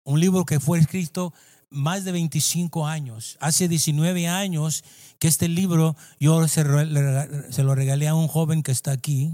un 0.03 0.19
libro 0.19 0.45
que 0.45 0.59
fue 0.59 0.79
escrito 0.79 1.33
más 1.69 2.05
de 2.05 2.11
25 2.11 2.87
años. 2.87 3.37
Hace 3.41 3.67
19 3.67 4.27
años 4.27 4.83
que 5.19 5.27
este 5.27 5.47
libro 5.47 5.95
yo 6.19 6.47
se, 6.47 6.63
lo 6.63 7.75
regalé 7.75 8.07
a 8.07 8.15
un 8.15 8.27
joven 8.27 8.63
que 8.63 8.71
está 8.71 8.91
aquí, 8.91 9.33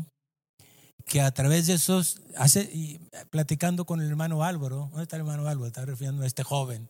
que 1.05 1.21
a 1.21 1.31
través 1.31 1.67
de 1.67 1.73
esos, 1.73 2.21
hace, 2.37 2.99
platicando 3.29 3.85
con 3.85 4.01
el 4.01 4.09
hermano 4.09 4.43
Álvaro, 4.43 4.87
¿dónde 4.91 5.03
está 5.03 5.15
el 5.15 5.21
hermano 5.21 5.47
Álvaro? 5.47 5.67
Está 5.67 5.85
refiriendo 5.85 6.23
a 6.23 6.27
este 6.27 6.43
joven. 6.43 6.89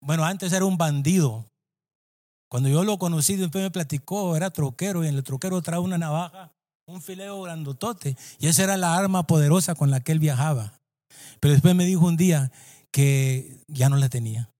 Bueno, 0.00 0.24
antes 0.24 0.52
era 0.52 0.64
un 0.64 0.76
bandido. 0.76 1.46
Cuando 2.48 2.68
yo 2.68 2.84
lo 2.84 2.98
conocí, 2.98 3.36
después 3.36 3.64
me 3.64 3.70
platicó, 3.70 4.36
era 4.36 4.50
troquero 4.50 5.04
y 5.04 5.08
en 5.08 5.16
el 5.16 5.24
troquero 5.24 5.60
trae 5.62 5.80
una 5.80 5.98
navaja 5.98 6.52
un 6.86 7.00
fileo 7.00 7.42
grandotote. 7.42 8.16
Y 8.38 8.48
esa 8.48 8.64
era 8.64 8.76
la 8.76 8.96
arma 8.96 9.26
poderosa 9.26 9.74
con 9.74 9.90
la 9.90 10.00
que 10.00 10.12
él 10.12 10.18
viajaba. 10.18 10.80
Pero 11.40 11.52
después 11.52 11.74
me 11.74 11.86
dijo 11.86 12.06
un 12.06 12.16
día 12.16 12.50
que 12.90 13.62
ya 13.68 13.88
no 13.88 13.96
la 13.96 14.08
tenía. 14.08 14.50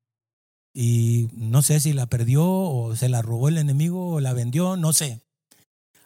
Y 0.74 1.28
no 1.32 1.62
sé 1.62 1.78
si 1.80 1.92
la 1.92 2.06
perdió 2.06 2.44
o 2.44 2.96
se 2.96 3.08
la 3.08 3.22
robó 3.22 3.48
el 3.48 3.58
enemigo 3.58 4.14
o 4.14 4.20
la 4.20 4.32
vendió, 4.32 4.76
no 4.76 4.92
sé. 4.92 5.20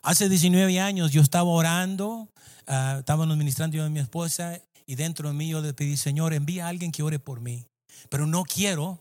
Hace 0.03 0.29
19 0.29 0.79
años 0.81 1.11
yo 1.11 1.23
estaba 1.23 1.49
orando, 1.49 2.29
uh, 2.69 2.99
estábamos 3.01 3.37
ministrando 3.37 3.77
yo 3.77 3.87
y 3.87 3.91
mi 3.91 4.01
esposa, 4.01 4.61
y 4.87 4.95
dentro 4.95 5.29
de 5.29 5.35
mí 5.35 5.49
yo 5.49 5.61
le 5.61 5.75
pedí, 5.75 5.97
Señor, 5.97 6.33
envía 6.33 6.67
a 6.67 6.69
alguien 6.69 6.93
que 6.93 7.03
ore 7.03 7.19
por 7.19 7.41
mí. 7.41 7.67
Pero 8.09 8.27
no 8.27 8.45
quiero, 8.45 9.01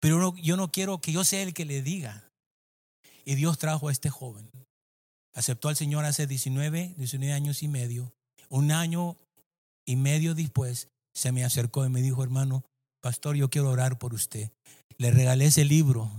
pero 0.00 0.34
yo 0.36 0.56
no 0.56 0.70
quiero 0.70 1.00
que 1.00 1.12
yo 1.12 1.24
sea 1.24 1.42
el 1.42 1.54
que 1.54 1.64
le 1.64 1.82
diga. 1.82 2.28
Y 3.24 3.34
Dios 3.36 3.58
trajo 3.58 3.88
a 3.88 3.92
este 3.92 4.10
joven 4.10 4.50
aceptó 5.34 5.68
al 5.68 5.76
Señor 5.76 6.04
hace 6.04 6.26
19, 6.26 6.94
19 6.96 7.32
años 7.32 7.62
y 7.62 7.68
medio. 7.68 8.14
Un 8.48 8.70
año 8.70 9.16
y 9.84 9.96
medio 9.96 10.34
después 10.34 10.88
se 11.12 11.32
me 11.32 11.44
acercó 11.44 11.84
y 11.84 11.90
me 11.90 12.00
dijo, 12.00 12.22
hermano, 12.22 12.64
pastor, 13.02 13.36
yo 13.36 13.50
quiero 13.50 13.70
orar 13.70 13.98
por 13.98 14.14
usted. 14.14 14.50
Le 14.96 15.10
regalé 15.10 15.46
ese 15.46 15.64
libro. 15.64 16.10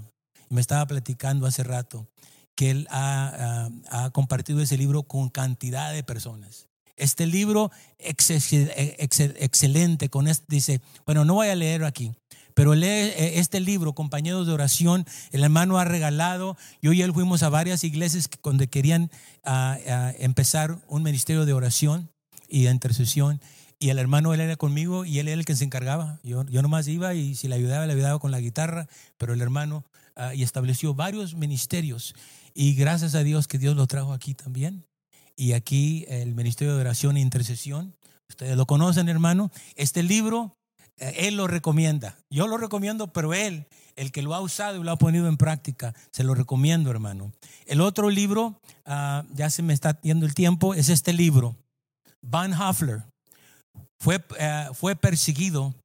Me 0.49 0.61
estaba 0.61 0.85
platicando 0.85 1.47
hace 1.47 1.63
rato 1.63 2.07
que 2.55 2.71
él 2.71 2.87
ha, 2.89 3.69
compartido 4.13 4.61
ese 4.61 4.77
libro 4.77 5.03
con 5.03 5.29
cantidad 5.29 5.91
de 5.93 6.03
personas. 6.03 6.67
Este 6.97 7.27
libro 7.27 7.71
excelente, 7.99 10.09
con 10.09 10.27
este, 10.27 10.45
dice, 10.47 10.81
bueno, 11.05 11.25
no 11.25 11.35
voy 11.35 11.47
a 11.47 11.55
leer 11.55 11.83
aquí, 11.83 12.11
pero 12.55 12.73
lee 12.73 12.87
eh, 12.87 13.33
este 13.35 13.59
libro, 13.59 13.93
Compañeros 13.93 14.47
de 14.47 14.53
Oración, 14.53 15.05
el 15.31 15.43
hermano 15.43 15.77
ha 15.77 15.83
regalado. 15.83 16.57
Yo 16.81 16.93
y 16.93 17.01
él 17.01 17.13
fuimos 17.13 17.43
a 17.43 17.49
varias 17.49 17.83
iglesias 17.83 18.29
donde 18.41 18.67
querían 18.67 19.11
ah, 19.43 19.77
ah, 19.87 20.13
empezar 20.17 20.79
un 20.87 21.03
ministerio 21.03 21.45
de 21.45 21.53
oración 21.53 22.09
y 22.47 22.63
de 22.63 22.71
intercesión. 22.71 23.41
Y 23.77 23.89
el 23.89 23.99
hermano, 23.99 24.33
él 24.33 24.39
era 24.39 24.55
conmigo 24.55 25.03
y 25.03 25.19
él 25.19 25.27
era 25.27 25.37
el 25.37 25.45
que 25.45 25.57
se 25.57 25.65
encargaba. 25.65 26.19
Yo, 26.23 26.45
yo 26.45 26.61
nomás 26.61 26.87
iba 26.87 27.13
y 27.13 27.35
si 27.35 27.49
le 27.49 27.55
ayudaba, 27.55 27.85
le 27.87 27.93
ayudaba 27.93 28.19
con 28.19 28.31
la 28.31 28.39
guitarra, 28.39 28.87
pero 29.17 29.33
el 29.33 29.41
hermano, 29.41 29.83
ah, 30.15 30.33
y 30.33 30.41
estableció 30.41 30.93
varios 30.93 31.35
ministerios. 31.35 32.15
Y 32.53 32.75
gracias 32.75 33.15
a 33.15 33.23
Dios 33.23 33.49
que 33.49 33.57
Dios 33.57 33.75
lo 33.75 33.85
trajo 33.85 34.13
aquí 34.13 34.33
también. 34.33 34.85
Y 35.35 35.53
aquí 35.53 36.05
el 36.07 36.33
ministerio 36.33 36.75
de 36.75 36.81
oración 36.81 37.17
e 37.17 37.21
intercesión. 37.21 37.95
Ustedes 38.29 38.55
lo 38.57 38.65
conocen, 38.65 39.09
hermano. 39.09 39.51
Este 39.75 40.01
libro 40.01 40.55
eh, 40.97 41.27
él 41.27 41.35
lo 41.35 41.47
recomienda. 41.47 42.17
Yo 42.29 42.47
lo 42.47 42.57
recomiendo, 42.57 43.11
pero 43.11 43.33
él, 43.33 43.67
el 43.95 44.11
que 44.11 44.21
lo 44.21 44.33
ha 44.33 44.41
usado 44.41 44.79
y 44.79 44.83
lo 44.83 44.91
ha 44.91 44.97
ponido 44.97 45.27
en 45.27 45.37
práctica, 45.37 45.93
se 46.11 46.23
lo 46.23 46.35
recomiendo, 46.35 46.89
hermano. 46.89 47.33
El 47.65 47.81
otro 47.81 48.09
libro, 48.09 48.61
ah, 48.85 49.25
ya 49.33 49.49
se 49.49 49.61
me 49.61 49.73
está 49.73 49.99
yendo 50.01 50.25
el 50.25 50.33
tiempo, 50.33 50.73
es 50.73 50.89
este 50.89 51.13
libro. 51.13 51.55
Van 52.21 52.53
Hoffler 52.53 53.03
fue, 53.99 54.23
eh, 54.39 54.67
fue 54.73 54.95
perseguido 54.95 55.75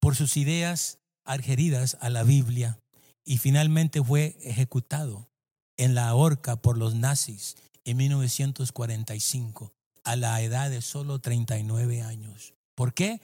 por 0.00 0.16
sus 0.16 0.36
ideas 0.36 0.98
adheridas 1.24 1.96
a 2.00 2.10
la 2.10 2.22
Biblia 2.22 2.78
y 3.24 3.38
finalmente 3.38 4.02
fue 4.02 4.36
ejecutado 4.42 5.28
en 5.76 5.94
la 5.94 6.14
horca 6.14 6.56
por 6.56 6.76
los 6.76 6.94
nazis 6.94 7.56
en 7.84 7.96
1945 7.96 9.72
a 10.04 10.16
la 10.16 10.40
edad 10.42 10.70
de 10.70 10.82
solo 10.82 11.20
39 11.20 12.02
años. 12.02 12.54
¿Por 12.74 12.94
qué? 12.94 13.20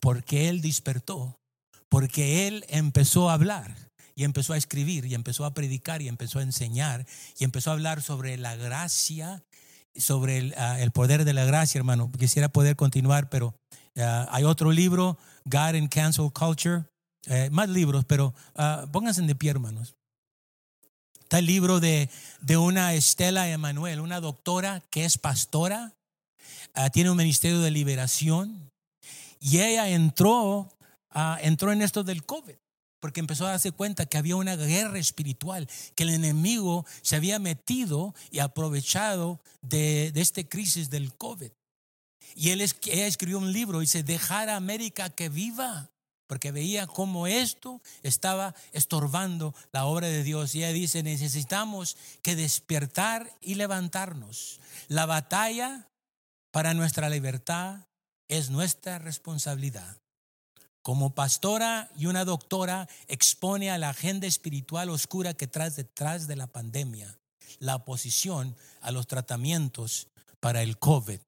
Porque 0.00 0.48
él 0.48 0.60
despertó, 0.60 1.40
porque 1.88 2.46
él 2.46 2.64
empezó 2.68 3.30
a 3.30 3.34
hablar 3.34 3.74
y 4.14 4.24
empezó 4.24 4.52
a 4.52 4.56
escribir 4.56 5.06
y 5.06 5.14
empezó 5.14 5.44
a 5.44 5.54
predicar 5.54 6.02
y 6.02 6.08
empezó 6.08 6.38
a 6.38 6.42
enseñar 6.42 7.06
y 7.38 7.44
empezó 7.44 7.70
a 7.70 7.74
hablar 7.74 8.02
sobre 8.02 8.36
la 8.36 8.56
gracia, 8.56 9.44
sobre 9.94 10.38
el, 10.38 10.54
ah, 10.56 10.78
poder 10.92 11.24
de 11.24 11.32
la 11.32 11.44
gracia, 11.44 11.78
hermano. 11.78 12.10
Quisiera 12.18 12.48
poder 12.48 12.76
continuar, 12.76 13.30
pero 13.30 13.54
ah, 13.96 14.28
hay 14.30 14.44
otro 14.44 14.72
libro, 14.72 15.18
God 15.44 15.74
in 15.74 15.88
Cancel 15.88 16.32
Culture, 16.32 16.84
eh, 17.26 17.48
más 17.50 17.68
libros, 17.68 18.04
pero 18.06 18.34
uh, 18.54 18.90
pónganse 18.90 19.22
de 19.22 19.34
pie, 19.34 19.50
hermanos. 19.50 19.97
Está 21.28 21.40
el 21.40 21.44
libro 21.44 21.78
de, 21.78 22.08
de 22.40 22.56
una 22.56 22.94
Estela 22.94 23.50
Emanuel, 23.50 24.00
una 24.00 24.18
doctora 24.18 24.82
que 24.88 25.04
es 25.04 25.18
pastora, 25.18 25.94
tiene 26.94 27.10
un 27.10 27.18
ministerio 27.18 27.60
de 27.60 27.70
liberación 27.70 28.72
y 29.38 29.58
ella 29.58 29.90
entró, 29.90 30.72
entró 31.42 31.70
en 31.70 31.82
esto 31.82 32.02
del 32.02 32.24
COVID 32.24 32.54
porque 32.98 33.20
empezó 33.20 33.46
a 33.46 33.50
darse 33.50 33.72
cuenta 33.72 34.06
que 34.06 34.16
había 34.16 34.36
una 34.36 34.56
guerra 34.56 34.98
espiritual, 34.98 35.68
que 35.94 36.04
el 36.04 36.10
enemigo 36.14 36.86
se 37.02 37.16
había 37.16 37.38
metido 37.38 38.14
y 38.30 38.38
aprovechado 38.38 39.38
de, 39.60 40.12
de 40.12 40.22
esta 40.22 40.42
crisis 40.44 40.88
del 40.88 41.14
COVID. 41.14 41.50
Y 42.36 42.50
él, 42.52 42.62
ella 42.62 43.06
escribió 43.06 43.36
un 43.36 43.52
libro 43.52 43.80
dice, 43.80 44.02
dejar 44.02 44.48
a 44.48 44.56
América 44.56 45.10
que 45.10 45.28
viva, 45.28 45.90
porque 46.28 46.52
veía 46.52 46.86
cómo 46.86 47.26
esto 47.26 47.80
estaba 48.02 48.54
estorbando 48.72 49.54
la 49.72 49.86
obra 49.86 50.06
de 50.06 50.22
Dios. 50.22 50.54
Y 50.54 50.58
ella 50.58 50.72
dice, 50.72 51.02
necesitamos 51.02 51.96
que 52.22 52.36
despertar 52.36 53.32
y 53.40 53.56
levantarnos. 53.56 54.60
La 54.86 55.06
batalla 55.06 55.88
para 56.52 56.74
nuestra 56.74 57.08
libertad 57.08 57.88
es 58.28 58.50
nuestra 58.50 58.98
responsabilidad. 58.98 59.96
Como 60.82 61.14
pastora 61.14 61.90
y 61.96 62.06
una 62.06 62.24
doctora 62.24 62.88
expone 63.08 63.70
a 63.70 63.78
la 63.78 63.88
agenda 63.88 64.26
espiritual 64.26 64.90
oscura 64.90 65.34
que 65.34 65.46
trae 65.46 65.70
detrás 65.70 66.26
de 66.26 66.36
la 66.36 66.46
pandemia, 66.46 67.18
la 67.58 67.76
oposición 67.76 68.54
a 68.82 68.90
los 68.90 69.06
tratamientos 69.06 70.08
para 70.40 70.62
el 70.62 70.78
COVID. 70.78 71.20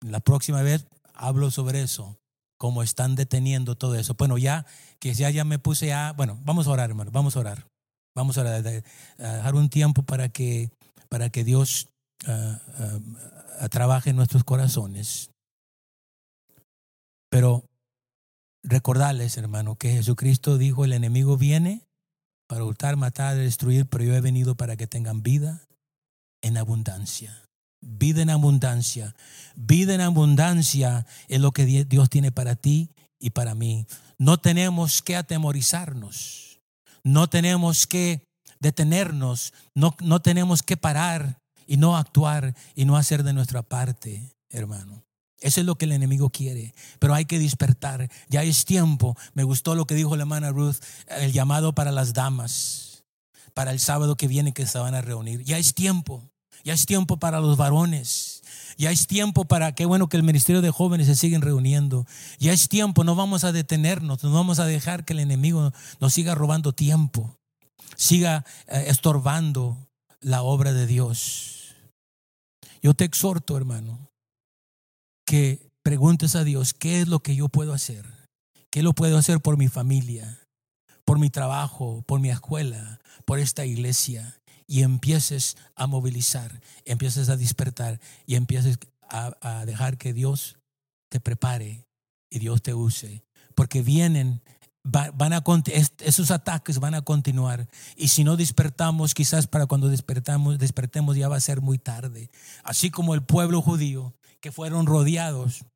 La 0.00 0.20
próxima 0.20 0.62
vez 0.62 0.86
hablo 1.14 1.50
sobre 1.50 1.82
eso, 1.82 2.18
cómo 2.62 2.84
están 2.84 3.16
deteniendo 3.16 3.74
todo 3.74 3.96
eso. 3.96 4.14
Bueno, 4.14 4.38
ya 4.38 4.66
que 5.00 5.12
ya, 5.14 5.30
ya 5.30 5.44
me 5.44 5.58
puse 5.58 5.88
ya, 5.88 6.12
bueno, 6.12 6.38
vamos 6.44 6.68
a 6.68 6.70
orar, 6.70 6.90
hermano, 6.90 7.10
vamos 7.10 7.34
a 7.34 7.40
orar. 7.40 7.66
Vamos 8.14 8.38
a, 8.38 8.44
dejar 8.44 9.56
un 9.56 9.68
tiempo 9.68 10.04
para 10.04 10.28
que, 10.28 10.70
para 11.08 11.28
que 11.28 11.42
Dios 11.42 11.88
ah, 12.24 12.60
ah, 13.58 13.68
trabaje 13.68 14.10
en 14.10 14.16
nuestros 14.16 14.44
corazones. 14.44 15.32
Pero 17.30 17.64
recordarles, 18.62 19.36
hermano, 19.38 19.74
que 19.74 19.90
Jesucristo 19.90 20.56
dijo, 20.56 20.84
el 20.84 20.92
enemigo 20.92 21.36
viene 21.36 21.84
para 22.46 22.62
hurtar, 22.62 22.94
matar, 22.94 23.36
destruir, 23.36 23.86
pero 23.86 24.04
yo 24.04 24.14
he 24.14 24.20
venido 24.20 24.54
para 24.54 24.76
que 24.76 24.86
tengan 24.86 25.24
vida 25.24 25.66
en 26.42 26.56
abundancia. 26.58 27.41
Vida 27.82 28.22
en 28.22 28.30
abundancia. 28.30 29.14
Vida 29.56 29.94
en 29.94 30.00
abundancia 30.00 31.04
es 31.28 31.40
lo 31.40 31.50
que 31.50 31.66
Dios 31.84 32.08
tiene 32.08 32.30
para 32.30 32.54
ti 32.54 32.90
y 33.18 33.30
para 33.30 33.54
mí. 33.54 33.86
No 34.18 34.38
tenemos 34.38 35.02
que 35.02 35.16
atemorizarnos. 35.16 36.60
No 37.02 37.28
tenemos 37.28 37.88
que 37.88 38.24
detenernos. 38.60 39.52
No, 39.74 39.96
no 40.00 40.22
tenemos 40.22 40.62
que 40.62 40.76
parar 40.76 41.40
y 41.66 41.76
no 41.76 41.96
actuar 41.96 42.54
y 42.76 42.84
no 42.84 42.96
hacer 42.96 43.24
de 43.24 43.32
nuestra 43.32 43.62
parte, 43.62 44.32
hermano. 44.48 45.04
Eso 45.40 45.58
es 45.60 45.66
lo 45.66 45.74
que 45.74 45.86
el 45.86 45.92
enemigo 45.92 46.30
quiere. 46.30 46.72
Pero 47.00 47.14
hay 47.14 47.24
que 47.24 47.40
despertar. 47.40 48.08
Ya 48.28 48.44
es 48.44 48.64
tiempo. 48.64 49.16
Me 49.34 49.42
gustó 49.42 49.74
lo 49.74 49.86
que 49.86 49.96
dijo 49.96 50.14
la 50.14 50.22
hermana 50.22 50.52
Ruth, 50.52 50.76
el 51.08 51.32
llamado 51.32 51.74
para 51.74 51.90
las 51.90 52.12
damas, 52.14 53.02
para 53.54 53.72
el 53.72 53.80
sábado 53.80 54.16
que 54.16 54.28
viene 54.28 54.52
que 54.52 54.66
se 54.66 54.78
van 54.78 54.94
a 54.94 55.00
reunir. 55.00 55.42
Ya 55.42 55.58
es 55.58 55.74
tiempo. 55.74 56.31
Ya 56.64 56.72
es 56.74 56.86
tiempo 56.86 57.18
para 57.18 57.40
los 57.40 57.56
varones. 57.56 58.42
Ya 58.76 58.90
es 58.90 59.06
tiempo 59.06 59.44
para, 59.44 59.74
qué 59.74 59.84
bueno 59.84 60.08
que 60.08 60.16
el 60.16 60.22
ministerio 60.22 60.62
de 60.62 60.70
jóvenes 60.70 61.06
se 61.06 61.16
siguen 61.16 61.42
reuniendo. 61.42 62.06
Ya 62.38 62.52
es 62.52 62.68
tiempo, 62.68 63.04
no 63.04 63.14
vamos 63.14 63.44
a 63.44 63.52
detenernos, 63.52 64.22
no 64.22 64.32
vamos 64.32 64.58
a 64.58 64.66
dejar 64.66 65.04
que 65.04 65.12
el 65.12 65.20
enemigo 65.20 65.72
nos 66.00 66.14
siga 66.14 66.34
robando 66.34 66.72
tiempo, 66.72 67.36
siga 67.96 68.44
eh, 68.68 68.84
estorbando 68.88 69.76
la 70.20 70.42
obra 70.42 70.72
de 70.72 70.86
Dios. 70.86 71.74
Yo 72.82 72.94
te 72.94 73.04
exhorto, 73.04 73.56
hermano, 73.56 74.10
que 75.26 75.70
preguntes 75.82 76.34
a 76.34 76.44
Dios, 76.44 76.74
¿qué 76.74 77.00
es 77.00 77.08
lo 77.08 77.20
que 77.20 77.36
yo 77.36 77.48
puedo 77.48 77.72
hacer? 77.72 78.06
¿Qué 78.70 78.82
lo 78.82 78.94
puedo 78.94 79.18
hacer 79.18 79.40
por 79.40 79.56
mi 79.56 79.68
familia, 79.68 80.40
por 81.04 81.18
mi 81.18 81.30
trabajo, 81.30 82.02
por 82.06 82.20
mi 82.20 82.30
escuela, 82.30 83.00
por 83.24 83.38
esta 83.38 83.66
iglesia? 83.66 84.41
Y 84.72 84.84
empieces 84.84 85.58
a 85.76 85.86
movilizar, 85.86 86.62
empieces 86.86 87.28
a 87.28 87.36
despertar 87.36 88.00
y 88.24 88.36
empieces 88.36 88.78
a, 89.02 89.66
dejar 89.66 89.98
que 89.98 90.14
Dios 90.14 90.56
te 91.10 91.20
prepare 91.20 91.86
y 92.30 92.38
Dios 92.38 92.62
te 92.62 92.72
use. 92.72 93.22
Porque 93.54 93.82
vienen, 93.82 94.40
van 94.82 95.34
a, 95.34 95.44
esos 95.98 96.30
ataques 96.30 96.78
van 96.78 96.94
a 96.94 97.02
continuar. 97.02 97.68
Y 97.96 98.08
si 98.08 98.24
no 98.24 98.38
despertamos, 98.38 99.12
quizás 99.12 99.46
para 99.46 99.66
cuando 99.66 99.90
despertamos, 99.90 100.58
despertemos 100.58 101.18
ya 101.18 101.28
va 101.28 101.36
a 101.36 101.40
ser 101.40 101.60
muy 101.60 101.76
tarde. 101.76 102.30
Así 102.64 102.90
como 102.90 103.12
el 103.12 103.22
pueblo 103.22 103.60
judío, 103.60 104.14
que 104.40 104.52
fueron 104.52 104.86
rodeados, 104.86 105.66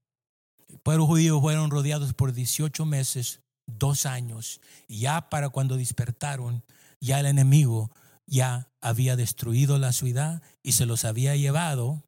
el 0.70 0.78
pueblo 0.78 1.06
judío 1.06 1.38
fueron 1.42 1.70
rodeados 1.70 2.14
por 2.14 2.32
18 2.32 2.86
meses, 2.86 3.40
dos 3.66 4.06
años. 4.06 4.62
Y 4.88 5.00
ya 5.00 5.28
para 5.28 5.50
cuando 5.50 5.76
despertaron, 5.76 6.64
ya 6.98 7.20
el 7.20 7.26
enemigo 7.26 7.90
ya 8.26 8.70
había 8.80 9.16
destruido 9.16 9.78
la 9.78 9.92
ciudad 9.92 10.42
y 10.62 10.72
se 10.72 10.86
los 10.86 11.04
había 11.04 11.36
llevado 11.36 12.04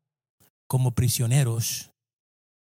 como 0.66 0.94
prisioneros 0.94 1.92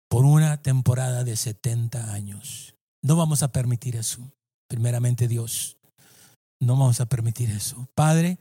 por 0.09 0.25
una 0.25 0.61
temporada 0.61 1.23
de 1.23 1.35
70 1.35 2.13
años. 2.13 2.75
No 3.01 3.15
vamos 3.15 3.43
a 3.43 3.51
permitir 3.51 3.95
eso. 3.95 4.31
Primeramente 4.67 5.27
Dios, 5.27 5.77
no 6.59 6.77
vamos 6.77 7.01
a 7.01 7.05
permitir 7.05 7.51
eso. 7.51 7.89
Padre, 7.95 8.39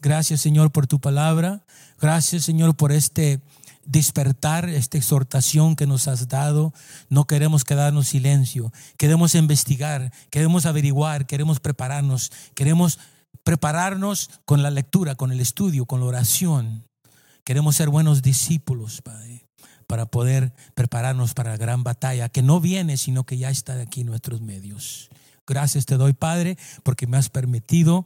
gracias 0.00 0.40
Señor 0.40 0.72
por 0.72 0.86
tu 0.86 1.00
palabra. 1.00 1.64
Gracias 2.00 2.44
Señor 2.44 2.76
por 2.76 2.92
este 2.92 3.40
despertar, 3.84 4.68
esta 4.68 4.98
exhortación 4.98 5.76
que 5.76 5.86
nos 5.86 6.08
has 6.08 6.28
dado. 6.28 6.72
No 7.08 7.26
queremos 7.26 7.64
quedarnos 7.64 8.08
silencio. 8.08 8.72
Queremos 8.96 9.34
investigar, 9.34 10.12
queremos 10.30 10.66
averiguar, 10.66 11.26
queremos 11.26 11.60
prepararnos, 11.60 12.30
queremos 12.54 12.98
prepararnos 13.46 14.28
con 14.44 14.64
la 14.64 14.72
lectura, 14.72 15.14
con 15.14 15.30
el 15.30 15.38
estudio, 15.38 15.86
con 15.86 16.00
la 16.00 16.06
oración. 16.06 16.82
Queremos 17.44 17.76
ser 17.76 17.90
buenos 17.90 18.20
discípulos, 18.20 19.02
Padre, 19.02 19.46
para 19.86 20.06
poder 20.06 20.52
prepararnos 20.74 21.32
para 21.32 21.50
la 21.50 21.56
gran 21.56 21.84
batalla 21.84 22.28
que 22.28 22.42
no 22.42 22.60
viene, 22.60 22.96
sino 22.96 23.22
que 23.22 23.38
ya 23.38 23.48
está 23.48 23.80
aquí 23.80 24.00
en 24.00 24.08
nuestros 24.08 24.40
medios. 24.40 25.10
Gracias 25.46 25.86
te 25.86 25.96
doy, 25.96 26.12
Padre, 26.12 26.58
porque 26.82 27.06
me 27.06 27.18
has 27.18 27.28
permitido 27.28 28.04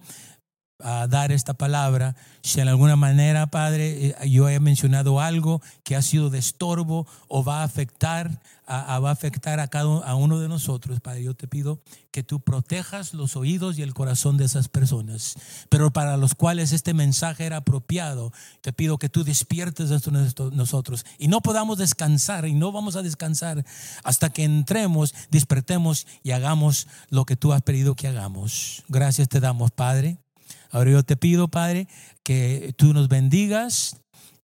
a 0.83 1.07
dar 1.07 1.33
esta 1.33 1.55
palabra. 1.55 2.17
Si 2.43 2.61
en 2.61 2.69
alguna 2.69 2.97
manera, 2.97 3.49
Padre, 3.49 4.09
eh, 4.09 4.29
yo 4.29 4.49
he 4.49 4.61
mencionado 4.61 5.21
algo 5.21 5.63
que 5.85 5.97
ha 5.97 6.03
sido 6.03 6.31
de 6.31 6.39
estorbo 6.39 7.07
o 7.29 7.45
va 7.45 7.61
a 7.61 7.65
afectar 7.65 8.41
a, 8.71 9.01
va 9.01 9.11
a 9.11 9.13
afectar 9.13 9.59
a 9.59 9.69
cada 9.69 9.99
a 9.99 10.15
uno 10.15 10.39
de 10.39 10.49
nosotros, 10.49 11.01
Padre, 11.01 11.25
yo 11.25 11.35
te 11.35 11.49
pido 11.49 11.81
que 12.13 12.23
tú 12.23 12.41
protejas 12.41 13.15
los 13.15 13.35
oídos 13.37 13.79
y 13.79 13.83
el 13.83 13.95
corazón 13.95 14.37
de 14.37 14.45
esas 14.45 14.69
personas, 14.69 15.35
pero 15.69 15.93
para 15.93 16.17
los 16.17 16.35
cuales 16.35 16.73
este 16.73 16.95
mensaje 16.95 17.47
era 17.47 17.59
apropiado, 17.59 18.33
te 18.61 18.73
pido 18.73 18.99
que 18.99 19.09
tú 19.09 19.25
despiertes 19.25 19.91
esto 19.91 20.11
nosotros 20.53 21.05
y 21.19 21.29
no 21.29 21.41
podamos 21.41 21.79
descansar 21.79 22.47
y 22.47 22.55
no 22.55 22.71
vamos 22.71 22.95
a 22.95 23.03
descansar 23.03 23.65
hasta 24.05 24.31
que 24.31 24.45
entremos, 24.45 25.15
despertemos 25.31 26.07
y 26.23 26.31
hagamos 26.31 26.87
lo 27.09 27.25
que 27.25 27.37
tú 27.37 27.53
has 27.53 27.63
pedido 27.63 27.97
que 27.97 28.07
hagamos. 28.07 28.85
Gracias 28.89 29.29
te 29.29 29.41
damos, 29.41 29.73
Padre. 29.73 30.19
Ahora 30.71 30.91
yo 30.91 31.03
te 31.03 31.17
pido, 31.17 31.49
Padre, 31.49 31.89
que 32.23 32.75
tú 32.77 32.93
nos 32.95 33.09
bendigas, 33.09 33.97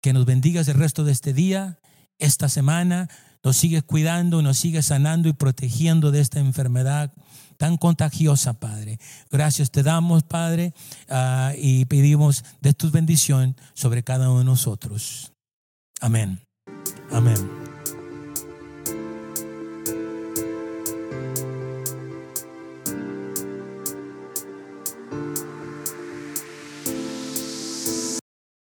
que 0.02 0.14
nos 0.14 0.26
bendigas 0.26 0.68
el 0.68 0.76
resto 0.76 1.04
de 1.04 1.12
este 1.12 1.34
día, 1.34 1.80
esta 2.18 2.50
semana, 2.50 3.10
nos 3.44 3.58
sigues 3.58 3.84
cuidando, 3.84 4.42
nos 4.42 4.58
sigues 4.58 4.88
sanando 4.88 5.30
y 5.30 5.34
protegiendo 5.34 6.12
de 6.12 6.22
esta 6.22 6.40
enfermedad 6.40 7.14
tan 7.58 7.78
contagiosa, 7.78 8.54
Padre. 8.54 9.00
Gracias 9.32 9.72
te 9.72 9.84
damos, 9.84 10.24
Padre, 10.24 10.74
ah, 11.10 11.54
y 11.58 11.86
pedimos 11.86 12.44
de 12.62 12.74
tu 12.74 12.92
bendición 12.92 13.56
sobre 13.74 14.04
cada 14.04 14.30
uno 14.30 14.40
de 14.40 14.46
nosotros. 14.46 15.32
Amén. 16.02 16.42
Amén. 17.12 17.65